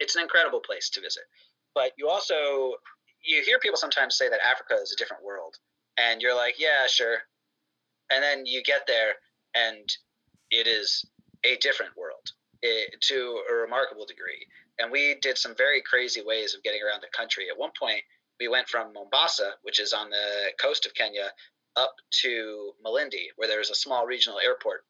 it's 0.00 0.16
an 0.16 0.22
incredible 0.22 0.60
place 0.60 0.90
to 0.90 1.00
visit. 1.00 1.24
But 1.74 1.92
you 1.98 2.08
also 2.08 2.74
you 3.24 3.42
hear 3.42 3.58
people 3.58 3.76
sometimes 3.76 4.16
say 4.16 4.28
that 4.28 4.40
Africa 4.44 4.74
is 4.80 4.92
a 4.92 4.96
different 4.96 5.24
world, 5.24 5.56
and 5.98 6.22
you're 6.22 6.36
like, 6.36 6.54
yeah, 6.58 6.86
sure. 6.86 7.18
And 8.10 8.22
then 8.22 8.46
you 8.46 8.62
get 8.62 8.86
there, 8.86 9.14
and 9.54 9.88
it 10.50 10.66
is 10.66 11.04
a 11.44 11.56
different 11.56 11.96
world 11.96 12.30
eh, 12.64 12.84
to 13.02 13.42
a 13.50 13.54
remarkable 13.54 14.06
degree. 14.06 14.46
And 14.78 14.92
we 14.92 15.16
did 15.20 15.38
some 15.38 15.54
very 15.56 15.82
crazy 15.82 16.22
ways 16.24 16.54
of 16.54 16.62
getting 16.62 16.80
around 16.82 17.02
the 17.02 17.16
country. 17.16 17.46
At 17.50 17.58
one 17.58 17.70
point, 17.78 18.02
we 18.38 18.48
went 18.48 18.68
from 18.68 18.92
Mombasa, 18.92 19.52
which 19.62 19.80
is 19.80 19.92
on 19.92 20.10
the 20.10 20.52
coast 20.60 20.86
of 20.86 20.94
Kenya, 20.94 21.30
up 21.76 21.94
to 22.22 22.72
Malindi, 22.84 23.28
where 23.36 23.48
there's 23.48 23.70
a 23.70 23.74
small 23.74 24.06
regional 24.06 24.38
airport. 24.38 24.84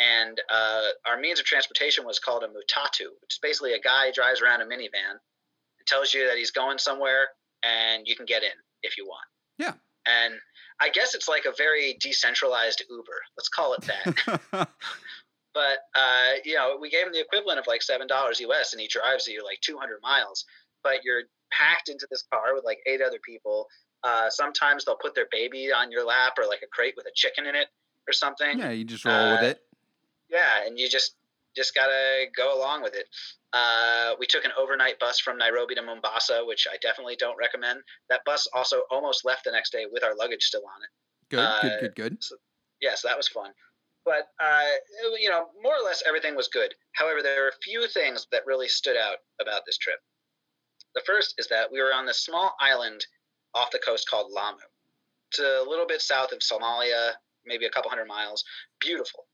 And 0.00 0.40
uh, 0.50 0.80
our 1.06 1.20
means 1.20 1.38
of 1.38 1.44
transportation 1.44 2.04
was 2.06 2.18
called 2.18 2.42
a 2.42 2.48
matatu, 2.48 3.06
which 3.20 3.34
is 3.34 3.38
basically 3.42 3.74
a 3.74 3.80
guy 3.80 4.10
drives 4.12 4.40
around 4.40 4.62
a 4.62 4.64
minivan 4.64 5.10
and 5.12 5.86
tells 5.86 6.12
you 6.14 6.26
that 6.26 6.36
he's 6.38 6.50
going 6.50 6.78
somewhere 6.78 7.28
and 7.62 8.06
you 8.08 8.16
can 8.16 8.24
get 8.26 8.42
in 8.42 8.56
if 8.82 8.96
you 8.96 9.04
want. 9.06 9.26
Yeah. 9.58 9.74
And 10.06 10.34
I 10.80 10.88
guess 10.88 11.14
it's 11.14 11.28
like 11.28 11.44
a 11.44 11.52
very 11.56 11.98
decentralized 12.00 12.82
Uber. 12.88 13.20
Let's 13.36 13.50
call 13.50 13.74
it 13.74 13.82
that. 13.82 14.48
but 15.54 15.78
uh, 15.94 16.30
you 16.44 16.54
know, 16.54 16.78
we 16.80 16.88
gave 16.88 17.06
him 17.06 17.12
the 17.12 17.20
equivalent 17.20 17.58
of 17.58 17.66
like 17.66 17.82
seven 17.82 18.06
dollars 18.06 18.40
US, 18.40 18.72
and 18.72 18.80
he 18.80 18.88
drives 18.88 19.26
you 19.26 19.44
like 19.44 19.60
200 19.60 19.98
miles. 20.02 20.44
But 20.82 21.04
you're 21.04 21.24
packed 21.52 21.90
into 21.90 22.06
this 22.10 22.24
car 22.32 22.54
with 22.54 22.64
like 22.64 22.78
eight 22.86 23.02
other 23.02 23.18
people. 23.22 23.66
Uh, 24.02 24.30
sometimes 24.30 24.86
they'll 24.86 24.96
put 24.96 25.14
their 25.14 25.28
baby 25.30 25.70
on 25.70 25.90
your 25.92 26.06
lap 26.06 26.34
or 26.38 26.46
like 26.46 26.62
a 26.62 26.66
crate 26.72 26.94
with 26.96 27.04
a 27.04 27.12
chicken 27.14 27.44
in 27.44 27.54
it 27.54 27.66
or 28.08 28.14
something. 28.14 28.58
yeah, 28.58 28.70
you 28.70 28.84
just 28.84 29.04
roll 29.04 29.32
with 29.32 29.42
Uh, 29.42 29.46
it. 29.46 29.60
Yeah, 30.30 30.66
and 30.66 30.78
you 30.78 30.88
just 30.88 31.16
just 31.56 31.74
gotta 31.74 32.26
go 32.36 32.56
along 32.56 32.82
with 32.82 32.94
it. 32.94 33.06
Uh, 33.52 34.14
we 34.20 34.26
took 34.26 34.44
an 34.44 34.52
overnight 34.56 35.00
bus 35.00 35.18
from 35.18 35.36
Nairobi 35.36 35.74
to 35.74 35.82
Mombasa, 35.82 36.42
which 36.46 36.66
I 36.72 36.76
definitely 36.80 37.16
don't 37.16 37.36
recommend. 37.36 37.80
That 38.08 38.24
bus 38.24 38.46
also 38.54 38.82
almost 38.90 39.24
left 39.24 39.44
the 39.44 39.50
next 39.50 39.72
day 39.72 39.86
with 39.90 40.04
our 40.04 40.14
luggage 40.14 40.44
still 40.44 40.62
on 40.62 40.82
it. 40.82 40.90
Good, 41.30 41.38
uh, 41.40 41.60
good, 41.60 41.80
good, 41.80 41.94
good. 41.96 42.18
Yeah, 42.80 42.94
so 42.94 43.08
that 43.08 43.16
was 43.16 43.28
fun. 43.28 43.50
But 44.04 44.28
uh, 44.40 44.64
you 45.20 45.28
know, 45.28 45.46
more 45.62 45.74
or 45.74 45.84
less 45.84 46.02
everything 46.06 46.34
was 46.34 46.48
good. 46.48 46.74
However, 46.92 47.22
there 47.22 47.44
are 47.44 47.48
a 47.48 47.62
few 47.62 47.86
things 47.88 48.26
that 48.32 48.46
really 48.46 48.68
stood 48.68 48.96
out 48.96 49.18
about 49.40 49.62
this 49.66 49.78
trip. 49.78 49.98
The 50.94 51.02
first 51.06 51.34
is 51.38 51.48
that 51.48 51.70
we 51.70 51.80
were 51.80 51.92
on 51.92 52.06
this 52.06 52.24
small 52.24 52.54
island 52.60 53.04
off 53.54 53.70
the 53.70 53.78
coast 53.78 54.08
called 54.08 54.32
Lamu. 54.32 54.58
It's 55.30 55.38
a 55.38 55.64
little 55.68 55.86
bit 55.86 56.00
south 56.00 56.32
of 56.32 56.40
Somalia, 56.40 57.12
maybe 57.46 57.66
a 57.66 57.70
couple 57.70 57.90
hundred 57.90 58.06
miles. 58.08 58.44
Beautiful, 58.80 59.26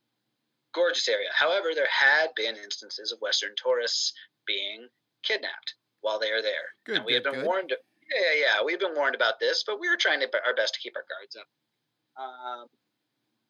gorgeous 0.77 1.09
area. 1.09 1.29
However, 1.35 1.69
there 1.75 1.89
had 1.91 2.29
been 2.37 2.55
instances 2.57 3.11
of 3.11 3.19
Western 3.21 3.53
tourists 3.57 4.13
being 4.47 4.87
kidnapped 5.25 5.75
while 6.03 6.21
they 6.21 6.31
are 6.31 6.43
there. 6.43 6.69
Good, 6.85 6.97
and 6.99 7.05
we 7.05 7.15
had 7.15 7.25
been 7.25 7.35
good. 7.35 7.45
warned. 7.47 7.73
Yeah, 8.15 8.33
yeah. 8.39 8.65
We've 8.65 8.79
been 8.79 8.95
warned 8.95 9.17
about 9.17 9.41
this, 9.41 9.65
but 9.67 9.81
we 9.81 9.89
were 9.89 9.97
trying 9.97 10.21
to, 10.21 10.29
our 10.47 10.55
best 10.55 10.75
to 10.75 10.81
keep 10.81 10.95
our 10.95 11.05
guards 11.11 11.35
up. 11.35 11.49
Um, 12.23 12.67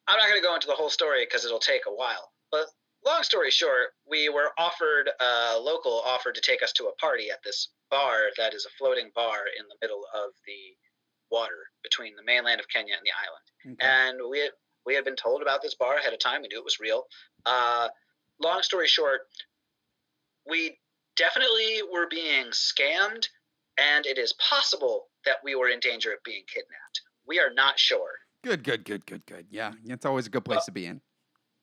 I'm 0.09 0.17
not 0.17 0.29
going 0.29 0.41
to 0.41 0.47
go 0.47 0.55
into 0.55 0.67
the 0.69 0.75
whole 0.75 0.89
story 0.91 1.27
because 1.27 1.45
it'll 1.45 1.59
take 1.59 1.83
a 1.87 1.93
while. 1.95 2.33
But 2.51 2.67
long 3.05 3.23
story 3.23 3.51
short, 3.51 3.91
we 4.09 4.29
were 4.31 4.51
offered 4.59 5.11
a 5.21 5.59
local 5.61 6.01
offered 6.07 6.35
to 6.37 6.41
take 6.41 6.63
us 6.63 6.73
to 6.75 6.85
a 6.87 6.95
party 6.97 7.31
at 7.31 7.43
this 7.45 7.69
bar 7.91 8.31
that 8.39 8.55
is 8.55 8.65
a 8.65 8.71
floating 8.79 9.11
bar 9.15 9.45
in 9.59 9.67
the 9.69 9.77
middle 9.83 10.05
of 10.15 10.31
the 10.47 10.75
water 11.31 11.69
between 11.83 12.15
the 12.17 12.23
mainland 12.25 12.61
of 12.61 12.69
Kenya 12.69 12.95
and 12.95 13.03
the 13.05 13.11
island 13.19 13.79
Okay. 13.81 13.87
and 14.19 14.31
we 14.31 14.49
we 14.87 14.95
had 14.95 15.05
been 15.05 15.17
told 15.17 15.43
about 15.43 15.61
this 15.61 15.75
bar 15.75 15.97
ahead 15.97 16.13
of 16.13 16.19
time. 16.19 16.43
We 16.43 16.49
knew 16.49 16.59
it 16.59 16.65
was 16.65 16.81
real. 16.81 17.05
Uh, 17.45 17.89
long 18.41 18.63
story 18.63 18.87
short, 18.87 19.23
we 20.49 20.79
definitely 21.17 21.81
were 21.93 22.07
being 22.09 22.47
scammed, 22.47 23.27
and 23.77 24.07
it 24.07 24.17
is 24.17 24.33
possible 24.35 25.09
that 25.25 25.37
we 25.43 25.57
were 25.57 25.69
in 25.69 25.81
danger 25.81 26.13
of 26.13 26.23
being 26.25 26.45
kidnapped. 26.47 27.01
We 27.27 27.41
are 27.41 27.53
not 27.53 27.79
sure. 27.79 28.13
Good, 28.45 28.63
good, 28.63 28.85
good, 28.85 29.05
good, 29.07 29.27
good. 29.27 29.47
Yeah, 29.51 29.73
it's 29.85 30.07
always 30.07 30.29
a 30.29 30.31
good 30.31 30.45
place 30.45 30.65
to 30.67 30.73
be 30.73 30.87
in. 30.87 31.01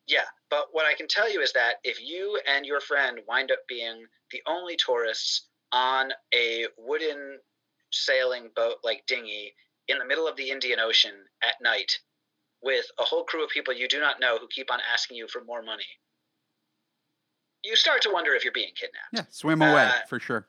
Yeah, 0.05 0.25
but 0.49 0.67
what 0.73 0.85
I 0.85 0.93
can 0.93 1.07
tell 1.07 1.31
you 1.31 1.39
is 1.39 1.53
that 1.53 1.75
if 1.85 2.01
you 2.03 2.39
and 2.45 2.65
your 2.65 2.81
friend 2.81 3.19
wind 3.25 3.51
up 3.51 3.59
being 3.69 4.05
the 4.31 4.41
only 4.45 4.75
tourists 4.75 5.47
on 5.71 6.11
a 6.33 6.65
wooden 6.77 7.39
sailing 7.91 8.49
boat 8.53 8.77
like 8.83 9.05
dinghy 9.07 9.53
in 9.87 9.97
the 9.97 10.05
middle 10.05 10.27
of 10.27 10.35
the 10.35 10.49
Indian 10.49 10.79
Ocean 10.79 11.13
at 11.41 11.55
night 11.61 11.99
with 12.63 12.85
a 12.99 13.03
whole 13.03 13.23
crew 13.23 13.43
of 13.43 13.49
people 13.49 13.73
you 13.73 13.87
do 13.87 13.99
not 13.99 14.19
know 14.19 14.37
who 14.39 14.47
keep 14.47 14.71
on 14.71 14.79
asking 14.91 15.17
you 15.17 15.27
for 15.27 15.43
more 15.43 15.61
money. 15.61 15.83
You 17.63 17.75
start 17.75 18.01
to 18.03 18.09
wonder 18.11 18.33
if 18.33 18.43
you're 18.43 18.53
being 18.53 18.71
kidnapped. 18.75 19.13
Yeah, 19.13 19.25
swim 19.29 19.61
away 19.61 19.85
Uh, 19.85 20.05
for 20.07 20.19
sure. 20.19 20.47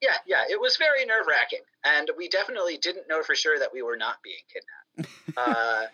Yeah, 0.00 0.16
yeah, 0.26 0.44
it 0.48 0.60
was 0.60 0.76
very 0.78 1.04
nerve 1.04 1.26
wracking. 1.28 1.60
And 1.84 2.10
we 2.16 2.28
definitely 2.28 2.78
didn't 2.78 3.08
know 3.08 3.22
for 3.22 3.34
sure 3.34 3.58
that 3.58 3.72
we 3.72 3.82
were 3.82 3.96
not 3.96 4.16
being 4.22 4.42
kidnapped. 4.48 5.36
uh, 5.36 5.86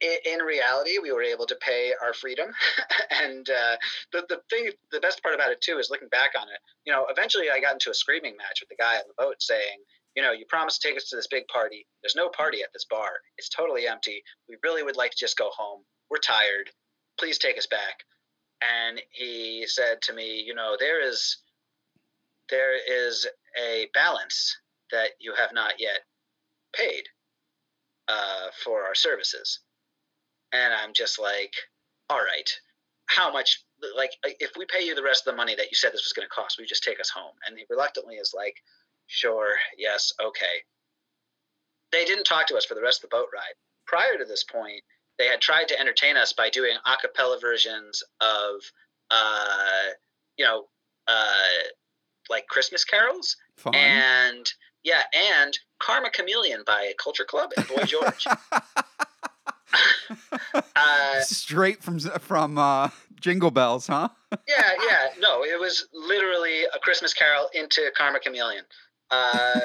in, 0.00 0.16
in 0.24 0.40
reality, 0.40 0.98
we 0.98 1.12
were 1.12 1.22
able 1.22 1.46
to 1.46 1.56
pay 1.56 1.92
our 2.02 2.14
freedom. 2.14 2.50
and 3.10 3.48
uh, 3.50 3.76
the, 4.12 4.24
the 4.28 4.40
thing, 4.48 4.70
the 4.92 5.00
best 5.00 5.22
part 5.22 5.34
about 5.34 5.50
it 5.50 5.60
too 5.60 5.78
is 5.78 5.90
looking 5.90 6.08
back 6.08 6.30
on 6.40 6.48
it. 6.48 6.58
You 6.86 6.92
know, 6.92 7.06
eventually 7.10 7.50
I 7.50 7.60
got 7.60 7.74
into 7.74 7.90
a 7.90 7.94
screaming 7.94 8.36
match 8.36 8.60
with 8.60 8.68
the 8.70 8.82
guy 8.82 8.96
on 8.96 9.02
the 9.06 9.22
boat 9.22 9.36
saying, 9.40 9.78
you 10.18 10.24
know, 10.24 10.32
you 10.32 10.44
promised 10.48 10.82
to 10.82 10.88
take 10.88 10.96
us 10.96 11.08
to 11.08 11.14
this 11.14 11.28
big 11.28 11.46
party. 11.46 11.86
There's 12.02 12.16
no 12.16 12.28
party 12.28 12.60
at 12.60 12.72
this 12.72 12.84
bar. 12.90 13.10
It's 13.36 13.48
totally 13.48 13.86
empty. 13.86 14.20
We 14.48 14.56
really 14.64 14.82
would 14.82 14.96
like 14.96 15.12
to 15.12 15.16
just 15.16 15.38
go 15.38 15.48
home. 15.56 15.82
We're 16.10 16.18
tired. 16.18 16.70
Please 17.20 17.38
take 17.38 17.56
us 17.56 17.68
back. 17.68 18.02
And 18.60 19.00
he 19.12 19.64
said 19.68 20.02
to 20.02 20.12
me, 20.12 20.42
you 20.44 20.56
know, 20.56 20.76
there 20.80 21.00
is 21.00 21.36
there 22.50 22.74
is 22.74 23.28
a 23.56 23.86
balance 23.94 24.56
that 24.90 25.10
you 25.20 25.34
have 25.34 25.50
not 25.52 25.74
yet 25.78 26.00
paid 26.74 27.04
uh, 28.08 28.48
for 28.64 28.82
our 28.82 28.96
services. 28.96 29.60
And 30.52 30.74
I'm 30.74 30.94
just 30.94 31.20
like, 31.20 31.54
all 32.10 32.18
right, 32.18 32.50
how 33.06 33.32
much? 33.32 33.62
Like, 33.96 34.10
if 34.24 34.50
we 34.58 34.66
pay 34.66 34.84
you 34.84 34.96
the 34.96 35.02
rest 35.04 35.28
of 35.28 35.32
the 35.32 35.36
money 35.36 35.54
that 35.54 35.70
you 35.70 35.76
said 35.76 35.92
this 35.92 36.02
was 36.02 36.12
going 36.12 36.26
to 36.26 36.34
cost, 36.34 36.58
we 36.58 36.66
just 36.66 36.82
take 36.82 36.98
us 36.98 37.08
home? 37.08 37.34
And 37.46 37.56
he 37.56 37.64
reluctantly 37.70 38.16
is 38.16 38.34
like, 38.36 38.56
sure, 39.08 39.54
yes, 39.76 40.12
okay. 40.22 40.62
They 41.90 42.04
didn't 42.04 42.24
talk 42.24 42.46
to 42.48 42.56
us 42.56 42.64
for 42.64 42.74
the 42.74 42.82
rest 42.82 43.02
of 43.02 43.10
the 43.10 43.16
boat 43.16 43.28
ride. 43.34 43.54
Prior 43.86 44.16
to 44.18 44.24
this 44.24 44.44
point, 44.44 44.82
they 45.18 45.26
had 45.26 45.40
tried 45.40 45.68
to 45.68 45.80
entertain 45.80 46.16
us 46.16 46.32
by 46.32 46.50
doing 46.50 46.76
a 46.86 46.96
cappella 46.96 47.38
versions 47.40 48.02
of, 48.20 48.60
uh, 49.10 49.88
you 50.36 50.44
know, 50.44 50.64
uh, 51.06 51.64
like 52.30 52.46
Christmas 52.46 52.84
carols 52.84 53.36
Fun. 53.56 53.74
and 53.74 54.46
yeah, 54.84 55.02
and 55.12 55.58
Karma 55.80 56.10
Chameleon 56.10 56.62
by 56.66 56.92
Culture 57.02 57.24
Club 57.24 57.50
and 57.56 57.66
Boy 57.66 57.82
George. 57.84 58.26
uh, 60.76 61.20
Straight 61.20 61.82
from 61.82 61.98
from 61.98 62.58
uh, 62.58 62.88
Jingle 63.20 63.50
Bells, 63.50 63.86
huh? 63.86 64.08
yeah, 64.30 64.36
yeah, 64.88 65.08
no, 65.20 65.44
it 65.44 65.58
was 65.58 65.88
literally 65.92 66.62
a 66.74 66.78
Christmas 66.80 67.12
Carol 67.12 67.48
into 67.54 67.90
Karma 67.96 68.20
Chameleon. 68.20 68.64
Uh, 69.10 69.60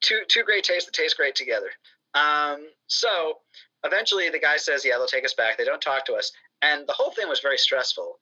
two 0.00 0.20
two 0.28 0.42
great 0.42 0.64
tastes 0.64 0.86
that 0.86 0.94
taste 0.94 1.16
great 1.16 1.34
together. 1.34 1.70
Um, 2.14 2.68
so 2.86 3.38
eventually, 3.84 4.30
the 4.30 4.38
guy 4.38 4.56
says, 4.56 4.84
"Yeah, 4.84 4.96
they'll 4.96 5.06
take 5.06 5.24
us 5.24 5.34
back." 5.34 5.58
They 5.58 5.64
don't 5.64 5.82
talk 5.82 6.06
to 6.06 6.14
us, 6.14 6.32
and 6.62 6.86
the 6.86 6.92
whole 6.92 7.10
thing 7.10 7.28
was 7.28 7.40
very 7.40 7.58
stressful, 7.58 8.18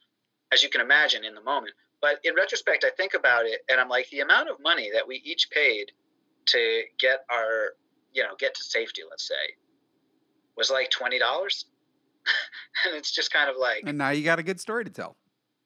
as 0.53 0.63
you 0.63 0.69
can 0.69 0.81
imagine 0.81 1.25
in 1.25 1.35
the 1.35 1.43
moment. 1.43 1.75
But 2.01 2.19
in 2.25 2.35
retrospect, 2.35 2.85
I 2.85 2.91
think 2.91 3.15
about 3.15 3.47
it, 3.47 3.61
and 3.71 3.81
I'm 3.81 3.89
like, 3.89 4.09
the 4.11 4.21
amount 4.21 4.51
of 4.51 4.61
money 4.61 4.91
that 4.93 5.07
we 5.07 5.23
each 5.25 5.49
paid 5.51 5.93
to 6.47 6.83
get 6.99 7.25
our, 7.31 7.71
you 8.13 8.23
know, 8.23 8.35
get 8.39 8.55
to 8.55 8.63
safety, 8.63 9.03
let's 9.09 9.27
say, 9.27 9.55
was 10.57 10.71
like 10.71 10.91
twenty 10.91 11.19
dollars, 11.19 11.67
and 12.85 12.95
it's 12.95 13.13
just 13.13 13.33
kind 13.33 13.49
of 13.49 13.57
like, 13.57 13.85
and 13.87 13.99
now 13.99 14.11
you 14.11 14.25
got 14.25 14.39
a 14.39 14.43
good 14.43 14.61
story 14.61 14.85
to 14.85 14.91
tell. 14.91 15.17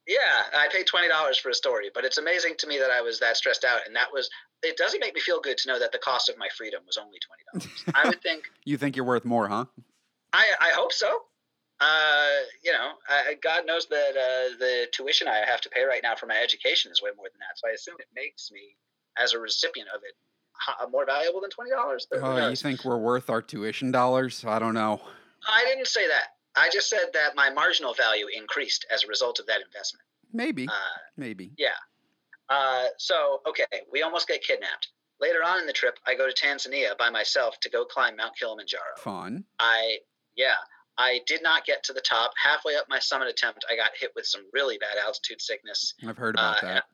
Yeah, 0.09 0.43
I 0.57 0.69
paid 0.73 0.87
twenty 0.87 1.09
dollars 1.09 1.39
for 1.39 1.51
a 1.51 1.55
story, 1.55 1.91
but 1.95 2.05
it's 2.05 2.19
amazing 2.19 2.55
to 2.59 2.67
me 2.67 2.79
that 2.79 2.91
I 2.91 3.03
was 3.03 3.21
that 3.21 3.37
stressed 3.37 3.65
out, 3.65 3.81
and 3.87 3.95
that 3.95 4.09
was. 4.13 4.29
It 4.63 4.77
doesn't 4.77 4.99
make 4.99 5.15
me 5.15 5.21
feel 5.21 5.41
good 5.41 5.57
to 5.59 5.69
know 5.69 5.79
that 5.79 5.93
the 5.93 5.99
cost 5.99 6.29
of 6.29 6.37
my 6.37 6.49
freedom 6.57 6.81
was 6.85 6.97
only 6.97 7.19
twenty 7.21 7.45
dollars. 7.69 7.85
I 7.95 8.09
would 8.09 8.21
think. 8.23 8.45
You 8.65 8.77
think 8.77 8.97
you're 8.97 9.05
worth 9.05 9.25
more, 9.25 9.47
huh? 9.47 9.67
I 10.33 10.47
I 10.61 10.71
hope 10.71 10.93
so. 10.93 11.21
Uh, 11.81 12.29
you 12.65 12.73
know, 12.73 12.91
I, 13.09 13.37
God 13.41 13.65
knows 13.65 13.87
that 13.87 14.17
uh, 14.17 14.57
the 14.59 14.87
tuition 14.91 15.29
I 15.29 15.45
have 15.47 15.61
to 15.61 15.69
pay 15.69 15.85
right 15.85 16.01
now 16.03 16.17
for 16.17 16.27
my 16.27 16.37
education 16.37 16.91
is 16.91 17.01
way 17.01 17.11
more 17.17 17.27
than 17.33 17.39
that. 17.39 17.57
So 17.57 17.69
I 17.69 17.73
assume 17.73 17.95
it 18.01 18.09
makes 18.17 18.51
me, 18.51 18.75
as 19.17 19.33
a 19.33 19.39
recipient 19.39 19.89
of 19.95 20.01
it, 20.03 20.15
ho- 20.55 20.89
more 20.89 21.07
valuable 21.07 21.41
than 21.41 21.51
twenty 21.51 21.71
dollars. 21.71 22.07
Oh, 22.13 22.49
you 22.49 22.57
think 22.57 22.85
we're 22.85 22.97
worth 22.99 23.31
our 23.31 23.43
tuition 23.43 23.93
dollars? 23.93 24.45
I 24.45 24.59
don't 24.59 24.75
know. 24.75 25.01
I 25.47 25.65
didn't 25.67 25.87
say 25.87 26.09
that. 26.09 26.31
I 26.59 26.69
just 26.71 26.89
said 26.91 27.07
that 27.15 27.35
my 27.37 27.51
marginal 27.51 27.95
value 27.95 28.27
increased 28.35 28.87
as 28.93 29.05
a 29.05 29.07
result 29.07 29.39
of 29.39 29.47
that 29.47 29.61
investment. 29.61 30.05
Maybe, 30.33 30.67
Uh, 30.69 30.73
maybe. 31.17 31.53
Yeah. 31.57 31.71
Uh, 32.49 32.87
so, 32.99 33.41
okay, 33.47 33.67
we 33.93 34.03
almost 34.03 34.27
get 34.29 34.43
kidnapped. 34.43 34.89
Later 35.21 35.43
on 35.45 35.59
in 35.61 35.67
the 35.67 35.73
trip, 35.73 35.99
I 36.07 36.15
go 36.15 36.29
to 36.31 36.35
Tanzania 36.35 36.97
by 36.97 37.11
myself 37.11 37.59
to 37.61 37.71
go 37.71 37.85
climb 37.85 38.17
Mount 38.17 38.37
Kilimanjaro. 38.39 38.97
Fun. 38.99 39.45
I, 39.59 39.99
yeah, 40.37 40.55
I 40.97 41.21
did 41.27 41.43
not 41.43 41.65
get 41.65 41.83
to 41.85 41.93
the 41.93 42.01
top. 42.01 42.33
Halfway 42.43 42.77
up 42.77 42.87
my 42.89 42.99
summit 42.99 43.29
attempt, 43.29 43.65
I 43.71 43.77
got 43.77 43.91
hit 43.99 44.13
with 44.15 44.27
some 44.27 44.43
really 44.53 44.79
bad 44.79 44.97
altitude 44.97 45.41
sickness. 45.41 45.95
I've 46.07 46.17
heard 46.17 46.35
about 46.37 46.59
Uh, 46.63 46.67
that. 46.67 46.85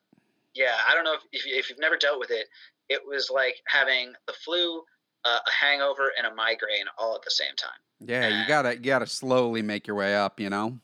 Yeah, 0.53 0.75
I 0.87 0.93
don't 0.95 1.03
know 1.03 1.13
if, 1.13 1.21
if, 1.33 1.45
you, 1.45 1.55
if 1.55 1.69
you've 1.69 1.79
never 1.79 1.97
dealt 1.97 2.19
with 2.19 2.31
it. 2.31 2.47
It 2.89 3.01
was 3.05 3.29
like 3.29 3.55
having 3.67 4.13
the 4.27 4.33
flu, 4.33 4.81
uh, 5.25 5.39
a 5.45 5.51
hangover, 5.51 6.11
and 6.17 6.25
a 6.27 6.33
migraine 6.33 6.85
all 6.97 7.15
at 7.15 7.21
the 7.23 7.31
same 7.31 7.55
time. 7.57 7.79
Yeah, 7.99 8.41
you 8.41 8.47
gotta 8.47 8.75
you 8.75 8.81
gotta 8.81 9.07
slowly 9.07 9.61
make 9.61 9.87
your 9.87 9.95
way 9.95 10.15
up. 10.15 10.39
You 10.39 10.49
know. 10.49 10.79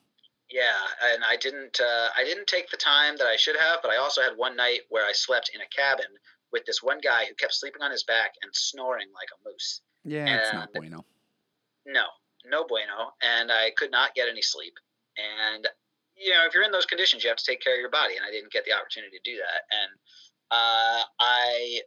Yeah, 0.49 1.13
and 1.13 1.23
I 1.23 1.37
didn't 1.37 1.79
uh, 1.79 2.09
I 2.17 2.23
didn't 2.23 2.47
take 2.47 2.69
the 2.69 2.77
time 2.77 3.15
that 3.17 3.27
I 3.27 3.37
should 3.37 3.55
have, 3.57 3.79
but 3.81 3.91
I 3.91 3.97
also 3.97 4.21
had 4.21 4.33
one 4.35 4.55
night 4.55 4.81
where 4.89 5.05
I 5.05 5.13
slept 5.13 5.51
in 5.53 5.61
a 5.61 5.67
cabin 5.67 6.11
with 6.51 6.65
this 6.65 6.83
one 6.83 6.99
guy 6.99 7.25
who 7.25 7.33
kept 7.35 7.53
sleeping 7.53 7.81
on 7.81 7.91
his 7.91 8.03
back 8.03 8.33
and 8.43 8.51
snoring 8.53 9.07
like 9.13 9.29
a 9.31 9.49
moose. 9.49 9.81
Yeah, 10.03 10.39
it's 10.39 10.53
not 10.53 10.73
bueno. 10.73 11.05
No, 11.85 12.03
no 12.45 12.65
bueno, 12.67 13.13
and 13.21 13.51
I 13.51 13.71
could 13.77 13.91
not 13.91 14.13
get 14.13 14.27
any 14.27 14.41
sleep. 14.41 14.73
And 15.17 15.67
you 16.15 16.31
know, 16.31 16.45
if 16.45 16.53
you're 16.53 16.63
in 16.63 16.71
those 16.71 16.85
conditions, 16.85 17.23
you 17.23 17.29
have 17.29 17.37
to 17.37 17.45
take 17.45 17.61
care 17.61 17.73
of 17.73 17.79
your 17.79 17.89
body, 17.89 18.15
and 18.17 18.25
I 18.25 18.31
didn't 18.31 18.51
get 18.51 18.65
the 18.65 18.73
opportunity 18.73 19.17
to 19.17 19.31
do 19.31 19.37
that. 19.37 19.61
And 19.71 19.91
uh, 20.51 21.03
I 21.19 21.79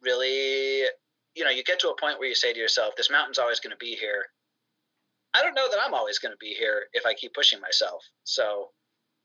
really, 0.00 0.88
you 1.34 1.44
know, 1.44 1.50
you 1.50 1.62
get 1.62 1.80
to 1.80 1.90
a 1.90 1.96
point 2.00 2.18
where 2.18 2.28
you 2.28 2.34
say 2.34 2.52
to 2.52 2.58
yourself, 2.58 2.94
"This 2.96 3.10
mountain's 3.10 3.38
always 3.38 3.60
going 3.60 3.72
to 3.72 3.76
be 3.76 3.94
here." 3.94 4.24
I 5.36 5.42
don't 5.42 5.54
know 5.54 5.68
that 5.70 5.78
I'm 5.84 5.94
always 5.94 6.18
going 6.18 6.32
to 6.32 6.38
be 6.40 6.54
here 6.62 6.84
if 6.92 7.04
I 7.06 7.12
keep 7.14 7.34
pushing 7.34 7.60
myself. 7.60 8.02
So 8.24 8.70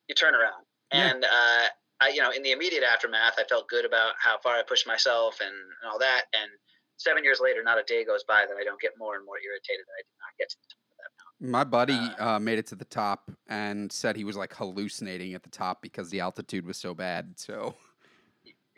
you 0.08 0.16
turn 0.16 0.34
around, 0.36 0.64
Yeah. 0.94 1.10
and 1.10 1.24
uh, 1.24 1.66
I, 2.02 2.10
you 2.10 2.22
know, 2.22 2.32
in 2.32 2.44
the 2.44 2.52
immediate 2.52 2.84
aftermath, 2.84 3.36
I 3.38 3.44
felt 3.54 3.68
good 3.70 3.86
about 3.86 4.14
how 4.20 4.36
far 4.44 4.56
I 4.56 4.64
pushed 4.64 4.88
myself 4.88 5.40
and, 5.40 5.54
and 5.54 5.86
all 5.92 6.00
that. 6.00 6.24
And 6.34 6.50
seven 6.98 7.24
years 7.24 7.40
later, 7.40 7.64
not 7.64 7.78
a 7.80 7.84
day 7.84 8.04
goes 8.04 8.24
by 8.26 8.42
that 8.48 8.58
I 8.60 8.64
don't 8.64 8.82
get 8.82 8.92
more 8.98 9.16
and 9.16 9.26
more 9.26 9.38
irritated 9.38 9.86
that 9.88 9.98
I 10.00 10.04
did 10.10 10.18
not 10.20 10.34
get 10.40 10.50
to 10.50 10.58
the 10.62 10.68
top 10.74 10.84
of 10.92 10.98
that 10.98 11.12
mountain. 11.22 11.52
My 11.52 11.64
buddy 11.64 12.16
Uh, 12.20 12.36
uh, 12.36 12.40
made 12.40 12.60
it 12.60 12.68
to 12.68 12.76
the 12.76 12.86
top 12.86 13.32
and 13.48 13.92
said 13.92 14.16
he 14.16 14.24
was 14.24 14.36
like 14.36 14.54
hallucinating 14.54 15.34
at 15.34 15.44
the 15.44 15.50
top 15.50 15.82
because 15.82 16.10
the 16.10 16.20
altitude 16.20 16.66
was 16.66 16.78
so 16.78 16.94
bad. 16.94 17.34
So 17.38 17.76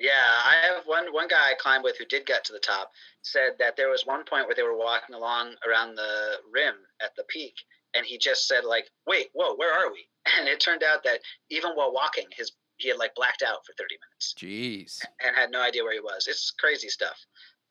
Yeah, 0.04 0.12
I 0.44 0.56
have 0.68 0.84
one 0.86 1.14
one 1.14 1.30
guy 1.30 1.52
I 1.52 1.54
climbed 1.58 1.86
with 1.86 1.98
who 1.98 2.04
did 2.04 2.26
get 2.26 2.44
to 2.46 2.54
the 2.54 2.60
top 2.60 2.92
said 3.22 3.54
that 3.60 3.78
there 3.78 3.90
was 3.90 4.06
one 4.06 4.26
point 4.26 4.48
where 4.48 4.56
they 4.56 4.62
were 4.62 4.76
walking 4.78 5.16
along 5.16 5.56
around 5.66 5.96
the 5.96 6.40
rim 6.52 6.76
at 7.02 7.16
the 7.16 7.24
peak, 7.30 7.56
and 7.96 8.06
he 8.06 8.18
just 8.18 8.46
said 8.46 8.66
like, 8.66 8.92
"Wait, 9.08 9.30
whoa, 9.34 9.56
where 9.56 9.74
are 9.74 9.92
we?" 9.94 10.06
And 10.38 10.50
it 10.50 10.60
turned 10.60 10.84
out 10.84 11.06
that 11.06 11.22
even 11.50 11.72
while 11.72 11.94
walking, 11.94 12.28
his 12.36 12.52
he 12.76 12.90
had 12.90 12.98
like 12.98 13.16
blacked 13.16 13.44
out 13.44 13.66
for 13.66 13.72
thirty 13.78 13.96
minutes 13.96 14.36
jeez. 14.38 15.00
and 15.24 15.38
had 15.38 15.52
no 15.52 15.62
idea 15.62 15.84
where 15.84 15.94
he 15.94 16.02
was. 16.02 16.28
It's 16.28 16.52
crazy 16.52 16.90
stuff. 16.90 17.18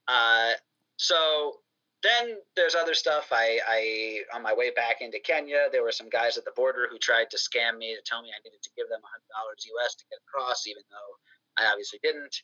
Uh, 0.08 0.52
so 0.96 1.60
then 2.02 2.38
there's 2.56 2.74
other 2.74 2.94
stuff. 2.94 3.28
I, 3.30 3.60
I 3.68 4.22
on 4.34 4.42
my 4.42 4.54
way 4.54 4.70
back 4.70 5.02
into 5.02 5.20
Kenya, 5.20 5.68
there 5.70 5.82
were 5.82 5.92
some 5.92 6.08
guys 6.08 6.38
at 6.38 6.46
the 6.46 6.56
border 6.56 6.88
who 6.90 6.96
tried 6.98 7.28
to 7.30 7.36
scam 7.36 7.76
me 7.76 7.94
to 7.94 8.00
tell 8.06 8.22
me 8.22 8.30
I 8.32 8.40
needed 8.42 8.62
to 8.62 8.70
give 8.74 8.88
them 8.88 9.00
hundred 9.04 9.28
dollars 9.36 9.68
US 9.68 9.94
to 9.96 10.04
get 10.08 10.18
across, 10.24 10.66
even 10.66 10.82
though 10.88 11.12
I 11.58 11.66
obviously 11.70 11.98
didn't. 12.02 12.42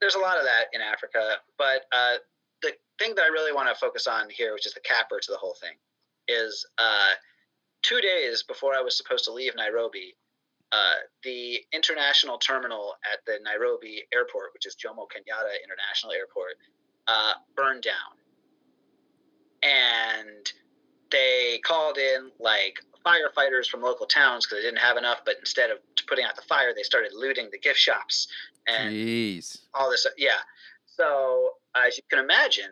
There's 0.00 0.14
a 0.14 0.20
lot 0.20 0.38
of 0.38 0.44
that 0.44 0.66
in 0.72 0.80
Africa, 0.80 1.36
but 1.56 1.82
uh, 1.92 2.16
the 2.62 2.72
thing 2.98 3.14
that 3.16 3.24
I 3.24 3.28
really 3.28 3.52
want 3.52 3.68
to 3.68 3.74
focus 3.74 4.06
on 4.06 4.30
here, 4.30 4.52
which 4.52 4.66
is 4.66 4.74
the 4.74 4.80
capper 4.80 5.18
to 5.20 5.30
the 5.30 5.38
whole 5.38 5.56
thing, 5.60 5.74
is 6.28 6.66
uh, 6.78 7.12
two 7.82 8.00
days 8.00 8.42
before 8.42 8.74
I 8.74 8.80
was 8.80 8.96
supposed 8.96 9.24
to 9.24 9.32
leave 9.32 9.54
Nairobi, 9.56 10.14
uh, 10.72 10.94
the 11.24 11.60
international 11.72 12.38
terminal 12.38 12.94
at 13.12 13.24
the 13.26 13.38
Nairobi 13.42 14.02
airport, 14.12 14.52
which 14.54 14.66
is 14.66 14.76
Jomo 14.76 15.06
Kenyatta 15.06 15.56
International 15.64 16.12
Airport, 16.12 16.54
uh, 17.06 17.32
burned 17.56 17.82
down. 17.82 18.14
And 19.62 20.52
they 21.10 21.60
called 21.64 21.98
in 21.98 22.30
like 22.38 22.78
firefighters 23.08 23.66
from 23.68 23.80
local 23.82 24.06
towns 24.06 24.44
because 24.44 24.58
they 24.58 24.62
didn't 24.68 24.80
have 24.80 24.96
enough, 24.96 25.18
but 25.24 25.36
instead 25.38 25.70
of 25.70 25.78
putting 26.06 26.24
out 26.24 26.36
the 26.36 26.42
fire, 26.42 26.72
they 26.76 26.82
started 26.82 27.12
looting 27.14 27.48
the 27.50 27.58
gift 27.58 27.78
shops 27.78 28.28
and 28.66 28.92
Jeez. 28.94 29.58
all 29.74 29.90
this. 29.90 30.06
Yeah. 30.16 30.32
So 30.86 31.52
as 31.74 31.96
you 31.96 32.02
can 32.10 32.18
imagine, 32.18 32.70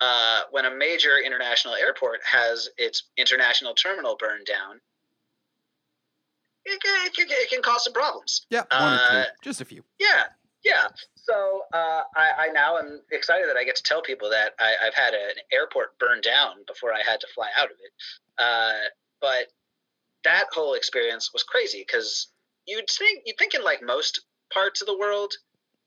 uh, 0.00 0.42
when 0.50 0.64
a 0.64 0.74
major 0.74 1.18
international 1.24 1.74
airport 1.74 2.20
has 2.24 2.68
its 2.78 3.04
international 3.16 3.74
terminal 3.74 4.16
burned 4.18 4.46
down, 4.46 4.80
it 6.64 6.80
can, 6.82 7.06
it 7.06 7.14
can, 7.14 7.26
it 7.28 7.50
can 7.50 7.62
cause 7.62 7.84
some 7.84 7.92
problems. 7.92 8.46
Yeah, 8.50 8.62
Uh, 8.70 9.24
just 9.42 9.60
a 9.60 9.64
few. 9.64 9.84
Yeah, 10.00 10.24
yeah. 10.64 10.86
So 11.14 11.62
uh, 11.74 12.02
I, 12.16 12.30
I 12.38 12.48
now 12.52 12.78
am 12.78 13.02
excited 13.12 13.48
that 13.48 13.56
I 13.56 13.64
get 13.64 13.76
to 13.76 13.82
tell 13.82 14.00
people 14.02 14.30
that 14.30 14.54
I, 14.58 14.74
I've 14.86 14.94
had 14.94 15.12
an 15.14 15.36
airport 15.52 15.98
burn 15.98 16.20
down 16.22 16.56
before 16.66 16.92
I 16.92 17.02
had 17.06 17.20
to 17.20 17.26
fly 17.34 17.48
out 17.56 17.66
of 17.66 17.76
it. 17.84 17.92
Uh, 18.38 18.88
but 19.20 19.52
that 20.24 20.46
whole 20.52 20.74
experience 20.74 21.32
was 21.32 21.42
crazy 21.42 21.84
because 21.86 22.28
you'd 22.66 22.88
think 22.88 23.22
you'd 23.24 23.38
think 23.38 23.54
in 23.54 23.62
like 23.62 23.82
most 23.82 24.20
parts 24.52 24.80
of 24.80 24.86
the 24.86 24.98
world, 24.98 25.32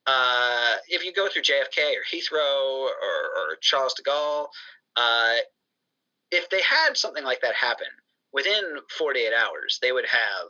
uh, 0.05 0.75
if 0.87 1.03
you 1.03 1.13
go 1.13 1.27
through 1.27 1.41
JFK 1.41 1.93
or 1.95 2.03
Heathrow 2.11 2.83
or, 2.83 2.89
or 2.91 3.55
Charles 3.61 3.93
de 3.93 4.03
Gaulle, 4.03 4.47
uh, 4.95 5.35
if 6.31 6.49
they 6.49 6.61
had 6.61 6.95
something 6.95 7.23
like 7.23 7.41
that 7.41 7.55
happen 7.55 7.87
within 8.33 8.63
48 8.97 9.31
hours, 9.33 9.79
they 9.81 9.91
would 9.91 10.05
have 10.05 10.49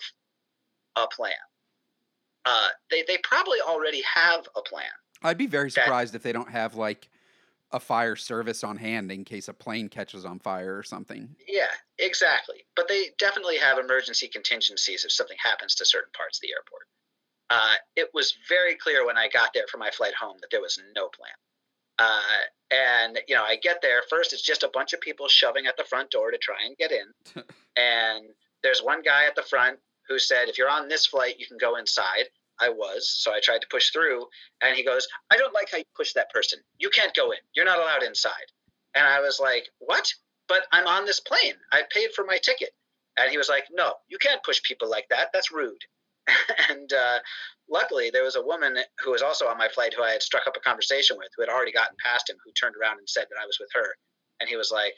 a 0.96 1.08
plan. 1.08 1.34
Uh, 2.46 2.70
they 2.90 3.04
they 3.08 3.18
probably 3.24 3.60
already 3.62 4.02
have 4.02 4.48
a 4.56 4.62
plan. 4.62 4.86
I'd 5.22 5.38
be 5.38 5.48
very 5.48 5.70
that- 5.70 5.84
surprised 5.84 6.16
if 6.16 6.24
they 6.24 6.32
don't 6.32 6.50
have 6.50 6.76
like 6.76 7.10
a 7.72 7.80
fire 7.80 8.16
service 8.16 8.64
on 8.64 8.78
hand 8.78 9.12
in 9.12 9.26
case 9.26 9.48
a 9.48 9.54
plane 9.54 9.90
catches 9.90 10.26
on 10.26 10.40
fire 10.40 10.78
or 10.78 10.84
something. 10.84 11.36
Yeah, 11.48 11.72
exactly. 12.00 12.66
But 12.76 12.88
they 12.88 13.08
definitely 13.20 13.58
have 13.58 13.78
emergency 13.78 14.28
contingencies 14.28 15.04
if 15.04 15.12
something 15.12 15.38
happens 15.44 15.76
to 15.76 15.86
certain 15.86 16.12
parts 16.16 16.38
of 16.38 16.42
the 16.44 16.54
airport. 16.54 16.88
Uh, 17.50 17.76
it 17.96 18.10
was 18.14 18.38
very 18.50 18.76
clear 18.76 19.06
when 19.06 19.18
I 19.18 19.30
got 19.30 19.54
there 19.54 19.68
for 19.70 19.78
my 19.78 19.92
flight 19.92 20.14
home 20.14 20.38
that 20.42 20.50
there 20.52 20.62
was 20.62 20.80
no 20.96 21.08
plan. 21.10 21.32
Uh, 22.00 22.22
and 22.72 23.20
you 23.28 23.36
know, 23.36 23.44
I 23.44 23.56
get 23.58 23.82
there 23.82 24.04
first. 24.10 24.34
It's 24.34 24.42
just 24.42 24.64
a 24.64 24.70
bunch 24.74 24.94
of 24.94 25.02
people 25.02 25.28
shoving 25.28 25.66
at 25.66 25.78
the 25.78 25.84
front 25.84 26.12
door 26.12 26.32
to 26.32 26.38
try 26.38 26.58
and 26.66 26.78
get 26.78 26.92
in. 26.92 27.44
and 27.76 28.26
there's 28.64 28.82
one 28.82 29.02
guy 29.02 29.26
at 29.26 29.36
the 29.36 29.44
front 29.44 29.80
who 30.08 30.20
said, 30.20 30.50
"If 30.50 30.58
you're 30.58 30.70
on 30.70 30.88
this 30.88 31.06
flight, 31.06 31.40
you 31.40 31.48
can 31.48 31.58
go 31.58 31.78
inside." 31.78 32.26
I 32.60 32.70
was, 32.70 33.10
so 33.10 33.34
I 33.34 33.40
tried 33.40 33.62
to 33.62 33.68
push 33.70 33.92
through, 33.92 34.28
and 34.62 34.76
he 34.76 34.84
goes, 34.84 35.08
"I 35.30 35.38
don't 35.38 35.54
like 35.54 35.70
how 35.72 35.78
you 35.78 35.86
push 35.96 36.14
that 36.14 36.32
person. 36.32 36.60
You 36.78 36.90
can't 36.90 37.16
go 37.16 37.32
in. 37.32 37.40
You're 37.54 37.66
not 37.66 37.80
allowed 37.80 38.04
inside." 38.04 38.52
And 38.96 39.06
I 39.06 39.20
was 39.20 39.40
like, 39.40 39.70
"What?" 39.80 40.14
But 40.48 40.68
I'm 40.72 40.88
on 40.88 41.06
this 41.06 41.20
plane. 41.20 41.56
I 41.72 41.84
paid 41.92 42.14
for 42.14 42.26
my 42.26 42.38
ticket. 42.38 42.74
And 43.18 43.32
he 43.32 43.38
was 43.38 43.50
like, 43.50 43.66
"No, 43.72 43.96
you 44.08 44.18
can't 44.18 44.44
push 44.44 44.62
people 44.64 44.90
like 44.90 45.08
that. 45.10 45.32
That's 45.34 45.52
rude." 45.52 45.84
and 46.70 46.92
uh, 46.92 47.20
luckily, 47.70 48.10
there 48.10 48.24
was 48.24 48.36
a 48.36 48.42
woman 48.42 48.78
who 49.00 49.12
was 49.12 49.22
also 49.22 49.48
on 49.48 49.58
my 49.58 49.70
flight 49.70 49.94
who 49.94 50.04
I 50.04 50.12
had 50.12 50.24
struck 50.24 50.48
up 50.48 50.58
a 50.58 50.60
conversation 50.60 51.18
with, 51.18 51.30
who 51.36 51.44
had 51.44 51.50
already 51.50 51.72
gotten 51.72 51.96
past 52.04 52.30
him, 52.30 52.38
who 52.44 52.52
turned 52.52 52.76
around 52.76 52.98
and 53.00 53.10
said 53.10 53.28
that 53.30 53.42
I 53.42 53.46
was 53.46 53.60
with 53.60 53.70
her. 53.74 53.96
And 54.40 54.50
he 54.50 54.56
was 54.56 54.72
like, 54.72 54.94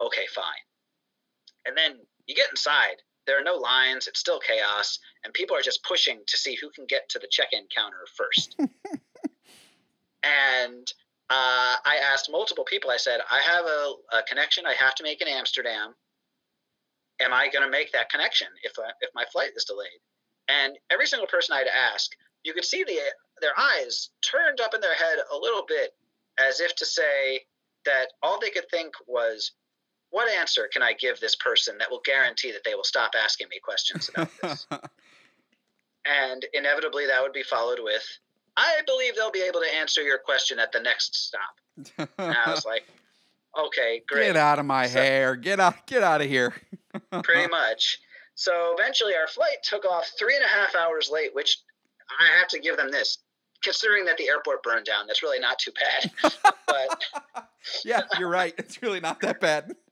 "Okay, 0.00 0.26
fine." 0.34 0.64
And 1.64 1.76
then 1.76 2.00
you 2.26 2.34
get 2.34 2.50
inside. 2.50 2.96
There 3.26 3.38
are 3.38 3.44
no 3.44 3.54
lines. 3.54 4.06
It's 4.06 4.20
still 4.20 4.40
chaos, 4.40 4.98
and 5.24 5.32
people 5.32 5.56
are 5.56 5.62
just 5.62 5.84
pushing 5.84 6.20
to 6.26 6.36
see 6.36 6.56
who 6.60 6.70
can 6.70 6.86
get 6.86 7.08
to 7.10 7.18
the 7.18 7.28
check-in 7.30 7.66
counter 7.74 8.06
first. 8.16 8.56
and 10.22 10.92
uh, 11.30 11.76
I 11.84 11.96
asked 12.02 12.30
multiple 12.30 12.64
people. 12.64 12.90
I 12.90 12.96
said, 12.96 13.20
"I 13.30 13.40
have 13.40 13.64
a, 13.64 13.94
a 14.18 14.22
connection. 14.24 14.66
I 14.66 14.74
have 14.74 14.94
to 14.96 15.02
make 15.02 15.22
in 15.22 15.28
Amsterdam. 15.28 15.94
Am 17.20 17.32
I 17.32 17.48
going 17.48 17.64
to 17.64 17.70
make 17.70 17.92
that 17.92 18.10
connection 18.10 18.48
if 18.62 18.78
uh, 18.78 18.92
if 19.00 19.10
my 19.14 19.24
flight 19.32 19.50
is 19.56 19.64
delayed?" 19.64 20.00
And 20.48 20.76
every 20.90 21.06
single 21.06 21.28
person 21.28 21.56
I'd 21.56 21.68
ask, 21.68 22.10
you 22.42 22.52
could 22.52 22.64
see 22.64 22.84
the 22.84 22.98
their 23.40 23.58
eyes 23.58 24.10
turned 24.22 24.60
up 24.60 24.74
in 24.74 24.80
their 24.80 24.94
head 24.94 25.18
a 25.30 25.36
little 25.36 25.64
bit, 25.66 25.92
as 26.38 26.60
if 26.60 26.74
to 26.76 26.86
say 26.86 27.40
that 27.84 28.12
all 28.22 28.38
they 28.38 28.50
could 28.50 28.68
think 28.70 28.94
was, 29.06 29.52
"What 30.12 30.28
answer 30.30 30.68
can 30.72 30.82
I 30.82 30.92
give 30.92 31.18
this 31.20 31.34
person 31.34 31.76
that 31.78 31.90
will 31.90 32.00
guarantee 32.04 32.52
that 32.52 32.62
they 32.64 32.74
will 32.76 32.84
stop 32.84 33.12
asking 33.20 33.48
me 33.48 33.58
questions 33.58 34.08
about 34.08 34.30
this?" 34.42 34.66
and 36.04 36.44
inevitably, 36.52 37.06
that 37.06 37.20
would 37.22 37.32
be 37.32 37.42
followed 37.42 37.80
with, 37.82 38.04
"I 38.56 38.80
believe 38.86 39.16
they'll 39.16 39.30
be 39.30 39.42
able 39.42 39.60
to 39.60 39.74
answer 39.74 40.02
your 40.02 40.18
question 40.18 40.58
at 40.58 40.70
the 40.72 40.80
next 40.80 41.14
stop." 41.16 41.56
And 41.98 42.08
I 42.36 42.50
was 42.50 42.64
like, 42.72 42.84
"Okay, 43.58 44.02
great." 44.06 44.26
Get 44.28 44.36
out 44.36 44.58
of 44.58 44.66
my 44.66 44.86
So- 44.86 45.00
hair. 45.00 45.34
Get 45.36 45.58
out 45.60 45.86
get 45.86 46.02
out 46.02 46.20
of 46.20 46.28
here. 46.28 46.54
pretty 47.24 47.48
much. 47.48 47.98
So 48.34 48.74
eventually, 48.78 49.14
our 49.14 49.26
flight 49.28 49.58
took 49.62 49.84
off 49.84 50.10
three 50.18 50.36
and 50.36 50.44
a 50.44 50.48
half 50.48 50.74
hours 50.74 51.10
late, 51.10 51.34
which 51.34 51.58
I 52.18 52.26
have 52.38 52.48
to 52.48 52.58
give 52.58 52.76
them 52.76 52.90
this. 52.90 53.18
Considering 53.62 54.04
that 54.06 54.16
the 54.16 54.28
airport 54.28 54.62
burned 54.62 54.86
down, 54.86 55.06
that's 55.06 55.22
really 55.22 55.38
not 55.38 55.58
too 55.58 55.72
bad. 55.72 56.10
but 56.66 57.04
yeah, 57.84 58.02
you're 58.18 58.28
right. 58.28 58.54
It's 58.58 58.82
really 58.82 59.00
not 59.00 59.20
that 59.20 59.40
bad. 59.40 59.72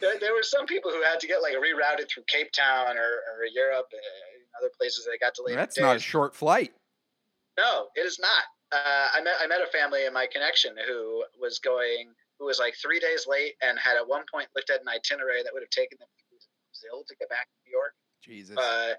there, 0.00 0.18
there 0.20 0.34
were 0.34 0.42
some 0.42 0.66
people 0.66 0.90
who 0.90 1.02
had 1.02 1.20
to 1.20 1.26
get 1.26 1.42
like 1.42 1.54
rerouted 1.54 2.08
through 2.12 2.24
Cape 2.28 2.52
Town 2.52 2.96
or, 2.96 3.00
or 3.00 3.46
Europe 3.52 3.86
and 3.92 4.02
other 4.58 4.70
places 4.78 5.04
that 5.04 5.18
got 5.20 5.34
delayed. 5.34 5.56
That's 5.56 5.78
not 5.78 5.96
a 5.96 6.00
short 6.00 6.34
flight. 6.34 6.72
No, 7.58 7.86
it 7.94 8.06
is 8.06 8.18
not. 8.20 8.44
Uh, 8.72 9.08
I 9.14 9.20
met 9.20 9.34
I 9.40 9.46
met 9.46 9.60
a 9.60 9.66
family 9.76 10.06
in 10.06 10.12
my 10.12 10.28
connection 10.32 10.74
who 10.86 11.24
was 11.40 11.58
going, 11.58 12.12
who 12.38 12.46
was 12.46 12.58
like 12.58 12.74
three 12.80 13.00
days 13.00 13.26
late 13.28 13.54
and 13.62 13.78
had 13.78 13.96
at 13.96 14.06
one 14.06 14.22
point 14.32 14.48
looked 14.54 14.70
at 14.70 14.80
an 14.80 14.88
itinerary 14.88 15.42
that 15.42 15.52
would 15.52 15.62
have 15.62 15.70
taken 15.70 15.98
them 15.98 16.06
to 16.06 16.24
Brazil 16.80 17.04
to 17.08 17.16
get 17.16 17.28
back 17.28 17.48
to 17.50 17.56
New 17.66 17.72
York. 17.72 17.92
Jesus. 18.22 18.56
Uh, 18.56 18.94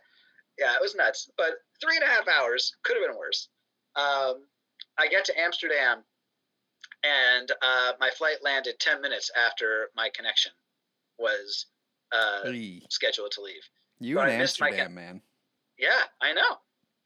yeah, 0.57 0.73
it 0.75 0.81
was 0.81 0.95
nuts. 0.95 1.29
But 1.37 1.53
three 1.81 1.95
and 1.95 2.03
a 2.03 2.07
half 2.07 2.27
hours 2.27 2.75
could 2.83 2.97
have 2.97 3.07
been 3.07 3.17
worse. 3.17 3.49
Um, 3.95 4.45
I 4.97 5.07
get 5.09 5.25
to 5.25 5.39
Amsterdam, 5.39 6.03
and 7.03 7.51
uh, 7.61 7.93
my 7.99 8.09
flight 8.17 8.37
landed 8.43 8.79
ten 8.79 9.01
minutes 9.01 9.31
after 9.35 9.89
my 9.95 10.09
connection 10.15 10.51
was 11.17 11.67
uh, 12.11 12.41
scheduled 12.89 13.31
to 13.31 13.41
leave. 13.41 13.63
you 13.99 14.15
but 14.15 14.29
in 14.29 14.35
I 14.35 14.37
missed 14.39 14.59
my 14.59 14.67
Amsterdam, 14.67 14.95
man. 14.95 15.21
Yeah, 15.77 16.03
I 16.21 16.33
know. 16.33 16.57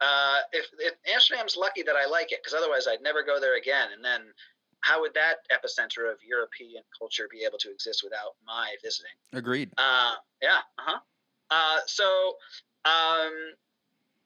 Uh, 0.01 0.39
if, 0.51 0.65
if 0.79 0.93
Amsterdam's 1.11 1.55
lucky 1.55 1.81
that 1.83 1.95
I 1.95 2.05
like 2.05 2.31
it, 2.33 2.39
because 2.43 2.53
otherwise 2.53 2.87
I'd 2.87 3.01
never 3.01 3.23
go 3.23 3.39
there 3.39 3.57
again. 3.57 3.89
And 3.95 4.03
then, 4.03 4.21
how 4.81 4.99
would 4.99 5.13
that 5.13 5.37
epicenter 5.51 6.11
of 6.11 6.17
European 6.27 6.83
culture 6.97 7.27
be 7.31 7.45
able 7.45 7.57
to 7.59 7.71
exist 7.71 8.01
without 8.03 8.35
my 8.45 8.75
visiting? 8.83 9.11
Agreed. 9.33 9.71
Uh, 9.77 10.15
yeah. 10.41 10.59
Uh-huh. 10.77 10.99
Uh 11.49 11.79
So, 11.87 12.33
um, 12.85 13.33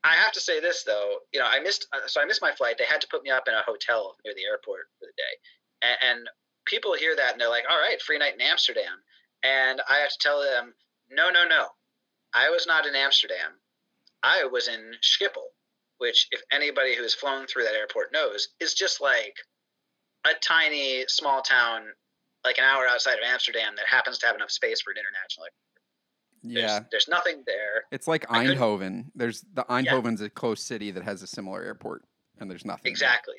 I 0.04 0.16
have 0.16 0.32
to 0.34 0.40
say 0.40 0.60
this 0.60 0.84
though. 0.84 1.20
You 1.34 1.40
know, 1.40 1.48
I 1.48 1.60
missed. 1.60 1.88
Uh, 1.94 2.08
so 2.08 2.22
I 2.22 2.26
missed 2.26 2.42
my 2.42 2.54
flight. 2.54 2.78
They 2.78 2.86
had 2.86 3.02
to 3.02 3.08
put 3.08 3.24
me 3.24 3.30
up 3.30 3.48
in 3.48 3.54
a 3.54 3.62
hotel 3.62 4.16
near 4.26 4.34
the 4.36 4.46
airport 4.46 4.88
for 5.00 5.06
the 5.06 5.14
day, 5.18 5.34
and, 5.82 6.20
and 6.20 6.30
people 6.66 6.94
hear 6.94 7.16
that 7.16 7.34
and 7.34 7.42
they're 7.42 7.50
like, 7.50 7.66
"All 7.70 7.80
right, 7.80 8.02
free 8.02 8.18
night 8.18 8.36
in 8.36 8.42
Amsterdam," 8.42 9.04
and 9.44 9.82
I 9.90 9.98
have 9.98 10.10
to 10.12 10.18
tell 10.20 10.42
them, 10.42 10.74
"No, 11.10 11.30
no, 11.30 11.46
no. 11.48 11.68
I 12.34 12.50
was 12.50 12.68
not 12.68 12.86
in 12.86 12.96
Amsterdam. 12.96 13.60
I 14.24 14.46
was 14.46 14.68
in 14.68 14.94
Schiphol, 15.02 15.50
which, 15.98 16.28
if 16.32 16.42
anybody 16.52 16.96
who 16.96 17.04
has 17.04 17.16
flown 17.16 17.48
through 17.48 17.64
that 17.64 17.76
airport 17.76 18.12
knows, 18.14 18.50
is 18.60 18.74
just 18.74 19.02
like 19.02 19.36
a 20.26 20.34
tiny 20.42 21.06
small 21.08 21.42
town, 21.42 21.86
like 22.44 22.58
an 22.58 22.66
hour 22.66 22.88
outside 22.88 23.18
of 23.18 23.24
Amsterdam, 23.26 23.76
that 23.78 23.88
happens 23.88 24.18
to 24.20 24.28
have 24.28 24.36
enough 24.36 24.52
space 24.52 24.82
for 24.82 24.92
an 24.92 24.98
international. 24.98 25.46
airport. 25.46 25.69
There's, 26.44 26.64
Yeah. 26.64 26.80
there's 26.92 27.08
nothing 27.08 27.44
there. 27.46 27.84
It's 27.92 28.08
like 28.08 28.26
I 28.30 28.46
Eindhoven. 28.46 29.06
There's 29.16 29.42
the 29.54 29.64
Eindhoven's 29.70 30.22
a 30.22 30.30
close 30.30 30.62
city 30.64 30.92
that 30.92 31.04
has 31.04 31.22
a 31.22 31.28
similar 31.28 31.62
airport, 31.64 32.04
and 32.40 32.50
there's 32.50 32.66
nothing. 32.66 32.84
there. 32.86 32.92
Exactly. 32.92 33.36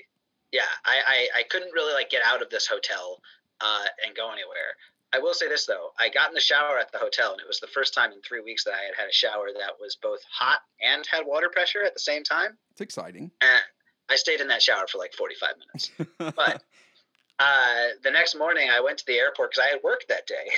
Yeah, 0.52 0.62
I, 0.84 1.00
I, 1.06 1.38
I 1.40 1.42
couldn't 1.44 1.72
really 1.72 1.94
like 1.94 2.10
get 2.10 2.22
out 2.24 2.42
of 2.42 2.50
this 2.50 2.66
hotel 2.66 3.20
uh, 3.60 3.84
and 4.06 4.14
go 4.16 4.30
anywhere. 4.32 4.74
I 5.12 5.18
will 5.18 5.34
say 5.34 5.48
this 5.48 5.66
though, 5.66 5.90
I 5.98 6.08
got 6.08 6.28
in 6.28 6.34
the 6.34 6.40
shower 6.40 6.78
at 6.78 6.92
the 6.92 6.98
hotel, 6.98 7.32
and 7.32 7.40
it 7.40 7.46
was 7.46 7.58
the 7.60 7.66
first 7.68 7.94
time 7.94 8.12
in 8.12 8.20
three 8.22 8.40
weeks 8.40 8.64
that 8.64 8.74
I 8.74 8.82
had 8.84 8.94
had 8.96 9.08
a 9.08 9.12
shower 9.12 9.48
that 9.58 9.72
was 9.80 9.96
both 10.00 10.20
hot 10.30 10.60
and 10.80 11.04
had 11.10 11.24
water 11.26 11.48
pressure 11.52 11.82
at 11.84 11.94
the 11.94 12.00
same 12.00 12.22
time. 12.22 12.56
It's 12.72 12.80
exciting. 12.80 13.30
And 13.40 13.60
I 14.08 14.16
stayed 14.16 14.40
in 14.40 14.48
that 14.48 14.62
shower 14.62 14.86
for 14.86 14.98
like 14.98 15.12
45 15.14 15.48
minutes. 15.58 15.90
But 16.36 16.62
uh, 17.38 17.86
the 18.02 18.10
next 18.10 18.36
morning, 18.36 18.70
I 18.70 18.80
went 18.80 18.98
to 18.98 19.06
the 19.06 19.14
airport 19.18 19.50
because 19.52 19.64
I 19.66 19.70
had 19.70 19.82
work 19.82 20.02
that 20.08 20.26
day, 20.26 20.48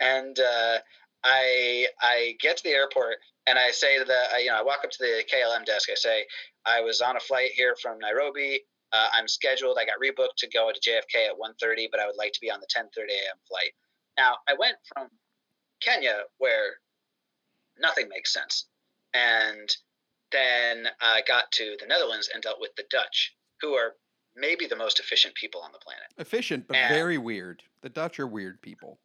and 0.00 0.38
uh, 0.38 0.78
I 1.24 1.86
I 2.00 2.36
get 2.40 2.56
to 2.58 2.62
the 2.62 2.70
airport 2.70 3.16
and 3.46 3.58
I 3.58 3.70
say 3.70 3.98
to 3.98 4.04
the 4.04 4.18
I, 4.34 4.38
you 4.38 4.46
know 4.46 4.56
I 4.58 4.62
walk 4.62 4.80
up 4.84 4.90
to 4.90 4.98
the 4.98 5.24
KLM 5.32 5.64
desk. 5.64 5.88
I 5.90 5.94
say 5.94 6.24
I 6.64 6.80
was 6.80 7.00
on 7.00 7.16
a 7.16 7.20
flight 7.20 7.50
here 7.54 7.74
from 7.80 7.98
Nairobi. 7.98 8.60
Uh, 8.92 9.08
I'm 9.12 9.26
scheduled. 9.28 9.78
I 9.80 9.84
got 9.84 9.96
rebooked 10.02 10.36
to 10.38 10.48
go 10.48 10.70
to 10.72 10.80
JFK 10.90 11.26
at 11.26 11.36
1:30, 11.38 11.88
but 11.90 12.00
I 12.00 12.06
would 12.06 12.16
like 12.16 12.32
to 12.32 12.40
be 12.40 12.50
on 12.50 12.60
the 12.60 12.66
10:30 12.66 13.10
a.m. 13.10 13.36
flight. 13.48 13.72
Now 14.16 14.36
I 14.48 14.54
went 14.54 14.76
from 14.94 15.08
Kenya 15.80 16.22
where 16.38 16.76
nothing 17.78 18.08
makes 18.08 18.32
sense, 18.32 18.66
and 19.12 19.76
then 20.32 20.88
I 21.00 21.22
got 21.26 21.50
to 21.52 21.76
the 21.80 21.86
Netherlands 21.86 22.30
and 22.32 22.42
dealt 22.42 22.60
with 22.60 22.74
the 22.76 22.84
Dutch, 22.90 23.34
who 23.60 23.74
are 23.74 23.94
maybe 24.34 24.66
the 24.66 24.76
most 24.76 25.00
efficient 25.00 25.34
people 25.34 25.60
on 25.62 25.72
the 25.72 25.78
planet. 25.78 26.06
Efficient, 26.18 26.66
but 26.68 26.76
And- 26.76 26.94
very 26.94 27.18
weird. 27.18 27.62
The 27.82 27.88
Dutch 27.88 28.18
are 28.20 28.26
weird 28.26 28.60
people. 28.60 28.98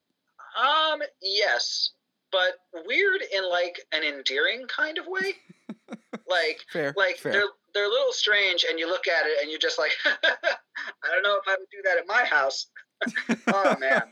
Um, 0.58 1.02
yes, 1.22 1.92
but 2.32 2.54
weird 2.86 3.22
in 3.34 3.50
like 3.50 3.80
an 3.92 4.04
endearing 4.04 4.66
kind 4.68 4.98
of 4.98 5.06
way. 5.08 5.34
like, 6.30 6.60
Fair. 6.72 6.94
like 6.98 7.18
fair. 7.18 7.32
they're 7.32 7.50
they're 7.74 7.86
a 7.86 7.90
little 7.90 8.14
strange, 8.14 8.66
and 8.70 8.80
you 8.80 8.88
look 8.88 9.08
at 9.08 9.26
it, 9.26 9.42
and 9.42 9.50
you're 9.50 9.60
just 9.60 9.80
like, 9.80 9.92
I 10.06 11.08
don't 11.12 11.24
know 11.24 11.38
if 11.38 11.48
I 11.48 11.56
would 11.58 11.70
do 11.72 11.82
that 11.86 11.98
at 11.98 12.08
my 12.08 12.26
house. 12.26 12.68
oh 13.54 13.76
man. 13.80 14.04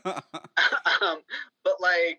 um, 1.02 1.18
but 1.64 1.80
like, 1.80 2.18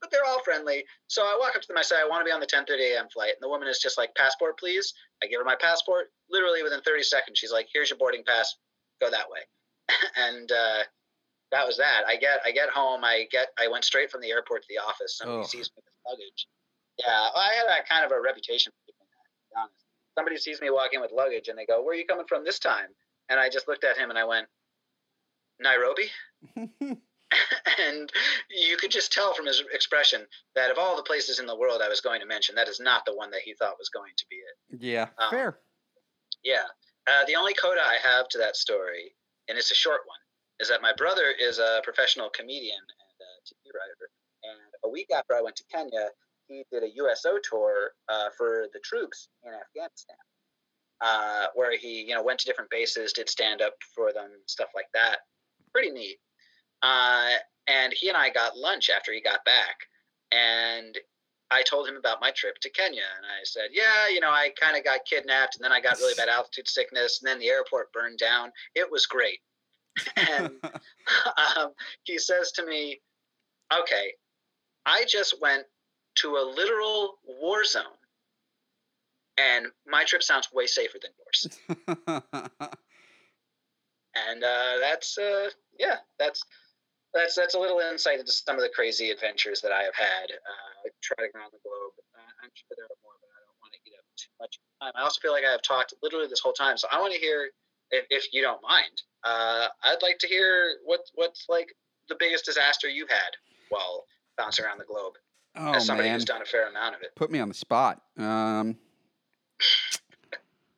but 0.00 0.10
they're 0.10 0.24
all 0.26 0.42
friendly. 0.42 0.84
So 1.08 1.22
I 1.22 1.36
walk 1.40 1.56
up 1.56 1.62
to 1.62 1.68
them. 1.68 1.78
I 1.78 1.82
say, 1.82 1.96
I 2.00 2.06
want 2.06 2.20
to 2.20 2.24
be 2.24 2.32
on 2.32 2.40
the 2.40 2.46
10:30 2.46 2.94
a.m. 2.94 3.08
flight, 3.12 3.30
and 3.30 3.42
the 3.42 3.48
woman 3.48 3.68
is 3.68 3.78
just 3.78 3.98
like, 3.98 4.14
"Passport, 4.14 4.58
please." 4.58 4.92
I 5.22 5.26
give 5.26 5.40
her 5.40 5.44
my 5.44 5.56
passport. 5.56 6.12
Literally 6.30 6.62
within 6.62 6.80
30 6.82 7.02
seconds, 7.02 7.38
she's 7.38 7.52
like, 7.52 7.68
"Here's 7.72 7.90
your 7.90 7.98
boarding 7.98 8.22
pass. 8.26 8.54
Go 9.00 9.10
that 9.10 9.30
way." 9.30 9.40
and 10.16 10.50
uh, 10.52 10.82
that 11.52 11.66
was 11.66 11.76
that. 11.78 12.02
I 12.06 12.16
get 12.16 12.40
I 12.44 12.52
get 12.52 12.68
home. 12.70 13.04
I 13.04 13.26
get 13.30 13.48
I 13.58 13.68
went 13.68 13.84
straight 13.84 14.10
from 14.10 14.20
the 14.20 14.30
airport 14.30 14.62
to 14.62 14.68
the 14.68 14.78
office. 14.78 15.18
Somebody 15.18 15.40
Ugh. 15.40 15.46
sees 15.46 15.70
me 15.76 15.82
with 15.84 15.94
luggage. 16.08 16.46
Yeah, 16.98 17.28
well, 17.34 17.42
I 17.44 17.52
had 17.54 17.66
a 17.66 17.86
kind 17.86 18.04
of 18.04 18.12
a 18.12 18.20
reputation 18.20 18.72
for 18.72 18.92
doing 18.92 19.08
that. 19.10 19.26
To 19.28 19.44
be 19.50 19.60
honest, 19.60 19.84
somebody 20.16 20.36
sees 20.38 20.60
me 20.60 20.70
walking 20.70 21.00
with 21.00 21.12
luggage, 21.12 21.48
and 21.48 21.58
they 21.58 21.66
go, 21.66 21.82
"Where 21.82 21.92
are 21.94 21.98
you 21.98 22.06
coming 22.06 22.26
from 22.26 22.44
this 22.44 22.58
time?" 22.58 22.88
And 23.28 23.38
I 23.38 23.48
just 23.48 23.68
looked 23.68 23.84
at 23.84 23.96
him 23.96 24.10
and 24.10 24.18
I 24.18 24.24
went, 24.24 24.46
"Nairobi." 25.60 26.10
and 27.80 28.10
you 28.50 28.76
could 28.76 28.90
just 28.90 29.12
tell 29.12 29.34
from 29.34 29.46
his 29.46 29.62
expression 29.72 30.24
that 30.54 30.70
of 30.70 30.78
all 30.78 30.96
the 30.96 31.02
places 31.02 31.38
in 31.40 31.46
the 31.46 31.56
world 31.56 31.82
I 31.82 31.88
was 31.88 32.00
going 32.00 32.20
to 32.20 32.26
mention, 32.26 32.54
that 32.54 32.68
is 32.68 32.78
not 32.80 33.04
the 33.04 33.14
one 33.16 33.30
that 33.32 33.40
he 33.44 33.54
thought 33.54 33.74
was 33.78 33.88
going 33.88 34.12
to 34.16 34.24
be 34.30 34.36
it. 34.36 34.80
yeah, 34.80 35.08
Um, 35.18 35.30
fair. 35.30 35.58
Yeah. 36.44 36.62
Uh, 37.06 37.24
the 37.26 37.34
only 37.36 37.54
coda 37.54 37.80
I 37.80 37.96
have 38.02 38.28
to 38.28 38.38
that 38.38 38.56
story, 38.56 39.14
and 39.48 39.58
it's 39.58 39.72
a 39.72 39.74
short 39.74 40.02
one, 40.06 40.18
is 40.60 40.68
that 40.68 40.82
my 40.82 40.92
brother 40.96 41.34
is 41.38 41.58
a 41.58 41.80
professional 41.84 42.30
comedian 42.30 42.78
and 42.78 43.16
a 43.20 43.32
TV 43.44 43.72
writer. 43.74 44.10
And 44.44 44.74
a 44.84 44.88
week 44.88 45.08
after 45.14 45.34
I 45.34 45.42
went 45.42 45.56
to 45.56 45.64
Kenya, 45.70 46.08
he 46.48 46.64
did 46.70 46.82
a 46.82 46.90
USO 46.94 47.38
tour 47.42 47.90
uh, 48.08 48.28
for 48.36 48.66
the 48.72 48.80
troops 48.80 49.28
in 49.44 49.52
Afghanistan, 49.52 50.16
uh, 51.00 51.46
where 51.54 51.76
he, 51.76 52.02
you 52.02 52.14
know, 52.14 52.22
went 52.22 52.38
to 52.40 52.46
different 52.46 52.70
bases, 52.70 53.12
did 53.12 53.28
stand 53.28 53.60
up 53.60 53.74
for 53.94 54.12
them, 54.12 54.30
stuff 54.46 54.68
like 54.74 54.88
that. 54.94 55.18
Pretty 55.72 55.90
neat. 55.90 56.18
Uh, 56.82 57.34
and 57.66 57.92
he 57.92 58.08
and 58.08 58.16
I 58.16 58.30
got 58.30 58.56
lunch 58.56 58.90
after 58.90 59.12
he 59.12 59.20
got 59.20 59.44
back, 59.44 59.76
and 60.30 60.96
I 61.50 61.62
told 61.62 61.88
him 61.88 61.96
about 61.96 62.20
my 62.20 62.30
trip 62.32 62.58
to 62.60 62.70
Kenya, 62.70 63.02
and 63.16 63.26
I 63.26 63.42
said, 63.44 63.70
"Yeah, 63.72 64.08
you 64.08 64.20
know, 64.20 64.30
I 64.30 64.50
kind 64.60 64.76
of 64.76 64.84
got 64.84 65.04
kidnapped, 65.04 65.56
and 65.56 65.64
then 65.64 65.72
I 65.72 65.80
got 65.80 65.98
really 65.98 66.14
bad 66.14 66.28
altitude 66.28 66.68
sickness, 66.68 67.20
and 67.20 67.28
then 67.28 67.38
the 67.38 67.48
airport 67.48 67.92
burned 67.92 68.18
down. 68.18 68.52
It 68.74 68.90
was 68.90 69.06
great." 69.06 69.40
And 70.16 70.50
um, 71.56 71.72
he 72.04 72.18
says 72.18 72.52
to 72.52 72.66
me, 72.66 73.00
"Okay, 73.72 74.12
I 74.84 75.04
just 75.08 75.40
went 75.40 75.64
to 76.16 76.36
a 76.36 76.44
literal 76.54 77.14
war 77.24 77.64
zone, 77.64 77.84
and 79.38 79.66
my 79.86 80.04
trip 80.04 80.22
sounds 80.22 80.48
way 80.52 80.66
safer 80.66 80.98
than 81.00 81.10
yours." 81.18 81.58
and 84.28 84.44
uh, 84.44 84.78
that's 84.80 85.18
uh, 85.18 85.50
yeah, 85.78 85.96
that's 86.18 86.42
that's 87.14 87.34
that's 87.34 87.54
a 87.54 87.58
little 87.58 87.80
insight 87.80 88.20
into 88.20 88.32
some 88.32 88.56
of 88.56 88.62
the 88.62 88.70
crazy 88.74 89.10
adventures 89.10 89.60
that 89.60 89.72
I 89.72 89.82
have 89.82 89.94
had 89.94 90.30
uh, 90.30 90.88
trotting 91.02 91.30
around 91.34 91.52
the 91.52 91.58
globe. 91.62 91.92
I'm 92.42 92.52
sure 92.54 92.76
there 92.76 92.86
are 92.86 93.00
more, 93.02 93.16
but 93.18 93.32
I 93.32 93.40
don't 93.42 93.58
want 93.58 93.72
to 93.74 93.80
eat 93.82 93.96
up 93.98 94.06
too 94.14 94.30
much 94.38 94.60
time. 94.78 94.92
I 94.94 95.02
also 95.02 95.18
feel 95.18 95.32
like 95.32 95.42
I 95.42 95.50
have 95.50 95.62
talked 95.62 95.94
literally 96.02 96.28
this 96.28 96.40
whole 96.40 96.52
time, 96.52 96.76
so 96.76 96.86
I 96.92 97.00
want 97.00 97.12
to 97.14 97.18
hear, 97.18 97.50
if, 97.90 98.04
if 98.10 98.32
you 98.32 98.42
don't 98.42 98.62
mind, 98.62 99.02
uh, 99.24 99.68
I'd 99.82 100.02
like 100.02 100.18
to 100.18 100.26
hear 100.28 100.76
what 100.84 101.00
what's 101.14 101.46
like 101.48 101.74
the 102.08 102.16
biggest 102.18 102.44
disaster 102.44 102.88
you've 102.88 103.10
had 103.10 103.36
while 103.68 104.04
bouncing 104.36 104.64
around 104.64 104.78
the 104.78 104.84
globe. 104.84 105.14
oh 105.56 105.74
as 105.74 105.86
somebody 105.86 106.08
man, 106.08 106.16
who's 106.16 106.24
done 106.24 106.42
a 106.42 106.46
fair 106.46 106.68
amount 106.68 106.94
of 106.94 107.02
it. 107.02 107.08
put 107.16 107.30
me 107.30 107.38
on 107.38 107.48
the 107.48 107.54
spot. 107.54 108.00
Um, 108.18 108.76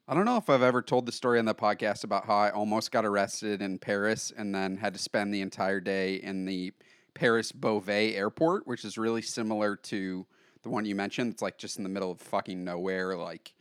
I 0.07 0.15
don't 0.15 0.25
know 0.25 0.39
if 0.39 0.49
I've 0.49 0.63
ever 0.63 0.81
told 0.81 1.05
the 1.05 1.13
story 1.13 1.39
on 1.39 1.45
the 1.45 1.55
podcast 1.55 2.05
about 2.05 2.25
how 2.27 2.37
I 2.37 2.51
almost 2.51 2.91
got 2.91 3.05
arrested 3.05 3.61
in 3.61 3.79
Paris 3.79 4.33
and 4.35 4.55
then 4.55 4.79
had 4.79 4.95
to 4.95 4.99
spend 4.99 5.35
the 5.35 5.43
entire 5.43 5.81
day 5.81 6.15
in 6.15 6.47
the 6.47 6.73
Paris 7.13 7.53
Beauvais 7.53 8.15
airport, 8.15 8.67
which 8.67 8.85
is 8.85 8.97
really 8.97 9.21
similar 9.21 9.77
to 9.77 10.25
the 10.63 10.71
one 10.71 10.87
you 10.87 10.95
mentioned. 10.95 11.33
It's 11.33 11.43
like 11.43 11.59
just 11.59 11.77
in 11.77 11.83
the 11.83 11.91
middle 11.91 12.11
of 12.11 12.21
fucking 12.21 12.65
nowhere, 12.65 13.17
like. 13.17 13.53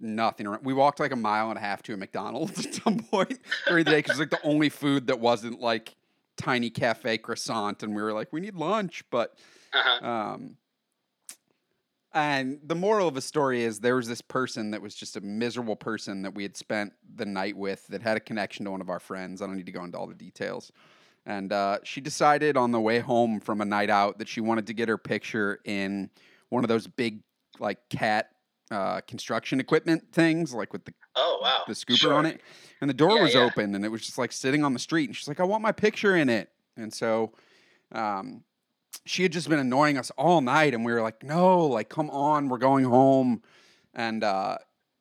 Nothing 0.00 0.46
around. 0.46 0.64
We 0.64 0.72
walked 0.74 1.00
like 1.00 1.12
a 1.12 1.16
mile 1.16 1.50
and 1.50 1.58
a 1.58 1.60
half 1.60 1.82
to 1.84 1.94
a 1.94 1.96
McDonald's 1.96 2.66
at 2.66 2.74
some 2.74 2.98
point 3.00 3.38
during 3.68 3.84
the 3.84 3.90
day 3.90 3.98
because 3.98 4.18
like 4.18 4.30
the 4.30 4.42
only 4.42 4.68
food 4.68 5.06
that 5.08 5.20
wasn't 5.20 5.60
like 5.60 5.94
tiny 6.36 6.70
cafe 6.70 7.18
croissant, 7.18 7.82
and 7.82 7.94
we 7.94 8.02
were 8.02 8.12
like, 8.12 8.32
we 8.32 8.40
need 8.40 8.54
lunch, 8.54 9.04
but 9.10 9.36
Uh-huh. 9.72 10.06
um, 10.06 10.56
and 12.12 12.58
the 12.64 12.74
moral 12.74 13.06
of 13.06 13.14
the 13.14 13.20
story 13.20 13.62
is 13.62 13.78
there 13.78 13.94
was 13.94 14.08
this 14.08 14.20
person 14.20 14.72
that 14.72 14.82
was 14.82 14.96
just 14.96 15.16
a 15.16 15.20
miserable 15.20 15.76
person 15.76 16.22
that 16.22 16.34
we 16.34 16.42
had 16.42 16.56
spent 16.56 16.92
the 17.14 17.24
night 17.24 17.56
with 17.56 17.86
that 17.86 18.02
had 18.02 18.16
a 18.16 18.20
connection 18.20 18.64
to 18.64 18.70
one 18.72 18.80
of 18.80 18.90
our 18.90 18.98
friends. 18.98 19.40
I 19.40 19.46
don't 19.46 19.56
need 19.56 19.66
to 19.66 19.72
go 19.72 19.84
into 19.84 19.96
all 19.96 20.08
the 20.08 20.14
details. 20.14 20.72
And 21.24 21.52
uh, 21.52 21.78
she 21.84 22.00
decided 22.00 22.56
on 22.56 22.72
the 22.72 22.80
way 22.80 22.98
home 22.98 23.38
from 23.38 23.60
a 23.60 23.64
night 23.64 23.90
out 23.90 24.18
that 24.18 24.26
she 24.26 24.40
wanted 24.40 24.66
to 24.66 24.72
get 24.74 24.88
her 24.88 24.98
picture 24.98 25.60
in 25.64 26.10
one 26.48 26.64
of 26.64 26.68
those 26.68 26.88
big, 26.88 27.22
like, 27.60 27.88
cat 27.90 28.30
uh, 28.70 29.00
construction 29.02 29.60
equipment 29.60 30.04
things, 30.12 30.54
like 30.54 30.72
with 30.72 30.84
the 30.84 30.94
Oh 31.16 31.38
wow. 31.42 31.62
the 31.66 31.72
scooper 31.74 31.96
Sure. 31.98 32.14
on 32.14 32.26
it, 32.26 32.40
and 32.80 32.88
the 32.88 32.94
door 32.94 33.16
Yeah, 33.16 33.22
was 33.22 33.34
yeah. 33.34 33.40
open, 33.40 33.74
and 33.74 33.84
it 33.84 33.88
was 33.88 34.02
just 34.02 34.16
like 34.18 34.32
sitting 34.32 34.64
on 34.64 34.72
the 34.72 34.78
street. 34.78 35.08
And 35.08 35.16
she's 35.16 35.28
like, 35.28 35.40
"I 35.40 35.44
want 35.44 35.62
my 35.62 35.72
picture 35.72 36.16
in 36.16 36.28
it." 36.28 36.50
And 36.76 36.92
so, 36.94 37.32
um, 37.92 38.44
she 39.06 39.22
had 39.22 39.32
just 39.32 39.48
been 39.48 39.58
annoying 39.58 39.98
us 39.98 40.10
all 40.12 40.40
night, 40.40 40.72
and 40.74 40.84
we 40.84 40.92
were 40.92 41.02
like, 41.02 41.22
"No, 41.22 41.66
like, 41.66 41.88
come 41.88 42.10
on, 42.10 42.48
we're 42.48 42.58
going 42.58 42.84
home." 42.84 43.42
And 43.94 44.22
uh, 44.22 44.58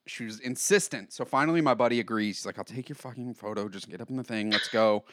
she 0.09 0.25
was 0.25 0.39
insistent. 0.39 1.13
So 1.13 1.23
finally, 1.23 1.61
my 1.61 1.73
buddy 1.73 1.99
agrees. 1.99 2.39
He's 2.39 2.45
like, 2.45 2.57
"I'll 2.57 2.63
take 2.63 2.89
your 2.89 2.95
fucking 2.95 3.33
photo. 3.35 3.69
Just 3.69 3.89
get 3.89 4.01
up 4.01 4.09
in 4.09 4.17
the 4.17 4.23
thing. 4.23 4.49
Let's 4.49 4.67
go." 4.67 5.03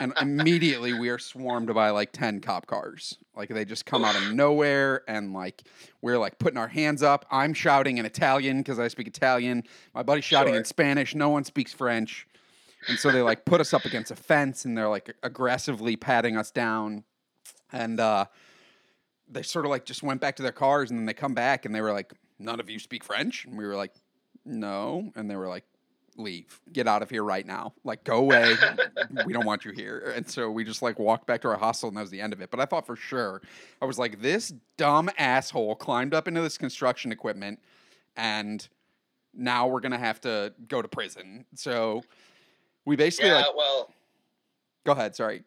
and 0.00 0.12
immediately, 0.20 0.92
we 0.92 1.08
are 1.10 1.18
swarmed 1.18 1.72
by 1.74 1.90
like 1.90 2.12
ten 2.12 2.40
cop 2.40 2.66
cars. 2.66 3.18
Like 3.36 3.50
they 3.50 3.64
just 3.64 3.86
come 3.86 4.04
out 4.04 4.16
of 4.16 4.32
nowhere, 4.32 5.02
and 5.08 5.32
like 5.32 5.62
we're 6.02 6.18
like 6.18 6.38
putting 6.38 6.58
our 6.58 6.68
hands 6.68 7.02
up. 7.02 7.26
I'm 7.30 7.54
shouting 7.54 7.98
in 7.98 8.06
Italian 8.06 8.58
because 8.58 8.78
I 8.78 8.88
speak 8.88 9.06
Italian. 9.06 9.64
My 9.94 10.02
buddy's 10.02 10.24
shouting 10.24 10.54
in 10.54 10.64
Spanish. 10.64 11.14
No 11.14 11.28
one 11.28 11.44
speaks 11.44 11.72
French. 11.72 12.26
And 12.86 12.98
so 12.98 13.10
they 13.10 13.22
like 13.22 13.44
put 13.44 13.60
us 13.60 13.74
up 13.74 13.84
against 13.84 14.10
a 14.10 14.16
fence 14.16 14.64
and 14.64 14.76
they're 14.76 14.88
like 14.88 15.14
aggressively 15.22 15.96
patting 15.96 16.36
us 16.36 16.50
down. 16.50 17.04
And 17.72 17.98
uh, 17.98 18.26
they 19.28 19.42
sort 19.42 19.64
of 19.64 19.70
like 19.70 19.84
just 19.84 20.02
went 20.02 20.20
back 20.20 20.36
to 20.36 20.42
their 20.42 20.52
cars 20.52 20.90
and 20.90 20.98
then 20.98 21.06
they 21.06 21.14
come 21.14 21.34
back 21.34 21.64
and 21.64 21.74
they 21.74 21.80
were 21.80 21.92
like, 21.92 22.12
None 22.38 22.60
of 22.60 22.70
you 22.70 22.78
speak 22.78 23.02
French? 23.02 23.44
And 23.44 23.58
we 23.58 23.66
were 23.66 23.74
like, 23.74 23.92
No. 24.48 25.12
And 25.14 25.30
they 25.30 25.36
were 25.36 25.48
like, 25.48 25.64
Leave. 26.16 26.60
Get 26.72 26.88
out 26.88 27.00
of 27.02 27.10
here 27.10 27.22
right 27.22 27.46
now. 27.46 27.74
Like, 27.84 28.02
go 28.02 28.16
away. 28.16 28.56
we 29.24 29.32
don't 29.32 29.46
want 29.46 29.64
you 29.64 29.70
here. 29.70 30.12
And 30.16 30.28
so 30.28 30.50
we 30.50 30.64
just 30.64 30.82
like 30.82 30.98
walked 30.98 31.28
back 31.28 31.42
to 31.42 31.48
our 31.48 31.56
hostel 31.56 31.88
and 31.88 31.96
that 31.96 32.00
was 32.00 32.10
the 32.10 32.20
end 32.20 32.32
of 32.32 32.40
it. 32.40 32.50
But 32.50 32.58
I 32.58 32.64
thought 32.64 32.86
for 32.86 32.96
sure, 32.96 33.40
I 33.80 33.84
was 33.84 34.00
like, 34.00 34.20
this 34.20 34.52
dumb 34.76 35.10
asshole 35.16 35.76
climbed 35.76 36.14
up 36.14 36.26
into 36.26 36.40
this 36.40 36.58
construction 36.58 37.12
equipment 37.12 37.60
and 38.16 38.66
now 39.32 39.68
we're 39.68 39.78
gonna 39.78 39.96
have 39.96 40.20
to 40.22 40.52
go 40.66 40.82
to 40.82 40.88
prison. 40.88 41.44
So 41.54 42.02
we 42.84 42.96
basically 42.96 43.30
Yeah. 43.30 43.36
like 43.36 43.56
well. 43.56 43.92
go 44.84 44.92
ahead, 44.92 45.14
sorry. 45.14 45.44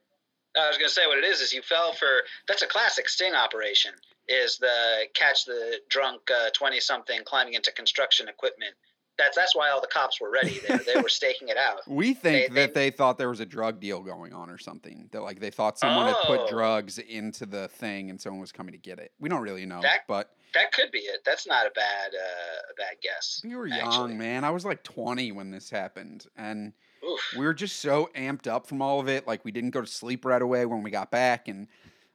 I 0.58 0.68
was 0.68 0.78
going 0.78 0.88
to 0.90 0.94
say 0.94 1.08
what 1.08 1.18
it 1.18 1.24
is 1.24 1.40
is 1.42 1.54
you 1.54 1.62
fell 1.62 1.94
for 1.94 2.08
that's 2.48 2.62
a 2.62 2.68
classic 2.68 3.08
sting 3.10 3.34
operation 3.34 3.92
is 4.28 4.58
the 4.58 5.06
catch 5.14 5.46
the 5.46 5.80
drunk 5.90 6.22
uh, 6.30 6.50
twenty 6.54 6.80
something 6.80 7.20
climbing 7.26 7.54
into 7.56 7.72
construction 7.74 8.28
equipment. 8.30 8.74
That's 9.18 9.36
that's 9.38 9.56
why 9.56 9.70
all 9.70 9.82
the 9.82 9.88
cops 9.88 10.20
were 10.20 10.32
ready 10.32 10.60
there. 10.68 10.78
They 10.80 11.00
were 11.00 11.10
staking 11.10 11.50
it 11.50 11.58
out. 11.58 11.82
We 11.88 12.14
think 12.14 12.54
They- 12.54 12.62
that 12.62 12.74
they 12.74 12.90
thought 12.90 13.18
there 13.18 13.30
was 13.30 13.40
a 13.40 13.46
drug 13.46 13.80
deal 13.80 14.02
going 14.02 14.34
on 14.34 14.50
or 14.50 14.58
something. 14.58 15.10
That 15.12 15.22
like 15.22 15.40
they 15.40 15.52
thought 15.52 15.78
someone 15.78 16.08
had 16.08 16.16
put 16.26 16.40
Oh. 16.42 16.50
drugs 16.50 16.98
into 16.98 17.46
the 17.46 17.68
thing 17.68 18.10
and 18.10 18.20
someone 18.20 18.42
was 18.42 18.52
coming 18.52 18.72
to 18.72 18.78
get 18.80 18.98
it. 19.00 19.12
We 19.20 19.30
don't 19.30 19.42
really 19.42 19.66
know, 19.66 19.82
That- 19.82 20.02
but 20.08 20.32
That 20.54 20.72
could 20.72 20.92
be 20.92 21.00
it. 21.00 21.22
That's 21.26 21.46
not 21.48 21.66
a 21.68 21.72
bad 21.72 22.12
uh, 22.16 22.72
a 22.72 22.74
bad 22.76 22.96
guess. 23.02 23.42
we 23.44 23.56
were 23.56 23.68
young, 23.68 23.80
actually. 23.88 24.16
man. 24.16 24.44
I 24.44 24.50
was 24.50 24.66
like 24.66 24.84
20 24.84 25.32
when 25.34 25.52
this 25.52 25.70
happened, 25.70 26.26
and 26.36 26.74
Oof. 27.08 27.20
we 27.38 27.46
were 27.46 27.54
just 27.54 27.78
so 27.80 28.10
amped 28.16 28.48
up 28.48 28.66
from 28.68 28.82
all 28.82 29.00
of 29.00 29.08
it. 29.08 29.28
Like 29.28 29.46
we 29.46 29.52
didn't 29.52 29.70
go 29.72 29.82
to 29.82 29.88
sleep 29.88 30.26
right 30.26 30.42
away 30.42 30.66
when 30.66 30.84
we 30.84 30.90
got 30.92 31.12
back, 31.12 31.48
and 31.48 31.68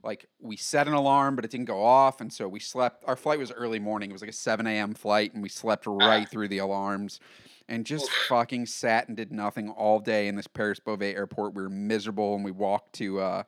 like 0.06 0.26
we 0.40 0.56
set 0.56 0.86
an 0.88 0.94
alarm, 0.94 1.36
but 1.36 1.44
it 1.44 1.50
didn't 1.50 1.66
go 1.66 1.82
off, 1.84 2.20
and 2.20 2.32
so 2.32 2.48
we 2.48 2.60
slept. 2.60 3.04
Our 3.06 3.16
flight 3.16 3.38
was 3.38 3.52
early 3.52 3.78
morning. 3.78 4.10
It 4.10 4.12
was 4.14 4.22
like 4.22 4.30
a 4.30 4.34
7 4.34 4.66
a.m. 4.66 4.94
flight, 4.94 5.34
and 5.34 5.42
we 5.42 5.48
slept 5.48 5.84
right 5.86 6.28
through 6.28 6.48
the 6.48 6.58
alarms, 6.58 7.20
and 7.68 7.84
just 7.84 8.06
Oof. 8.06 8.26
fucking 8.28 8.66
sat 8.66 9.08
and 9.08 9.16
did 9.16 9.32
nothing 9.32 9.68
all 9.70 9.98
day 10.00 10.28
in 10.28 10.36
this 10.36 10.46
Paris 10.46 10.78
Beauvais 10.80 11.14
airport. 11.14 11.54
We 11.54 11.62
were 11.62 11.68
miserable, 11.68 12.34
and 12.34 12.44
we 12.44 12.52
walked 12.52 12.94
to. 12.94 13.20
uh 13.20 13.42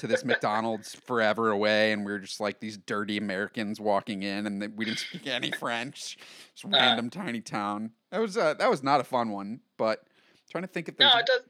to 0.00 0.06
this 0.06 0.24
McDonald's 0.24 0.94
forever 0.94 1.50
away, 1.50 1.90
and 1.90 2.06
we 2.06 2.12
were 2.12 2.20
just 2.20 2.38
like 2.38 2.60
these 2.60 2.76
dirty 2.78 3.16
Americans 3.16 3.80
walking 3.80 4.22
in, 4.22 4.46
and 4.46 4.76
we 4.76 4.84
didn't 4.84 5.00
speak 5.00 5.26
any 5.26 5.50
French. 5.50 6.16
Just 6.54 6.66
Uh. 6.66 6.68
random 6.72 7.10
tiny 7.10 7.40
town. 7.40 7.90
That 8.12 8.20
was 8.20 8.36
uh, 8.36 8.54
that 8.54 8.70
was 8.70 8.84
not 8.84 9.00
a 9.00 9.02
fun 9.02 9.30
one, 9.30 9.58
but 9.76 10.04
trying 10.52 10.62
to 10.62 10.68
think 10.68 10.88
if 10.88 10.96
there's. 10.96 11.12
No, 11.12 11.18
it 11.18 11.26
does. 11.26 11.40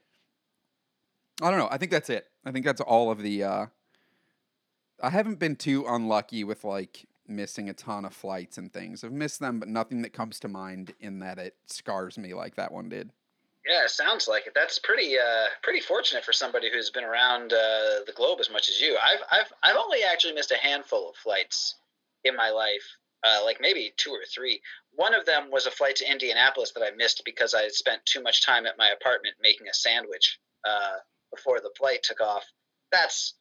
I 1.43 1.51
don't 1.51 1.59
know. 1.59 1.68
I 1.70 1.76
think 1.76 1.93
that's 1.93 2.09
it. 2.09 2.26
I 2.43 2.51
think 2.51 2.64
that's 2.64 2.80
all 2.80 3.11
of 3.11 3.20
the. 3.22 3.45
Uh, 3.45 3.66
I 5.01 5.11
haven't 5.11 5.38
been 5.38 5.57
too 5.57 5.84
unlucky 5.88 6.44
with 6.44 6.64
like 6.64 7.07
missing 7.26 7.68
a 7.68 7.74
ton 7.74 8.05
of 8.05 8.14
flights 8.14 8.59
and 8.59 8.72
things. 8.72 9.05
I've 9.05 9.12
missed 9.12 9.40
them, 9.40 9.61
but 9.61 9.68
nothing 9.68 10.03
that 10.03 10.12
comes 10.12 10.40
to 10.40 10.49
mind 10.49 10.94
in 11.01 11.20
that 11.20 11.38
it 11.38 11.55
scars 11.66 12.18
me 12.18 12.34
like 12.34 12.57
that 12.57 12.72
one 12.72 12.88
did. 12.88 13.11
Yeah, 13.66 13.86
sounds 13.86 14.28
like 14.28 14.46
it. 14.46 14.55
That's 14.55 14.78
pretty 14.78 15.18
uh, 15.18 15.46
pretty 15.62 15.80
fortunate 15.80 16.24
for 16.24 16.32
somebody 16.32 16.70
who's 16.72 16.90
been 16.90 17.05
around 17.05 17.53
uh, 17.53 18.01
the 18.07 18.14
globe 18.16 18.38
as 18.40 18.51
much 18.51 18.68
as 18.68 18.80
you. 18.80 18.96
I've 18.96 19.22
I've 19.30 19.53
I've 19.62 19.76
only 19.76 19.99
actually 20.11 20.32
missed 20.32 20.53
a 20.53 20.57
handful 20.57 21.11
of 21.11 21.16
flights 21.16 21.74
in 22.24 22.34
my 22.34 22.51
life, 22.51 22.96
uh, 23.24 23.40
like 23.44 23.59
maybe 23.61 23.92
two 23.99 24.11
or 24.11 24.24
three. 24.32 24.62
One 24.94 25.14
of 25.14 25.26
them 25.26 25.51
was 25.51 25.66
a 25.66 25.70
flight 25.70 25.96
to 25.96 26.11
Indianapolis 26.11 26.72
that 26.72 26.82
I 26.82 26.96
missed 26.96 27.22
because 27.26 27.53
I 27.53 27.62
had 27.62 27.72
spent 27.72 28.05
too 28.07 28.22
much 28.22 28.44
time 28.44 28.64
at 28.64 28.78
my 28.78 28.88
apartment 28.88 29.36
making 29.42 29.68
a 29.68 29.74
sandwich 29.74 30.40
uh, 30.66 30.96
before 31.30 31.61
the 31.61 31.70
flight 31.76 32.03
took 32.03 32.22
off. 32.22 32.44
That's 32.90 33.34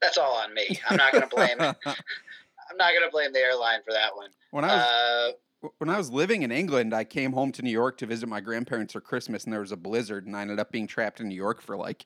that's 0.00 0.18
all 0.18 0.36
on 0.36 0.52
me. 0.54 0.78
I'm 0.88 0.96
not 0.96 1.12
going 1.12 1.28
to 1.28 1.34
blame. 1.34 1.56
I'm 1.60 2.76
not 2.76 2.92
going 2.92 3.04
to 3.04 3.10
blame 3.10 3.32
the 3.32 3.40
airline 3.40 3.80
for 3.84 3.92
that 3.92 4.14
one. 4.14 4.30
When 4.50 4.64
I 4.64 4.68
was 4.68 4.82
uh, 4.82 5.68
when 5.78 5.90
I 5.90 5.96
was 5.96 6.10
living 6.10 6.42
in 6.42 6.52
England, 6.52 6.94
I 6.94 7.04
came 7.04 7.32
home 7.32 7.52
to 7.52 7.62
New 7.62 7.70
York 7.70 7.98
to 7.98 8.06
visit 8.06 8.28
my 8.28 8.40
grandparents 8.40 8.92
for 8.92 9.00
Christmas, 9.00 9.44
and 9.44 9.52
there 9.52 9.60
was 9.60 9.72
a 9.72 9.76
blizzard, 9.76 10.26
and 10.26 10.36
I 10.36 10.42
ended 10.42 10.60
up 10.60 10.70
being 10.70 10.86
trapped 10.86 11.20
in 11.20 11.28
New 11.28 11.34
York 11.34 11.60
for 11.60 11.76
like. 11.76 12.04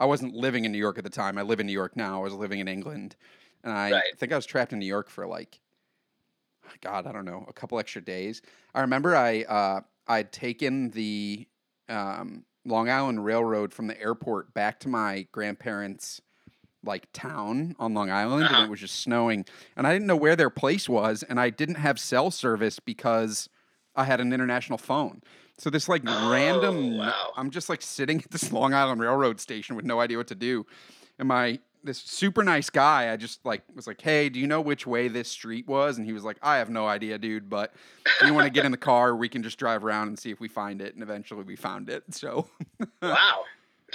I 0.00 0.04
wasn't 0.04 0.32
living 0.32 0.64
in 0.64 0.70
New 0.70 0.78
York 0.78 0.96
at 0.96 1.02
the 1.02 1.10
time. 1.10 1.38
I 1.38 1.42
live 1.42 1.58
in 1.58 1.66
New 1.66 1.72
York 1.72 1.96
now. 1.96 2.20
I 2.20 2.22
was 2.22 2.32
living 2.32 2.60
in 2.60 2.68
England, 2.68 3.16
and 3.64 3.72
I 3.72 3.90
right. 3.90 4.02
think 4.16 4.32
I 4.32 4.36
was 4.36 4.46
trapped 4.46 4.72
in 4.72 4.78
New 4.78 4.86
York 4.86 5.10
for 5.10 5.26
like, 5.26 5.58
God, 6.82 7.04
I 7.08 7.10
don't 7.10 7.24
know, 7.24 7.44
a 7.48 7.52
couple 7.52 7.80
extra 7.80 8.00
days. 8.00 8.40
I 8.76 8.82
remember 8.82 9.16
I 9.16 9.42
uh, 9.42 9.80
I'd 10.06 10.30
taken 10.30 10.90
the 10.90 11.48
um, 11.88 12.44
Long 12.64 12.88
Island 12.88 13.24
Railroad 13.24 13.72
from 13.72 13.86
the 13.86 14.00
airport 14.00 14.54
back 14.54 14.78
to 14.80 14.88
my 14.88 15.26
grandparents' 15.32 16.20
like 16.84 17.06
town 17.12 17.74
on 17.78 17.94
Long 17.94 18.10
Island 18.10 18.44
uh-huh. 18.44 18.56
and 18.56 18.64
it 18.66 18.70
was 18.70 18.80
just 18.80 19.00
snowing 19.00 19.44
and 19.76 19.86
I 19.86 19.92
didn't 19.92 20.06
know 20.06 20.16
where 20.16 20.36
their 20.36 20.50
place 20.50 20.88
was 20.88 21.22
and 21.22 21.40
I 21.40 21.50
didn't 21.50 21.76
have 21.76 21.98
cell 21.98 22.30
service 22.30 22.78
because 22.78 23.48
I 23.96 24.04
had 24.04 24.20
an 24.20 24.32
international 24.32 24.78
phone. 24.78 25.22
So 25.58 25.70
this 25.70 25.88
like 25.88 26.02
oh, 26.06 26.30
random 26.30 26.98
wow. 26.98 27.32
I'm 27.36 27.50
just 27.50 27.68
like 27.68 27.82
sitting 27.82 28.18
at 28.24 28.30
this 28.30 28.52
Long 28.52 28.72
Island 28.72 29.00
Railroad 29.00 29.40
station 29.40 29.76
with 29.76 29.84
no 29.84 30.00
idea 30.00 30.16
what 30.16 30.28
to 30.28 30.34
do. 30.34 30.64
And 31.18 31.28
my 31.28 31.58
this 31.84 31.98
super 31.98 32.42
nice 32.42 32.70
guy, 32.70 33.12
I 33.12 33.16
just 33.16 33.44
like 33.44 33.62
was 33.74 33.86
like, 33.86 34.00
"Hey, 34.00 34.28
do 34.28 34.40
you 34.40 34.46
know 34.46 34.60
which 34.60 34.86
way 34.86 35.08
this 35.08 35.28
street 35.28 35.66
was?" 35.66 35.96
And 35.96 36.06
he 36.06 36.12
was 36.12 36.24
like, 36.24 36.36
"I 36.42 36.56
have 36.56 36.70
no 36.70 36.86
idea, 36.86 37.18
dude, 37.18 37.48
but 37.48 37.72
if 38.04 38.26
you 38.26 38.34
want 38.34 38.46
to 38.46 38.50
get 38.50 38.64
in 38.64 38.72
the 38.72 38.76
car, 38.78 39.14
we 39.14 39.28
can 39.28 39.42
just 39.42 39.58
drive 39.58 39.84
around 39.84 40.08
and 40.08 40.18
see 40.18 40.30
if 40.30 40.40
we 40.40 40.48
find 40.48 40.80
it." 40.80 40.94
And 40.94 41.02
eventually 41.02 41.44
we 41.44 41.56
found 41.56 41.88
it. 41.88 42.02
So 42.10 42.48
Wow. 43.02 43.44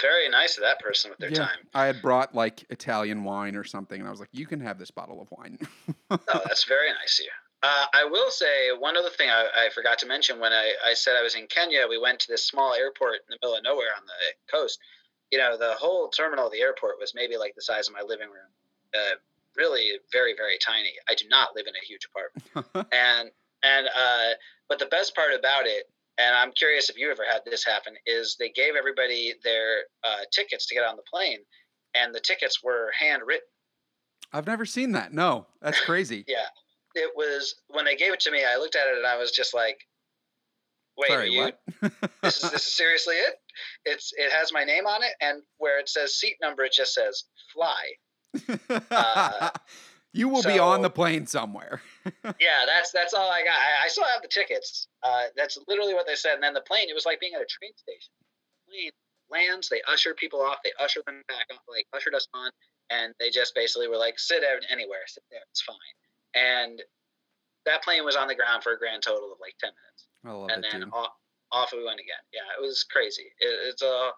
Very 0.00 0.28
nice 0.28 0.56
of 0.56 0.62
that 0.62 0.80
person 0.80 1.10
with 1.10 1.18
their 1.18 1.30
yeah, 1.30 1.46
time. 1.46 1.58
I 1.72 1.86
had 1.86 2.02
brought 2.02 2.34
like 2.34 2.64
Italian 2.70 3.22
wine 3.22 3.54
or 3.54 3.64
something, 3.64 3.98
and 3.98 4.08
I 4.08 4.10
was 4.10 4.20
like, 4.20 4.30
"You 4.32 4.46
can 4.46 4.60
have 4.60 4.78
this 4.78 4.90
bottle 4.90 5.20
of 5.20 5.30
wine." 5.30 5.58
oh, 6.10 6.18
that's 6.44 6.64
very 6.64 6.90
nice 6.90 7.20
of 7.20 7.26
you. 7.26 7.30
Uh, 7.62 7.86
I 7.94 8.04
will 8.04 8.30
say 8.30 8.72
one 8.76 8.96
other 8.96 9.08
thing 9.08 9.30
I, 9.30 9.46
I, 9.56 9.70
forgot 9.74 9.98
to 10.00 10.06
mention 10.06 10.38
when 10.38 10.52
I, 10.52 10.74
I 10.84 10.92
said 10.92 11.16
I 11.16 11.22
was 11.22 11.34
in 11.34 11.46
Kenya. 11.46 11.86
We 11.88 11.98
went 11.98 12.20
to 12.20 12.28
this 12.28 12.46
small 12.46 12.74
airport 12.74 13.14
in 13.14 13.20
the 13.30 13.38
middle 13.40 13.56
of 13.56 13.64
nowhere 13.64 13.88
on 13.96 14.04
the 14.04 14.52
coast. 14.54 14.78
You 15.30 15.38
know, 15.38 15.56
the 15.56 15.72
whole 15.72 16.08
terminal 16.08 16.46
of 16.46 16.52
the 16.52 16.60
airport 16.60 16.96
was 17.00 17.14
maybe 17.14 17.38
like 17.38 17.54
the 17.54 17.62
size 17.62 17.88
of 17.88 17.94
my 17.94 18.02
living 18.02 18.28
room. 18.28 18.52
Uh, 18.94 19.16
really, 19.56 19.92
very, 20.12 20.34
very 20.36 20.58
tiny. 20.58 20.92
I 21.08 21.14
do 21.14 21.24
not 21.30 21.56
live 21.56 21.66
in 21.66 21.74
a 21.74 21.86
huge 21.86 22.06
apartment, 22.06 22.88
and 22.92 23.30
and 23.62 23.86
uh, 23.86 24.34
but 24.68 24.78
the 24.78 24.86
best 24.86 25.14
part 25.14 25.32
about 25.32 25.66
it 25.66 25.88
and 26.18 26.36
I'm 26.36 26.52
curious 26.52 26.90
if 26.90 26.98
you 26.98 27.10
ever 27.10 27.24
had 27.30 27.42
this 27.44 27.64
happen, 27.64 27.94
is 28.06 28.36
they 28.38 28.50
gave 28.50 28.74
everybody 28.76 29.34
their 29.42 29.78
uh, 30.04 30.24
tickets 30.32 30.66
to 30.66 30.74
get 30.74 30.84
on 30.84 30.96
the 30.96 31.02
plane, 31.10 31.40
and 31.94 32.14
the 32.14 32.20
tickets 32.20 32.62
were 32.62 32.90
handwritten. 32.98 33.46
I've 34.32 34.46
never 34.46 34.64
seen 34.64 34.92
that. 34.92 35.12
No, 35.12 35.46
that's 35.60 35.80
crazy. 35.80 36.24
yeah, 36.28 36.46
it 36.94 37.10
was 37.16 37.56
when 37.68 37.84
they 37.84 37.96
gave 37.96 38.12
it 38.12 38.20
to 38.20 38.30
me. 38.30 38.44
I 38.44 38.56
looked 38.56 38.76
at 38.76 38.86
it 38.88 38.96
and 38.96 39.06
I 39.06 39.16
was 39.16 39.30
just 39.32 39.54
like, 39.54 39.78
"Wait, 40.96 41.08
Sorry, 41.08 41.30
you, 41.30 41.50
this 42.22 42.42
is 42.42 42.50
this 42.50 42.66
is 42.66 42.74
seriously 42.74 43.16
it? 43.16 43.34
It's 43.84 44.12
it 44.16 44.32
has 44.32 44.52
my 44.52 44.64
name 44.64 44.86
on 44.86 45.02
it, 45.02 45.12
and 45.20 45.42
where 45.58 45.78
it 45.78 45.88
says 45.88 46.14
seat 46.14 46.36
number, 46.40 46.64
it 46.64 46.72
just 46.72 46.94
says 46.94 47.24
fly." 47.52 47.82
Uh, 48.90 49.50
you 50.14 50.28
will 50.28 50.42
so, 50.42 50.52
be 50.52 50.58
on 50.60 50.80
the 50.80 50.90
plane 50.90 51.26
somewhere. 51.26 51.82
yeah, 52.40 52.62
that's 52.66 52.92
that's 52.92 53.12
all 53.12 53.28
I 53.30 53.42
got. 53.42 53.58
I, 53.58 53.84
I 53.84 53.88
still 53.88 54.04
have 54.04 54.22
the 54.22 54.28
tickets. 54.28 54.86
Uh, 55.02 55.24
that's 55.36 55.58
literally 55.66 55.92
what 55.92 56.06
they 56.06 56.14
said. 56.14 56.34
And 56.34 56.42
then 56.42 56.54
the 56.54 56.62
plane, 56.62 56.88
it 56.88 56.94
was 56.94 57.04
like 57.04 57.18
being 57.18 57.34
at 57.34 57.42
a 57.42 57.50
train 57.50 57.72
station. 57.76 58.12
The 58.68 58.72
plane 58.72 58.90
lands, 59.28 59.68
they 59.68 59.82
usher 59.88 60.14
people 60.14 60.40
off, 60.40 60.58
they 60.62 60.70
usher 60.78 61.00
them 61.06 61.22
back, 61.26 61.46
off, 61.52 61.60
like 61.68 61.86
ushered 61.92 62.14
us 62.14 62.28
on, 62.32 62.50
and 62.90 63.12
they 63.18 63.28
just 63.28 63.54
basically 63.56 63.88
were 63.88 63.96
like, 63.96 64.18
sit 64.18 64.44
anywhere, 64.70 65.02
sit 65.06 65.24
there, 65.32 65.40
it's 65.50 65.62
fine. 65.62 65.76
And 66.34 66.80
that 67.66 67.82
plane 67.82 68.04
was 68.04 68.14
on 68.14 68.28
the 68.28 68.36
ground 68.36 68.62
for 68.62 68.72
a 68.72 68.78
grand 68.78 69.02
total 69.02 69.32
of 69.32 69.38
like 69.40 69.54
ten 69.58 69.72
minutes. 69.74 70.54
and 70.54 70.62
then 70.62 70.90
off, 70.92 71.10
off, 71.50 71.72
we 71.72 71.84
went 71.84 71.98
again. 71.98 72.22
Yeah, 72.32 72.46
it 72.56 72.62
was 72.64 72.84
crazy. 72.84 73.26
It, 73.40 73.74
it's 73.74 73.82
a 73.82 74.10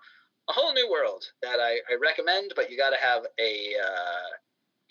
a 0.48 0.52
whole 0.52 0.72
new 0.72 0.88
world 0.90 1.24
that 1.42 1.58
I, 1.58 1.80
I 1.90 1.96
recommend, 2.00 2.52
but 2.54 2.70
you 2.70 2.76
got 2.76 2.90
to 2.90 3.00
have 3.00 3.26
a 3.40 3.74
uh, 3.82 4.30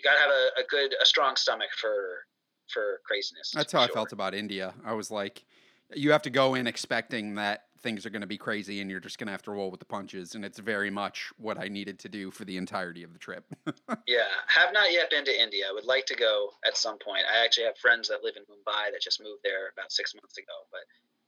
you 0.06 0.12
got 0.12 0.16
to 0.16 0.22
have 0.22 0.32
a, 0.32 0.62
a, 0.62 0.64
good, 0.70 0.96
a 1.02 1.06
strong 1.06 1.36
stomach 1.36 1.70
for 1.80 2.26
for 2.68 3.02
craziness. 3.06 3.52
That's 3.54 3.72
how 3.72 3.82
sure. 3.82 3.92
I 3.92 3.94
felt 3.94 4.12
about 4.12 4.34
India. 4.34 4.74
I 4.84 4.94
was 4.94 5.12
like, 5.12 5.46
you 5.94 6.12
have 6.12 6.24
to 6.24 6.32
go 6.32 6.56
in 6.56 6.68
expecting 6.68 7.36
that 7.36 7.64
things 7.82 8.06
are 8.06 8.10
going 8.10 8.22
to 8.22 8.28
be 8.28 8.38
crazy 8.38 8.82
and 8.82 8.90
you're 8.90 9.00
just 9.00 9.20
going 9.20 9.28
to 9.28 9.32
have 9.32 9.44
to 9.44 9.52
roll 9.52 9.70
with 9.70 9.80
the 9.80 9.86
punches 9.86 10.34
and 10.34 10.44
it's 10.44 10.58
very 10.58 10.90
much 10.90 11.32
what 11.38 11.60
i 11.60 11.68
needed 11.68 12.00
to 12.00 12.10
do 12.10 12.32
for 12.32 12.44
the 12.44 12.58
entirety 12.58 13.04
of 13.04 13.14
the 13.14 13.20
trip 13.20 13.46
yeah 14.08 14.26
have 14.48 14.74
not 14.74 14.92
yet 14.92 15.08
been 15.12 15.24
to 15.24 15.40
india 15.40 15.66
I 15.70 15.72
would 15.72 15.86
like 15.86 16.08
to 16.08 16.16
go 16.16 16.50
at 16.66 16.76
some 16.76 16.98
point 16.98 17.26
i 17.32 17.46
actually 17.46 17.66
have 17.66 17.78
friends 17.78 18.08
that 18.08 18.24
live 18.24 18.38
in 18.38 18.44
mumbai 18.50 18.90
that 18.92 19.02
just 19.04 19.22
moved 19.22 19.42
there 19.44 19.70
about 19.78 19.92
six 19.92 20.16
months 20.16 20.36
ago 20.40 20.66
but 20.72 20.82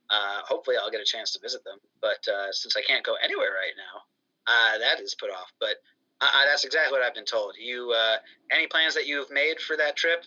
uh, 0.09 0.41
hopefully 0.49 0.77
i'll 0.81 0.89
get 0.89 0.99
a 0.99 1.05
chance 1.05 1.31
to 1.33 1.39
visit 1.39 1.63
them 1.63 1.77
but 2.01 2.27
uh, 2.27 2.51
since 2.51 2.75
i 2.75 2.81
can't 2.81 3.05
go 3.05 3.13
anywhere 3.23 3.53
right 3.53 3.77
now 3.77 4.01
uh, 4.51 4.79
that 4.79 4.99
is 4.99 5.13
put 5.13 5.29
off 5.29 5.53
but 5.59 5.75
uh, 6.21 6.45
that's 6.45 6.63
exactly 6.63 6.97
what 6.97 7.05
I've 7.05 7.13
been 7.13 7.25
told. 7.25 7.55
You 7.59 7.91
uh, 7.91 8.17
any 8.51 8.67
plans 8.67 8.95
that 8.95 9.07
you've 9.07 9.29
made 9.31 9.59
for 9.59 9.77
that 9.77 9.95
trip? 9.95 10.25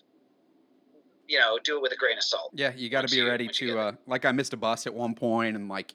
You 1.26 1.38
know, 1.38 1.58
do 1.62 1.76
it 1.76 1.82
with 1.82 1.92
a 1.92 1.96
grain 1.96 2.16
of 2.16 2.24
salt. 2.24 2.52
Yeah, 2.54 2.72
you 2.74 2.90
got 2.90 3.06
to 3.06 3.14
be 3.14 3.22
ready 3.22 3.48
to. 3.48 3.78
Uh, 3.78 3.92
like, 4.06 4.24
I 4.24 4.32
missed 4.32 4.52
a 4.52 4.56
bus 4.56 4.86
at 4.86 4.94
one 4.94 5.14
point, 5.14 5.56
and 5.56 5.68
like, 5.68 5.94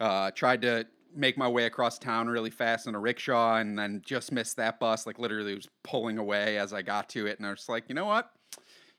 uh, 0.00 0.30
tried 0.30 0.62
to 0.62 0.86
make 1.14 1.36
my 1.36 1.46
way 1.46 1.66
across 1.66 1.98
town 1.98 2.28
really 2.28 2.50
fast 2.50 2.86
in 2.86 2.94
a 2.94 2.98
rickshaw, 2.98 3.56
and 3.56 3.78
then 3.78 4.02
just 4.04 4.32
missed 4.32 4.56
that 4.56 4.80
bus. 4.80 5.06
Like, 5.06 5.18
literally, 5.18 5.54
was 5.54 5.68
pulling 5.82 6.18
away 6.18 6.58
as 6.58 6.72
I 6.72 6.82
got 6.82 7.08
to 7.10 7.26
it, 7.26 7.38
and 7.38 7.46
I 7.46 7.50
was 7.50 7.68
like, 7.68 7.84
you 7.88 7.94
know 7.94 8.06
what? 8.06 8.30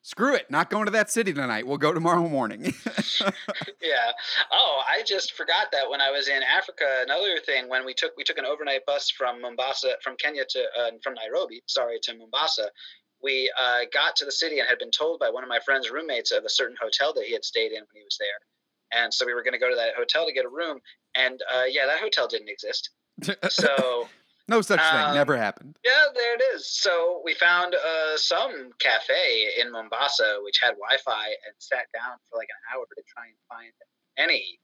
Screw 0.05 0.35
it, 0.35 0.49
not 0.51 0.69
going 0.69 0.85
to 0.85 0.91
that 0.91 1.09
city 1.09 1.33
tonight. 1.33 1.65
We'll 1.65 1.79
go 1.79 1.91
tomorrow 1.91 2.29
morning. 2.29 2.61
yeah. 3.81 4.11
Oh, 4.51 4.81
I 4.87 5.01
just 5.03 5.33
forgot 5.33 5.71
that 5.71 5.89
when 5.89 5.99
I 5.99 6.11
was 6.11 6.27
in 6.27 6.43
Africa. 6.43 6.85
Another 7.01 7.39
thing, 7.43 7.67
when 7.67 7.85
we 7.85 7.93
took 7.93 8.15
we 8.15 8.23
took 8.23 8.37
an 8.37 8.45
overnight 8.45 8.85
bus 8.85 9.09
from 9.09 9.41
Mombasa, 9.41 9.95
from 10.03 10.15
Kenya 10.17 10.45
to 10.47 10.63
uh, 10.79 10.91
from 11.03 11.15
Nairobi, 11.15 11.63
sorry, 11.65 11.97
to 12.03 12.15
Mombasa. 12.15 12.69
We 13.23 13.51
uh, 13.59 13.85
got 13.91 14.15
to 14.17 14.25
the 14.25 14.31
city 14.31 14.59
and 14.59 14.69
had 14.69 14.77
been 14.77 14.91
told 14.91 15.19
by 15.19 15.31
one 15.31 15.41
of 15.41 15.49
my 15.49 15.59
friend's 15.65 15.89
roommates 15.89 16.31
of 16.31 16.45
a 16.45 16.49
certain 16.49 16.77
hotel 16.79 17.11
that 17.15 17.23
he 17.23 17.33
had 17.33 17.43
stayed 17.43 17.71
in 17.71 17.79
when 17.79 17.95
he 17.95 18.03
was 18.03 18.19
there, 18.19 19.01
and 19.01 19.11
so 19.11 19.25
we 19.25 19.33
were 19.33 19.41
going 19.41 19.53
to 19.53 19.59
go 19.59 19.69
to 19.69 19.75
that 19.75 19.95
hotel 19.95 20.27
to 20.27 20.33
get 20.33 20.45
a 20.45 20.49
room. 20.49 20.79
And 21.15 21.41
uh, 21.51 21.63
yeah, 21.67 21.87
that 21.87 21.99
hotel 21.99 22.27
didn't 22.27 22.49
exist. 22.49 22.91
So 23.49 24.07
no 24.47 24.61
such 24.61 24.79
thing. 24.79 24.99
Um, 24.99 25.15
Never 25.15 25.37
happened. 25.37 25.77
Yeah, 25.83 26.05
there 26.13 26.35
it 26.35 26.41
is. 26.55 26.67
So 26.67 27.21
we 27.23 27.33
found 27.33 27.75
uh, 27.75 28.17
some 28.17 28.71
cafe 28.79 29.49
in 29.59 29.71
Mombasa 29.71 30.39
which 30.43 30.59
had 30.59 30.71
Wi-Fi 30.75 31.25
and 31.27 31.55
sat 31.57 31.87
down 31.93 32.17
for 32.29 32.37
like 32.37 32.49
an 32.49 32.77
hour 32.77 32.85
to 32.85 33.03
try 33.07 33.25
and 33.25 33.35
find 33.49 33.71
any 34.17 34.59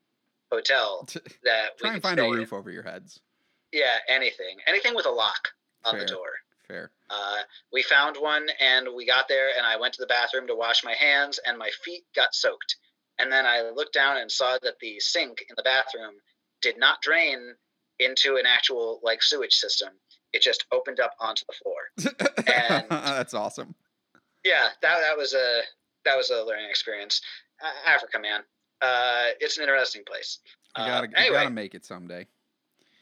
hotel 0.51 1.07
that 1.43 1.77
try 1.77 1.93
and 1.93 2.01
find 2.01 2.19
a 2.19 2.23
roof 2.23 2.51
in. 2.51 2.57
over 2.57 2.71
your 2.71 2.83
heads. 2.83 3.19
Yeah, 3.71 3.95
anything, 4.07 4.57
anything 4.67 4.95
with 4.95 5.05
a 5.05 5.11
lock 5.11 5.49
on 5.85 5.93
Fair. 5.95 6.01
the 6.01 6.05
door. 6.11 6.29
Fair. 6.67 6.91
Uh, 7.09 7.37
we 7.73 7.83
found 7.83 8.17
one, 8.17 8.47
and 8.59 8.87
we 8.95 9.05
got 9.05 9.27
there, 9.27 9.49
and 9.57 9.65
I 9.65 9.77
went 9.77 9.93
to 9.95 10.01
the 10.01 10.07
bathroom 10.07 10.47
to 10.47 10.55
wash 10.55 10.83
my 10.83 10.93
hands, 10.93 11.39
and 11.45 11.57
my 11.57 11.69
feet 11.83 12.03
got 12.15 12.33
soaked. 12.35 12.75
And 13.19 13.31
then 13.31 13.45
I 13.45 13.69
looked 13.75 13.93
down 13.93 14.17
and 14.17 14.31
saw 14.31 14.57
that 14.61 14.79
the 14.79 14.99
sink 14.99 15.41
in 15.49 15.53
the 15.55 15.63
bathroom 15.63 16.13
did 16.61 16.77
not 16.77 17.01
drain 17.01 17.55
into 18.01 18.37
an 18.37 18.45
actual 18.45 18.99
like 19.03 19.21
sewage 19.23 19.53
system. 19.53 19.89
It 20.33 20.41
just 20.41 20.65
opened 20.71 20.99
up 20.99 21.11
onto 21.19 21.43
the 21.47 21.53
floor. 21.53 22.17
And 22.51 22.85
that's 22.89 23.33
awesome. 23.33 23.75
Yeah, 24.43 24.69
that 24.81 24.99
that 24.99 25.17
was 25.17 25.33
a 25.33 25.61
that 26.05 26.17
was 26.17 26.29
a 26.31 26.43
learning 26.43 26.69
experience. 26.69 27.21
Uh, 27.63 27.89
Africa, 27.89 28.19
man, 28.19 28.41
uh, 28.81 29.27
it's 29.39 29.57
an 29.57 29.63
interesting 29.63 30.03
place. 30.05 30.39
You 30.77 30.85
gotta, 30.85 31.07
uh, 31.07 31.11
anyway, 31.15 31.25
you 31.25 31.31
gotta 31.33 31.49
make 31.49 31.75
it 31.75 31.85
someday. 31.85 32.27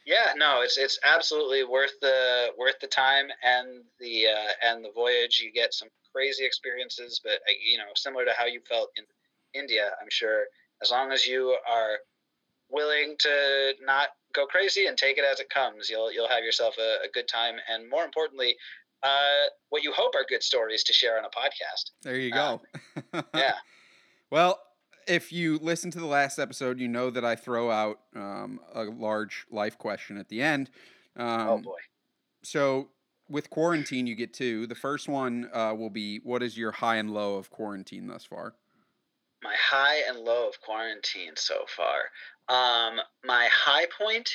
Yeah, 0.05 0.33
no, 0.35 0.61
it's 0.61 0.77
it's 0.77 0.99
absolutely 1.03 1.63
worth 1.63 1.93
the 2.01 2.47
worth 2.57 2.79
the 2.81 2.87
time 2.87 3.27
and 3.43 3.83
the 3.99 4.27
uh, 4.27 4.67
and 4.67 4.83
the 4.83 4.91
voyage. 4.93 5.39
You 5.39 5.51
get 5.51 5.73
some 5.73 5.89
crazy 6.13 6.45
experiences, 6.45 7.21
but 7.23 7.33
uh, 7.33 7.53
you 7.65 7.77
know, 7.77 7.85
similar 7.95 8.25
to 8.25 8.31
how 8.37 8.45
you 8.45 8.59
felt 8.67 8.89
in 8.97 9.05
India, 9.53 9.91
I'm 10.01 10.09
sure. 10.09 10.45
As 10.81 10.91
long 10.91 11.11
as 11.11 11.27
you 11.27 11.55
are 11.69 11.97
willing 12.69 13.15
to 13.19 13.73
not 13.81 14.09
go 14.33 14.45
crazy 14.45 14.85
and 14.87 14.97
take 14.97 15.17
it 15.17 15.23
as 15.23 15.39
it 15.39 15.49
comes. 15.49 15.89
You'll 15.89 16.11
you'll 16.11 16.27
have 16.27 16.43
yourself 16.43 16.75
a, 16.77 17.05
a 17.05 17.11
good 17.13 17.27
time, 17.27 17.55
and 17.71 17.89
more 17.89 18.03
importantly, 18.03 18.55
uh, 19.03 19.47
what 19.69 19.83
you 19.83 19.91
hope 19.91 20.15
are 20.15 20.25
good 20.27 20.43
stories 20.43 20.83
to 20.85 20.93
share 20.93 21.17
on 21.17 21.25
a 21.25 21.29
podcast. 21.29 21.91
There 22.03 22.17
you 22.17 22.31
go. 22.31 22.61
Uh, 23.13 23.21
yeah. 23.33 23.53
Well, 24.31 24.59
if 25.07 25.31
you 25.31 25.57
listen 25.59 25.91
to 25.91 25.99
the 25.99 26.05
last 26.05 26.37
episode, 26.37 26.79
you 26.79 26.87
know 26.87 27.09
that 27.09 27.25
I 27.25 27.35
throw 27.35 27.71
out 27.71 27.99
um, 28.15 28.59
a 28.73 28.83
large 28.83 29.45
life 29.49 29.77
question 29.77 30.17
at 30.17 30.29
the 30.29 30.41
end. 30.41 30.69
Um, 31.15 31.47
oh 31.47 31.57
boy. 31.57 31.77
So 32.43 32.89
with 33.29 33.49
quarantine, 33.49 34.07
you 34.07 34.15
get 34.15 34.33
two. 34.33 34.67
The 34.67 34.75
first 34.75 35.07
one 35.07 35.49
uh, 35.53 35.73
will 35.77 35.89
be 35.89 36.19
what 36.23 36.43
is 36.43 36.57
your 36.57 36.71
high 36.71 36.95
and 36.95 37.11
low 37.11 37.35
of 37.35 37.49
quarantine 37.49 38.07
thus 38.07 38.25
far? 38.25 38.55
My 39.41 39.55
high 39.57 40.01
and 40.07 40.19
low 40.19 40.49
of 40.49 40.59
quarantine 40.61 41.33
so 41.35 41.63
far. 41.75 42.11
Um, 42.49 42.99
my 43.23 43.47
high 43.51 43.85
point, 43.97 44.29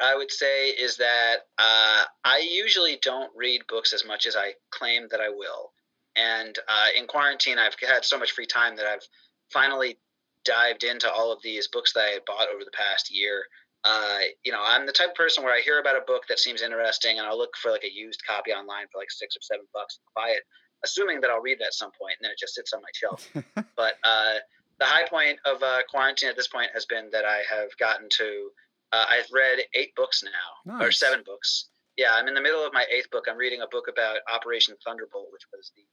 I 0.00 0.16
would 0.16 0.30
say, 0.30 0.68
is 0.70 0.96
that 0.96 1.36
uh, 1.58 2.04
I 2.24 2.48
usually 2.50 2.98
don't 3.02 3.30
read 3.36 3.62
books 3.68 3.92
as 3.92 4.04
much 4.04 4.26
as 4.26 4.34
I 4.34 4.54
claim 4.70 5.08
that 5.10 5.20
I 5.20 5.28
will. 5.28 5.72
And 6.16 6.58
uh, 6.68 6.88
in 6.96 7.06
quarantine, 7.06 7.58
I've 7.58 7.76
had 7.86 8.04
so 8.04 8.18
much 8.18 8.32
free 8.32 8.46
time 8.46 8.76
that 8.76 8.86
I've 8.86 9.06
finally 9.52 9.98
dived 10.44 10.84
into 10.84 11.10
all 11.10 11.32
of 11.32 11.42
these 11.42 11.68
books 11.68 11.92
that 11.92 12.04
I 12.04 12.10
had 12.10 12.24
bought 12.24 12.48
over 12.52 12.64
the 12.64 12.70
past 12.70 13.14
year. 13.14 13.44
Uh, 13.84 14.18
you 14.44 14.52
know, 14.52 14.62
I'm 14.64 14.86
the 14.86 14.92
type 14.92 15.10
of 15.10 15.14
person 15.14 15.44
where 15.44 15.54
I 15.54 15.60
hear 15.60 15.80
about 15.80 15.96
a 15.96 16.04
book 16.06 16.22
that 16.28 16.38
seems 16.38 16.62
interesting 16.62 17.18
and 17.18 17.26
I'll 17.26 17.36
look 17.36 17.54
for 17.60 17.70
like 17.70 17.84
a 17.84 17.92
used 17.92 18.22
copy 18.26 18.52
online 18.52 18.86
for 18.90 18.98
like 18.98 19.10
six 19.10 19.36
or 19.36 19.42
seven 19.42 19.66
bucks 19.74 19.98
and 19.98 20.24
buy 20.24 20.30
it, 20.30 20.42
assuming 20.84 21.20
that 21.20 21.30
I'll 21.30 21.42
read 21.42 21.60
it 21.60 21.66
at 21.66 21.74
some 21.74 21.90
point 21.90 22.16
and 22.18 22.24
then 22.24 22.32
it 22.32 22.38
just 22.38 22.54
sits 22.54 22.72
on 22.72 22.80
my 22.80 22.88
shelf. 22.94 23.28
but 23.76 23.94
uh, 24.02 24.36
the 24.78 24.84
high 24.84 25.06
point 25.08 25.38
of 25.44 25.62
uh, 25.62 25.80
quarantine 25.88 26.28
at 26.28 26.36
this 26.36 26.48
point 26.48 26.70
has 26.74 26.86
been 26.86 27.08
that 27.12 27.24
I 27.24 27.42
have 27.50 27.76
gotten 27.78 28.08
to, 28.18 28.50
uh, 28.92 29.04
I've 29.08 29.30
read 29.32 29.58
eight 29.74 29.94
books 29.94 30.22
now, 30.22 30.78
nice. 30.78 30.88
or 30.88 30.92
seven 30.92 31.22
books. 31.24 31.68
Yeah, 31.96 32.12
I'm 32.14 32.26
in 32.26 32.34
the 32.34 32.40
middle 32.40 32.64
of 32.64 32.72
my 32.72 32.84
eighth 32.90 33.10
book. 33.10 33.26
I'm 33.28 33.36
reading 33.36 33.62
a 33.62 33.68
book 33.68 33.86
about 33.88 34.18
Operation 34.32 34.74
Thunderbolt, 34.84 35.28
which 35.32 35.46
was 35.52 35.70
the 35.76 35.84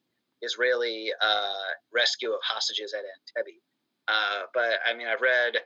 Israeli 0.46 1.12
uh, 1.22 1.72
rescue 1.94 2.32
of 2.32 2.40
hostages 2.44 2.94
at 2.94 3.02
Entebbe. 3.02 3.62
Uh, 4.08 4.44
but 4.54 4.80
I 4.86 4.96
mean, 4.96 5.08
I've 5.08 5.22
read 5.22 5.58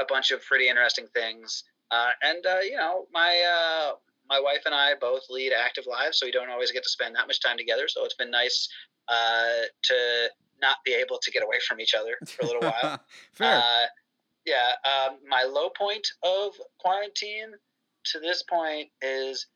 a 0.00 0.04
bunch 0.08 0.30
of 0.30 0.42
pretty 0.44 0.68
interesting 0.68 1.06
things. 1.14 1.64
Uh, 1.90 2.10
and 2.22 2.44
uh, 2.46 2.60
you 2.60 2.76
know, 2.76 3.06
my 3.12 3.42
uh, 3.46 3.92
my 4.28 4.40
wife 4.40 4.62
and 4.64 4.74
I 4.74 4.94
both 4.98 5.22
lead 5.28 5.52
active 5.52 5.84
lives, 5.86 6.18
so 6.18 6.26
we 6.26 6.32
don't 6.32 6.48
always 6.48 6.72
get 6.72 6.82
to 6.84 6.88
spend 6.88 7.14
that 7.16 7.26
much 7.26 7.40
time 7.40 7.58
together. 7.58 7.86
So 7.88 8.04
it's 8.04 8.14
been 8.14 8.30
nice 8.30 8.68
uh, 9.08 9.68
to 9.84 10.30
not 10.62 10.76
be 10.84 10.94
able 10.94 11.18
to 11.22 11.30
get 11.30 11.42
away 11.42 11.58
from 11.66 11.80
each 11.80 11.94
other 11.94 12.16
for 12.26 12.44
a 12.44 12.46
little 12.46 12.62
while. 12.62 13.00
Fair. 13.32 13.58
Uh, 13.58 13.86
yeah. 14.46 14.72
Um, 14.84 15.18
my 15.28 15.44
low 15.44 15.68
point 15.70 16.06
of 16.22 16.52
quarantine 16.80 17.52
to 18.06 18.20
this 18.20 18.42
point 18.42 18.88
is 19.02 19.46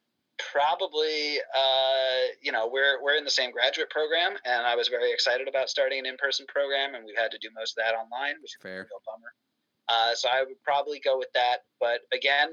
probably 0.52 1.38
uh, 1.57 2.28
you 2.42 2.52
know 2.52 2.68
we're 2.70 3.02
we're 3.02 3.16
in 3.16 3.24
the 3.24 3.30
same 3.30 3.50
graduate 3.50 3.88
program 3.88 4.36
and 4.44 4.66
i 4.66 4.76
was 4.76 4.86
very 4.86 5.11
excited 5.11 5.48
about 5.48 5.70
starting 5.70 6.00
an 6.00 6.04
in-person 6.04 6.44
program 6.46 6.94
and 6.94 7.07
we've 7.07 7.16
had 7.16 7.30
to 7.30 7.38
do 7.40 7.48
most 7.57 7.72
of 7.72 7.82
that 7.82 7.96
online 7.96 8.34
which 8.42 8.52
is 8.52 8.59
Fair. 8.61 8.80
a 8.80 8.84
real 8.84 9.00
bummer 9.07 9.32
uh, 9.88 10.14
so 10.14 10.28
I 10.28 10.42
would 10.42 10.62
probably 10.62 11.00
go 11.00 11.18
with 11.18 11.32
that. 11.34 11.59
But 11.80 12.00
again, 12.12 12.50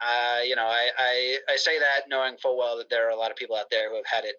uh, 0.00 0.40
you 0.46 0.56
know, 0.56 0.64
I, 0.64 0.88
I, 0.96 1.36
I 1.50 1.56
say 1.56 1.78
that 1.78 2.08
knowing 2.08 2.36
full 2.38 2.56
well 2.56 2.78
that 2.78 2.88
there 2.88 3.06
are 3.06 3.10
a 3.10 3.16
lot 3.16 3.30
of 3.30 3.36
people 3.36 3.56
out 3.56 3.66
there 3.70 3.90
who 3.90 3.96
have 3.96 4.06
had 4.06 4.24
it, 4.24 4.36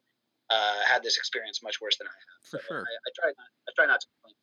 uh, 0.51 0.81
had 0.85 1.01
this 1.03 1.17
experience 1.17 1.63
much 1.63 1.79
worse 1.81 1.97
than 1.97 2.07
I 2.07 2.11
have. 2.11 2.49
For 2.49 2.57
so 2.57 2.63
sure. 2.67 2.79
I, 2.79 2.81
I, 2.81 3.11
try 3.15 3.29
not, 3.29 3.47
I 3.67 3.71
try 3.75 3.85
not 3.85 4.01
to 4.01 4.07
complain. 4.07 4.35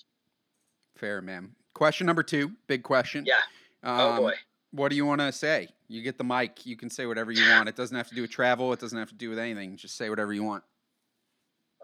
Fair, 0.97 1.23
man. 1.23 1.51
Question 1.75 2.07
number 2.07 2.23
two, 2.23 2.53
big 2.67 2.83
question. 2.83 3.25
Yeah. 3.27 3.35
Um, 3.83 4.01
oh 4.01 4.17
boy. 4.17 4.35
What 4.71 4.91
do 4.91 4.97
you 4.97 5.07
want 5.07 5.21
to 5.21 5.33
say? 5.33 5.69
You 5.89 6.03
get 6.03 6.19
the 6.19 6.25
mic. 6.25 6.67
You 6.67 6.77
can 6.77 6.91
say 6.91 7.07
whatever 7.07 7.33
you 7.33 7.49
want. 7.49 7.69
It 7.69 7.77
doesn't 7.77 7.97
have 7.97 8.09
to 8.09 8.15
do 8.15 8.23
with 8.23 8.31
travel. 8.31 8.73
It 8.73 8.81
doesn't 8.81 8.99
have 8.99 9.09
to 9.09 9.15
do 9.15 9.31
with 9.31 9.39
anything. 9.39 9.77
Just 9.77 9.97
say 9.97 10.11
whatever 10.11 10.33
you 10.33 10.43
want. 10.43 10.63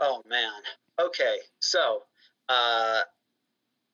Oh 0.00 0.22
man. 0.28 0.50
Okay. 1.00 1.36
So, 1.60 2.02
uh, 2.48 3.00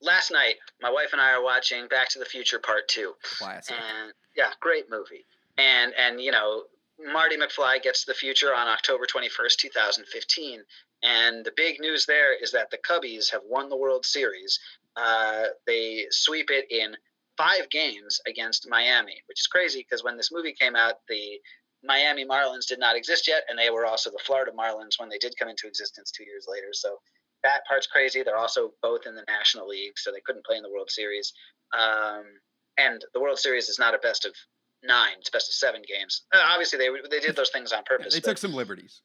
last 0.03 0.33
night, 0.33 0.55
my 0.83 0.91
wife 0.91 1.11
and 1.12 1.20
I 1.20 1.33
are 1.33 1.43
watching 1.43 1.87
Back 1.89 2.09
to 2.11 2.18
the 2.18 2.24
Future 2.24 2.59
Part 2.59 2.89
Two. 2.89 3.12
Classic. 3.22 3.76
And 3.76 4.12
yeah, 4.37 4.51
great 4.61 4.91
movie. 4.91 5.24
And 5.57 5.93
and 5.95 6.20
you 6.20 6.33
know, 6.33 6.64
Marty 7.12 7.36
McFly 7.36 7.82
gets 7.82 8.05
the 8.05 8.14
future 8.14 8.55
on 8.55 8.68
October 8.68 9.07
twenty 9.07 9.28
first, 9.28 9.61
two 9.61 9.70
thousand 9.70 10.07
fifteen. 10.07 10.62
And 11.03 11.44
the 11.44 11.53
big 11.57 11.80
news 11.80 12.05
there 12.05 12.34
is 12.34 12.53
that 12.53 12.70
the 12.70 12.78
Cubbies 12.78 13.30
have 13.30 13.42
won 13.48 13.68
the 13.68 13.76
World 13.76 14.05
Series. 14.05 14.59
Uh, 14.96 15.44
they 15.66 16.07
sweep 16.11 16.51
it 16.51 16.70
in 16.70 16.96
five 17.36 17.70
games 17.70 18.20
against 18.26 18.68
Miami, 18.68 19.22
which 19.26 19.40
is 19.40 19.46
crazy 19.46 19.80
because 19.80 20.05
when 20.05 20.16
this 20.16 20.30
movie 20.30 20.53
came 20.53 20.76
out, 20.76 20.96
the 21.09 21.40
Miami 21.82 22.26
Marlins 22.26 22.66
did 22.66 22.78
not 22.78 22.96
exist 22.96 23.26
yet, 23.26 23.44
and 23.48 23.59
they 23.59 23.70
were 23.70 23.86
also 23.86 24.11
the 24.11 24.20
Florida 24.26 24.53
Marlins 24.53 24.98
when 24.98 25.09
they 25.09 25.16
did 25.16 25.34
come 25.38 25.48
into 25.48 25.66
existence 25.66 26.11
two 26.11 26.24
years 26.24 26.44
later. 26.46 26.68
So 26.72 26.98
that 27.42 27.64
part's 27.66 27.86
crazy. 27.86 28.22
They're 28.22 28.36
also 28.36 28.74
both 28.82 29.07
in 29.07 29.14
the 29.14 29.24
National 29.26 29.66
League, 29.66 29.96
so 29.96 30.12
they 30.12 30.20
couldn't 30.26 30.44
play 30.44 30.59
in 30.59 30.62
the 30.62 30.70
World 30.70 30.90
Series. 30.90 31.32
Um, 31.72 32.24
and 32.76 33.03
the 33.14 33.20
World 33.20 33.38
Series 33.38 33.70
is 33.70 33.78
not 33.78 33.94
a 33.94 33.98
best 33.98 34.26
of 34.26 34.34
nine; 34.83 35.14
it's 35.18 35.31
best 35.31 35.49
of 35.49 35.55
seven 35.55 35.83
games. 35.87 36.22
Uh, 36.33 36.41
obviously, 36.43 36.78
they 36.78 36.89
they 37.11 37.20
did 37.20 37.37
those 37.37 37.51
things 37.51 37.72
on 37.72 37.83
purpose. 37.85 38.14
Yeah, 38.14 38.20
they 38.20 38.28
took 38.28 38.39
some 38.39 38.55
liberties. 38.55 39.03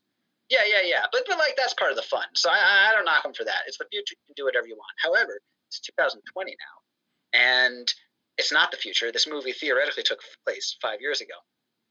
Yeah, 0.49 0.65
yeah, 0.67 0.81
yeah. 0.83 1.05
But 1.11 1.23
but 1.27 1.37
like 1.37 1.55
that's 1.57 1.73
part 1.73 1.91
of 1.91 1.97
the 1.97 2.03
fun. 2.03 2.25
So 2.35 2.49
I, 2.49 2.89
I 2.89 2.91
don't 2.93 3.05
knock 3.05 3.23
them 3.23 3.33
for 3.33 3.43
that. 3.45 3.63
It's 3.67 3.77
the 3.77 3.85
future. 3.91 4.15
You 4.15 4.33
can 4.33 4.35
do 4.35 4.45
whatever 4.45 4.67
you 4.67 4.75
want. 4.75 4.93
However, 5.01 5.39
it's 5.69 5.79
2020 5.79 6.51
now, 6.51 7.39
and 7.39 7.93
it's 8.37 8.51
not 8.51 8.71
the 8.71 8.77
future. 8.77 9.11
This 9.11 9.27
movie 9.27 9.53
theoretically 9.53 10.03
took 10.03 10.19
place 10.45 10.77
five 10.81 11.01
years 11.01 11.21
ago. 11.21 11.35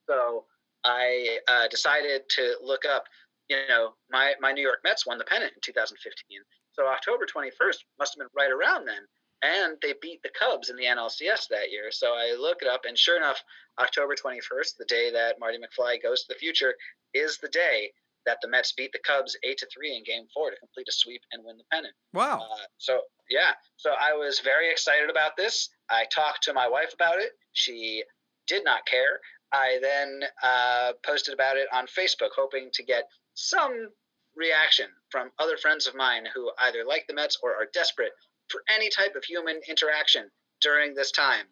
So 0.09 0.45
I 0.85 1.39
uh, 1.49 1.69
decided 1.69 2.23
to 2.37 2.57
look 2.63 2.85
up 2.85 3.05
you 3.49 3.57
know, 3.69 3.95
my, 4.11 4.35
my 4.41 4.53
New 4.53 4.63
York 4.63 4.81
Mets 4.85 5.07
won 5.07 5.19
the 5.19 5.25
pennant 5.25 5.53
in 5.55 5.61
2015. 5.63 6.41
So 6.73 6.87
October 6.87 7.27
21st 7.27 7.85
must 7.99 8.17
have 8.17 8.19
been 8.19 8.29
right 8.37 8.51
around 8.51 8.87
then. 8.87 9.05
And 9.45 9.77
they 9.83 9.93
beat 10.01 10.23
the 10.23 10.31
Cubs 10.39 10.71
in 10.71 10.77
the 10.77 10.85
NLCS 10.85 11.49
that 11.51 11.71
year. 11.71 11.91
So 11.91 12.15
I 12.15 12.35
look 12.41 12.63
it 12.63 12.69
up, 12.69 12.83
and 12.89 12.97
sure 12.97 13.19
enough, 13.19 13.43
October 13.79 14.15
21st, 14.15 14.77
the 14.79 14.87
day 14.87 15.11
that 15.13 15.39
Marty 15.39 15.59
McFly 15.59 16.03
goes 16.03 16.23
to 16.23 16.29
the 16.33 16.39
future, 16.39 16.75
is 17.13 17.37
the 17.39 17.49
day 17.49 17.91
that 18.25 18.39
the 18.41 18.49
Mets 18.49 18.73
beat 18.73 18.91
the 18.93 19.01
Cubs 19.07 19.37
eight 19.45 19.59
to 19.59 19.67
three 19.67 19.95
in 19.95 20.03
Game 20.03 20.27
Four 20.33 20.51
to 20.51 20.57
complete 20.57 20.89
a 20.89 20.93
sweep 20.93 21.21
and 21.33 21.45
win 21.45 21.59
the 21.59 21.65
pennant. 21.71 21.93
Wow! 22.15 22.39
Uh, 22.39 22.65
so 22.79 23.01
yeah, 23.29 23.53
so 23.77 23.91
I 24.01 24.15
was 24.15 24.41
very 24.41 24.71
excited 24.71 25.11
about 25.11 25.37
this. 25.37 25.69
I 25.91 26.07
talked 26.07 26.43
to 26.45 26.55
my 26.55 26.67
wife 26.67 26.95
about 26.95 27.19
it. 27.19 27.33
She 27.53 28.03
did 28.47 28.65
not 28.65 28.87
care. 28.87 29.21
I 29.53 29.79
then 29.83 30.23
uh, 30.43 30.93
posted 31.05 31.35
about 31.35 31.57
it 31.57 31.69
on 31.73 31.87
Facebook, 31.87 32.31
hoping 32.35 32.71
to 32.73 32.83
get 32.83 33.05
some 33.35 33.89
reaction 34.37 34.87
from 35.11 35.31
other 35.39 35.57
friends 35.57 35.87
of 35.87 35.95
mine 35.95 36.25
who 36.35 36.51
either 36.61 36.85
like 36.85 37.05
the 37.07 37.15
Mets 37.15 37.39
or 37.43 37.55
are 37.55 37.69
desperate 37.73 38.13
for 38.49 38.63
any 38.75 38.89
type 38.91 39.15
of 39.17 39.25
human 39.25 39.61
interaction 39.69 40.31
during 40.61 40.95
this 40.95 41.11
time. 41.11 41.47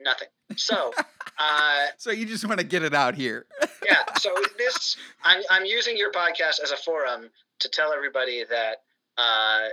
Nothing. 0.00 0.28
So, 0.56 0.92
uh, 1.38 1.86
so 1.98 2.10
you 2.10 2.26
just 2.26 2.46
want 2.46 2.60
to 2.60 2.66
get 2.66 2.82
it 2.82 2.94
out 2.94 3.14
here. 3.14 3.46
yeah. 3.88 4.02
So 4.18 4.30
this, 4.58 4.96
I'm 5.24 5.42
I'm 5.50 5.64
using 5.64 5.96
your 5.96 6.10
podcast 6.12 6.62
as 6.62 6.72
a 6.72 6.76
forum 6.76 7.30
to 7.60 7.68
tell 7.68 7.92
everybody 7.92 8.44
that 8.48 8.78
uh, 9.18 9.68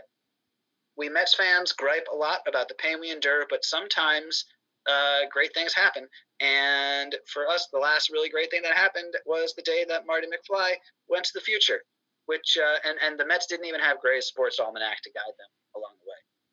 we 0.98 1.10
Mets 1.10 1.34
fans 1.34 1.72
gripe 1.72 2.08
a 2.12 2.16
lot 2.16 2.40
about 2.48 2.68
the 2.68 2.76
pain 2.76 3.00
we 3.00 3.12
endure, 3.12 3.46
but 3.50 3.64
sometimes 3.64 4.46
uh, 4.88 5.20
great 5.32 5.54
things 5.54 5.74
happen. 5.74 6.08
And 6.42 7.16
for 7.32 7.48
us, 7.48 7.68
the 7.72 7.80
last 7.80 8.10
really 8.12 8.30
great 8.30 8.52
thing 8.52 8.62
that 8.64 8.74
happened 8.74 9.14
was 9.26 9.54
the 9.56 9.62
day 9.62 9.86
that 9.88 10.06
Marty 10.06 10.28
McFly 10.28 10.72
went 11.08 11.26
to 11.26 11.32
the 11.34 11.42
future, 11.42 11.82
which 12.28 12.58
uh, 12.62 12.78
and 12.88 12.98
and 13.04 13.20
the 13.20 13.26
Mets 13.26 13.48
didn't 13.48 13.66
even 13.66 13.82
have 13.82 14.00
Gray's 14.00 14.26
Sports 14.26 14.60
Almanac 14.60 15.02
to 15.04 15.12
guide 15.12 15.36
them 15.38 15.50
along 15.50 15.58
the 15.64 15.69
way. 15.69 15.69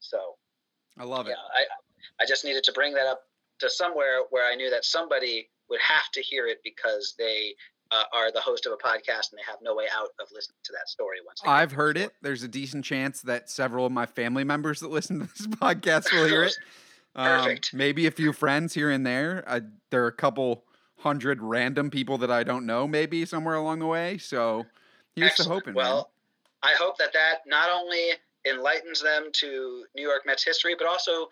So 0.08 0.36
I 0.98 1.04
love 1.04 1.26
yeah, 1.26 1.32
it. 1.32 1.68
I 2.20 2.22
I 2.22 2.26
just 2.26 2.44
needed 2.44 2.64
to 2.64 2.72
bring 2.72 2.94
that 2.94 3.06
up 3.06 3.22
to 3.60 3.70
somewhere 3.70 4.20
where 4.30 4.50
I 4.50 4.54
knew 4.54 4.70
that 4.70 4.84
somebody 4.84 5.48
would 5.68 5.80
have 5.80 6.10
to 6.12 6.22
hear 6.22 6.46
it 6.46 6.58
because 6.62 7.14
they 7.18 7.54
uh, 7.90 8.02
are 8.12 8.32
the 8.32 8.40
host 8.40 8.66
of 8.66 8.72
a 8.72 8.76
podcast 8.76 9.30
and 9.30 9.38
they 9.38 9.46
have 9.46 9.58
no 9.62 9.74
way 9.74 9.84
out 9.94 10.08
of 10.20 10.28
listening 10.32 10.58
to 10.64 10.72
that 10.72 10.88
story 10.88 11.18
once. 11.24 11.40
I've 11.44 11.72
heard 11.72 11.96
it. 11.96 12.12
There's 12.22 12.42
a 12.42 12.48
decent 12.48 12.84
chance 12.84 13.22
that 13.22 13.50
several 13.50 13.86
of 13.86 13.92
my 13.92 14.06
family 14.06 14.44
members 14.44 14.80
that 14.80 14.90
listen 14.90 15.20
to 15.20 15.26
this 15.26 15.46
podcast 15.46 16.12
will 16.12 16.26
hear 16.26 16.44
it. 16.44 16.56
Perfect. 17.14 17.70
Um, 17.72 17.78
maybe 17.78 18.06
a 18.06 18.10
few 18.10 18.32
friends 18.32 18.74
here 18.74 18.90
and 18.90 19.06
there. 19.06 19.44
Uh, 19.46 19.60
there 19.90 20.04
are 20.04 20.08
a 20.08 20.12
couple 20.12 20.64
hundred 20.98 21.40
random 21.42 21.90
people 21.90 22.18
that 22.18 22.30
I 22.30 22.42
don't 22.42 22.66
know, 22.66 22.86
maybe 22.86 23.24
somewhere 23.24 23.54
along 23.54 23.78
the 23.78 23.86
way. 23.86 24.18
So 24.18 24.66
here's 25.14 25.30
Excellent. 25.30 25.48
to 25.48 25.54
hoping. 25.54 25.74
Well, 25.74 26.10
man. 26.62 26.72
I 26.72 26.76
hope 26.76 26.98
that 26.98 27.12
that 27.12 27.40
not 27.46 27.70
only 27.70 28.10
enlightens 28.48 29.02
them 29.02 29.30
to 29.32 29.84
New 29.94 30.02
York 30.02 30.22
Mets 30.26 30.44
history, 30.44 30.74
but 30.78 30.86
also 30.86 31.28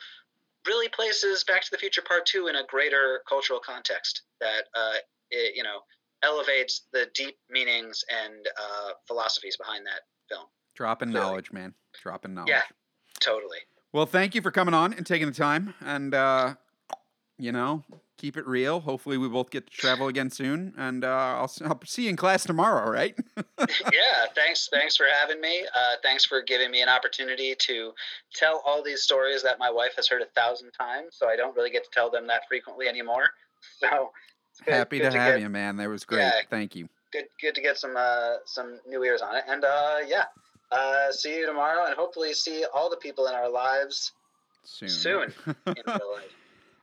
really 0.66 0.88
places 0.88 1.44
Back 1.44 1.62
to 1.62 1.70
the 1.70 1.78
Future 1.78 2.02
Part 2.02 2.26
Two 2.26 2.46
in 2.48 2.56
a 2.56 2.64
greater 2.66 3.22
cultural 3.28 3.60
context 3.64 4.22
that 4.40 4.64
uh, 4.74 4.94
it, 5.30 5.56
you 5.56 5.62
know 5.62 5.80
elevates 6.22 6.82
the 6.92 7.06
deep 7.14 7.36
meanings 7.50 8.04
and 8.24 8.46
uh, 8.58 8.90
philosophies 9.06 9.56
behind 9.56 9.86
that 9.86 10.00
film. 10.28 10.46
Dropping 10.74 11.10
Clearly. 11.10 11.26
knowledge, 11.26 11.52
man. 11.52 11.74
Dropping 12.02 12.34
knowledge. 12.34 12.50
Yeah, 12.50 12.62
totally. 13.20 13.58
Well, 13.92 14.06
thank 14.06 14.34
you 14.34 14.42
for 14.42 14.50
coming 14.50 14.74
on 14.74 14.92
and 14.94 15.06
taking 15.06 15.26
the 15.26 15.34
time. 15.34 15.74
And, 15.84 16.14
uh, 16.14 16.54
you 17.38 17.52
know, 17.52 17.84
keep 18.24 18.38
it 18.38 18.46
real. 18.46 18.80
Hopefully, 18.80 19.18
we 19.18 19.28
both 19.28 19.50
get 19.50 19.66
to 19.66 19.76
travel 19.76 20.08
again 20.08 20.30
soon, 20.30 20.72
and 20.78 21.04
uh, 21.04 21.08
I'll, 21.08 21.52
I'll 21.62 21.80
see 21.84 22.04
you 22.04 22.08
in 22.08 22.16
class 22.16 22.44
tomorrow, 22.44 22.90
right? 22.90 23.14
yeah, 23.36 24.24
thanks. 24.34 24.66
Thanks 24.72 24.96
for 24.96 25.04
having 25.04 25.42
me. 25.42 25.66
Uh, 25.76 25.96
thanks 26.02 26.24
for 26.24 26.40
giving 26.40 26.70
me 26.70 26.80
an 26.80 26.88
opportunity 26.88 27.54
to 27.54 27.92
tell 28.32 28.62
all 28.64 28.82
these 28.82 29.02
stories 29.02 29.42
that 29.42 29.58
my 29.58 29.70
wife 29.70 29.92
has 29.96 30.08
heard 30.08 30.22
a 30.22 30.26
thousand 30.34 30.70
times. 30.72 31.16
So 31.16 31.28
I 31.28 31.36
don't 31.36 31.54
really 31.54 31.68
get 31.68 31.84
to 31.84 31.90
tell 31.90 32.10
them 32.10 32.26
that 32.28 32.48
frequently 32.48 32.88
anymore. 32.88 33.28
So 33.80 34.10
good, 34.62 34.74
happy 34.74 34.98
good 34.98 35.04
to, 35.04 35.10
to, 35.12 35.18
have 35.18 35.34
get, 35.34 35.40
you, 35.40 35.48
man. 35.48 35.78
That 35.78 35.88
was 35.88 36.04
great. 36.04 36.18
Yeah, 36.18 36.32
Thank 36.50 36.76
you. 36.76 36.86
Good, 37.12 37.24
good 37.40 37.54
to 37.54 37.62
get 37.62 37.78
some 37.78 37.94
uh, 37.96 38.36
some 38.44 38.78
new 38.86 39.02
ears 39.02 39.22
on 39.22 39.36
it, 39.36 39.44
and 39.48 39.64
uh, 39.64 39.96
yeah, 40.06 40.24
uh, 40.70 41.10
see 41.10 41.38
you 41.38 41.46
tomorrow, 41.46 41.86
and 41.86 41.96
hopefully 41.96 42.34
see 42.34 42.66
all 42.74 42.90
the 42.90 42.96
people 42.98 43.26
in 43.26 43.34
our 43.34 43.48
lives 43.48 44.12
soon. 44.64 44.90
Soon. 44.90 45.34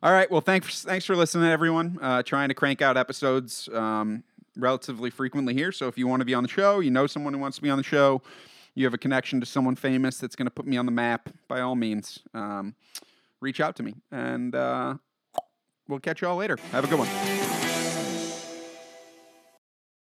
All 0.04 0.12
right. 0.12 0.30
Well, 0.32 0.42
thanks 0.42 0.82
thanks 0.82 1.06
for 1.06 1.16
listening, 1.16 1.48
everyone. 1.50 2.00
Uh, 2.02 2.24
trying 2.24 2.50
to 2.50 2.56
crank 2.56 2.82
out 2.82 2.98
episodes 2.98 3.70
um, 3.72 4.24
relatively 4.58 5.12
frequently 5.12 5.54
here. 5.54 5.72
So 5.72 5.88
if 5.88 5.96
you 5.96 6.08
want 6.08 6.22
to 6.22 6.26
be 6.26 6.34
on 6.34 6.42
the 6.42 6.50
show, 6.50 6.80
you 6.80 6.90
know 6.90 7.06
someone 7.06 7.34
who 7.34 7.40
wants 7.40 7.58
to 7.58 7.62
be 7.62 7.70
on 7.70 7.78
the 7.78 7.84
show, 7.84 8.24
you 8.74 8.84
have 8.86 8.96
a 8.96 8.98
connection 8.98 9.40
to 9.42 9.46
someone 9.46 9.76
famous 9.76 10.18
that's 10.18 10.36
going 10.36 10.48
to 10.48 10.52
put 10.52 10.66
me 10.66 10.76
on 10.78 10.88
the 10.88 10.92
map. 10.92 11.30
By 11.48 11.62
all 11.62 11.76
means, 11.76 12.20
um, 12.34 12.74
reach 13.42 13.62
out 13.62 13.76
to 13.76 13.84
me, 13.84 13.94
and 14.12 14.56
uh, 14.56 14.96
we'll 15.88 16.00
catch 16.00 16.24
you 16.24 16.28
all 16.28 16.38
later. 16.38 16.58
Have 16.72 16.84
a 16.84 16.88
good 16.88 16.98
one. 16.98 17.51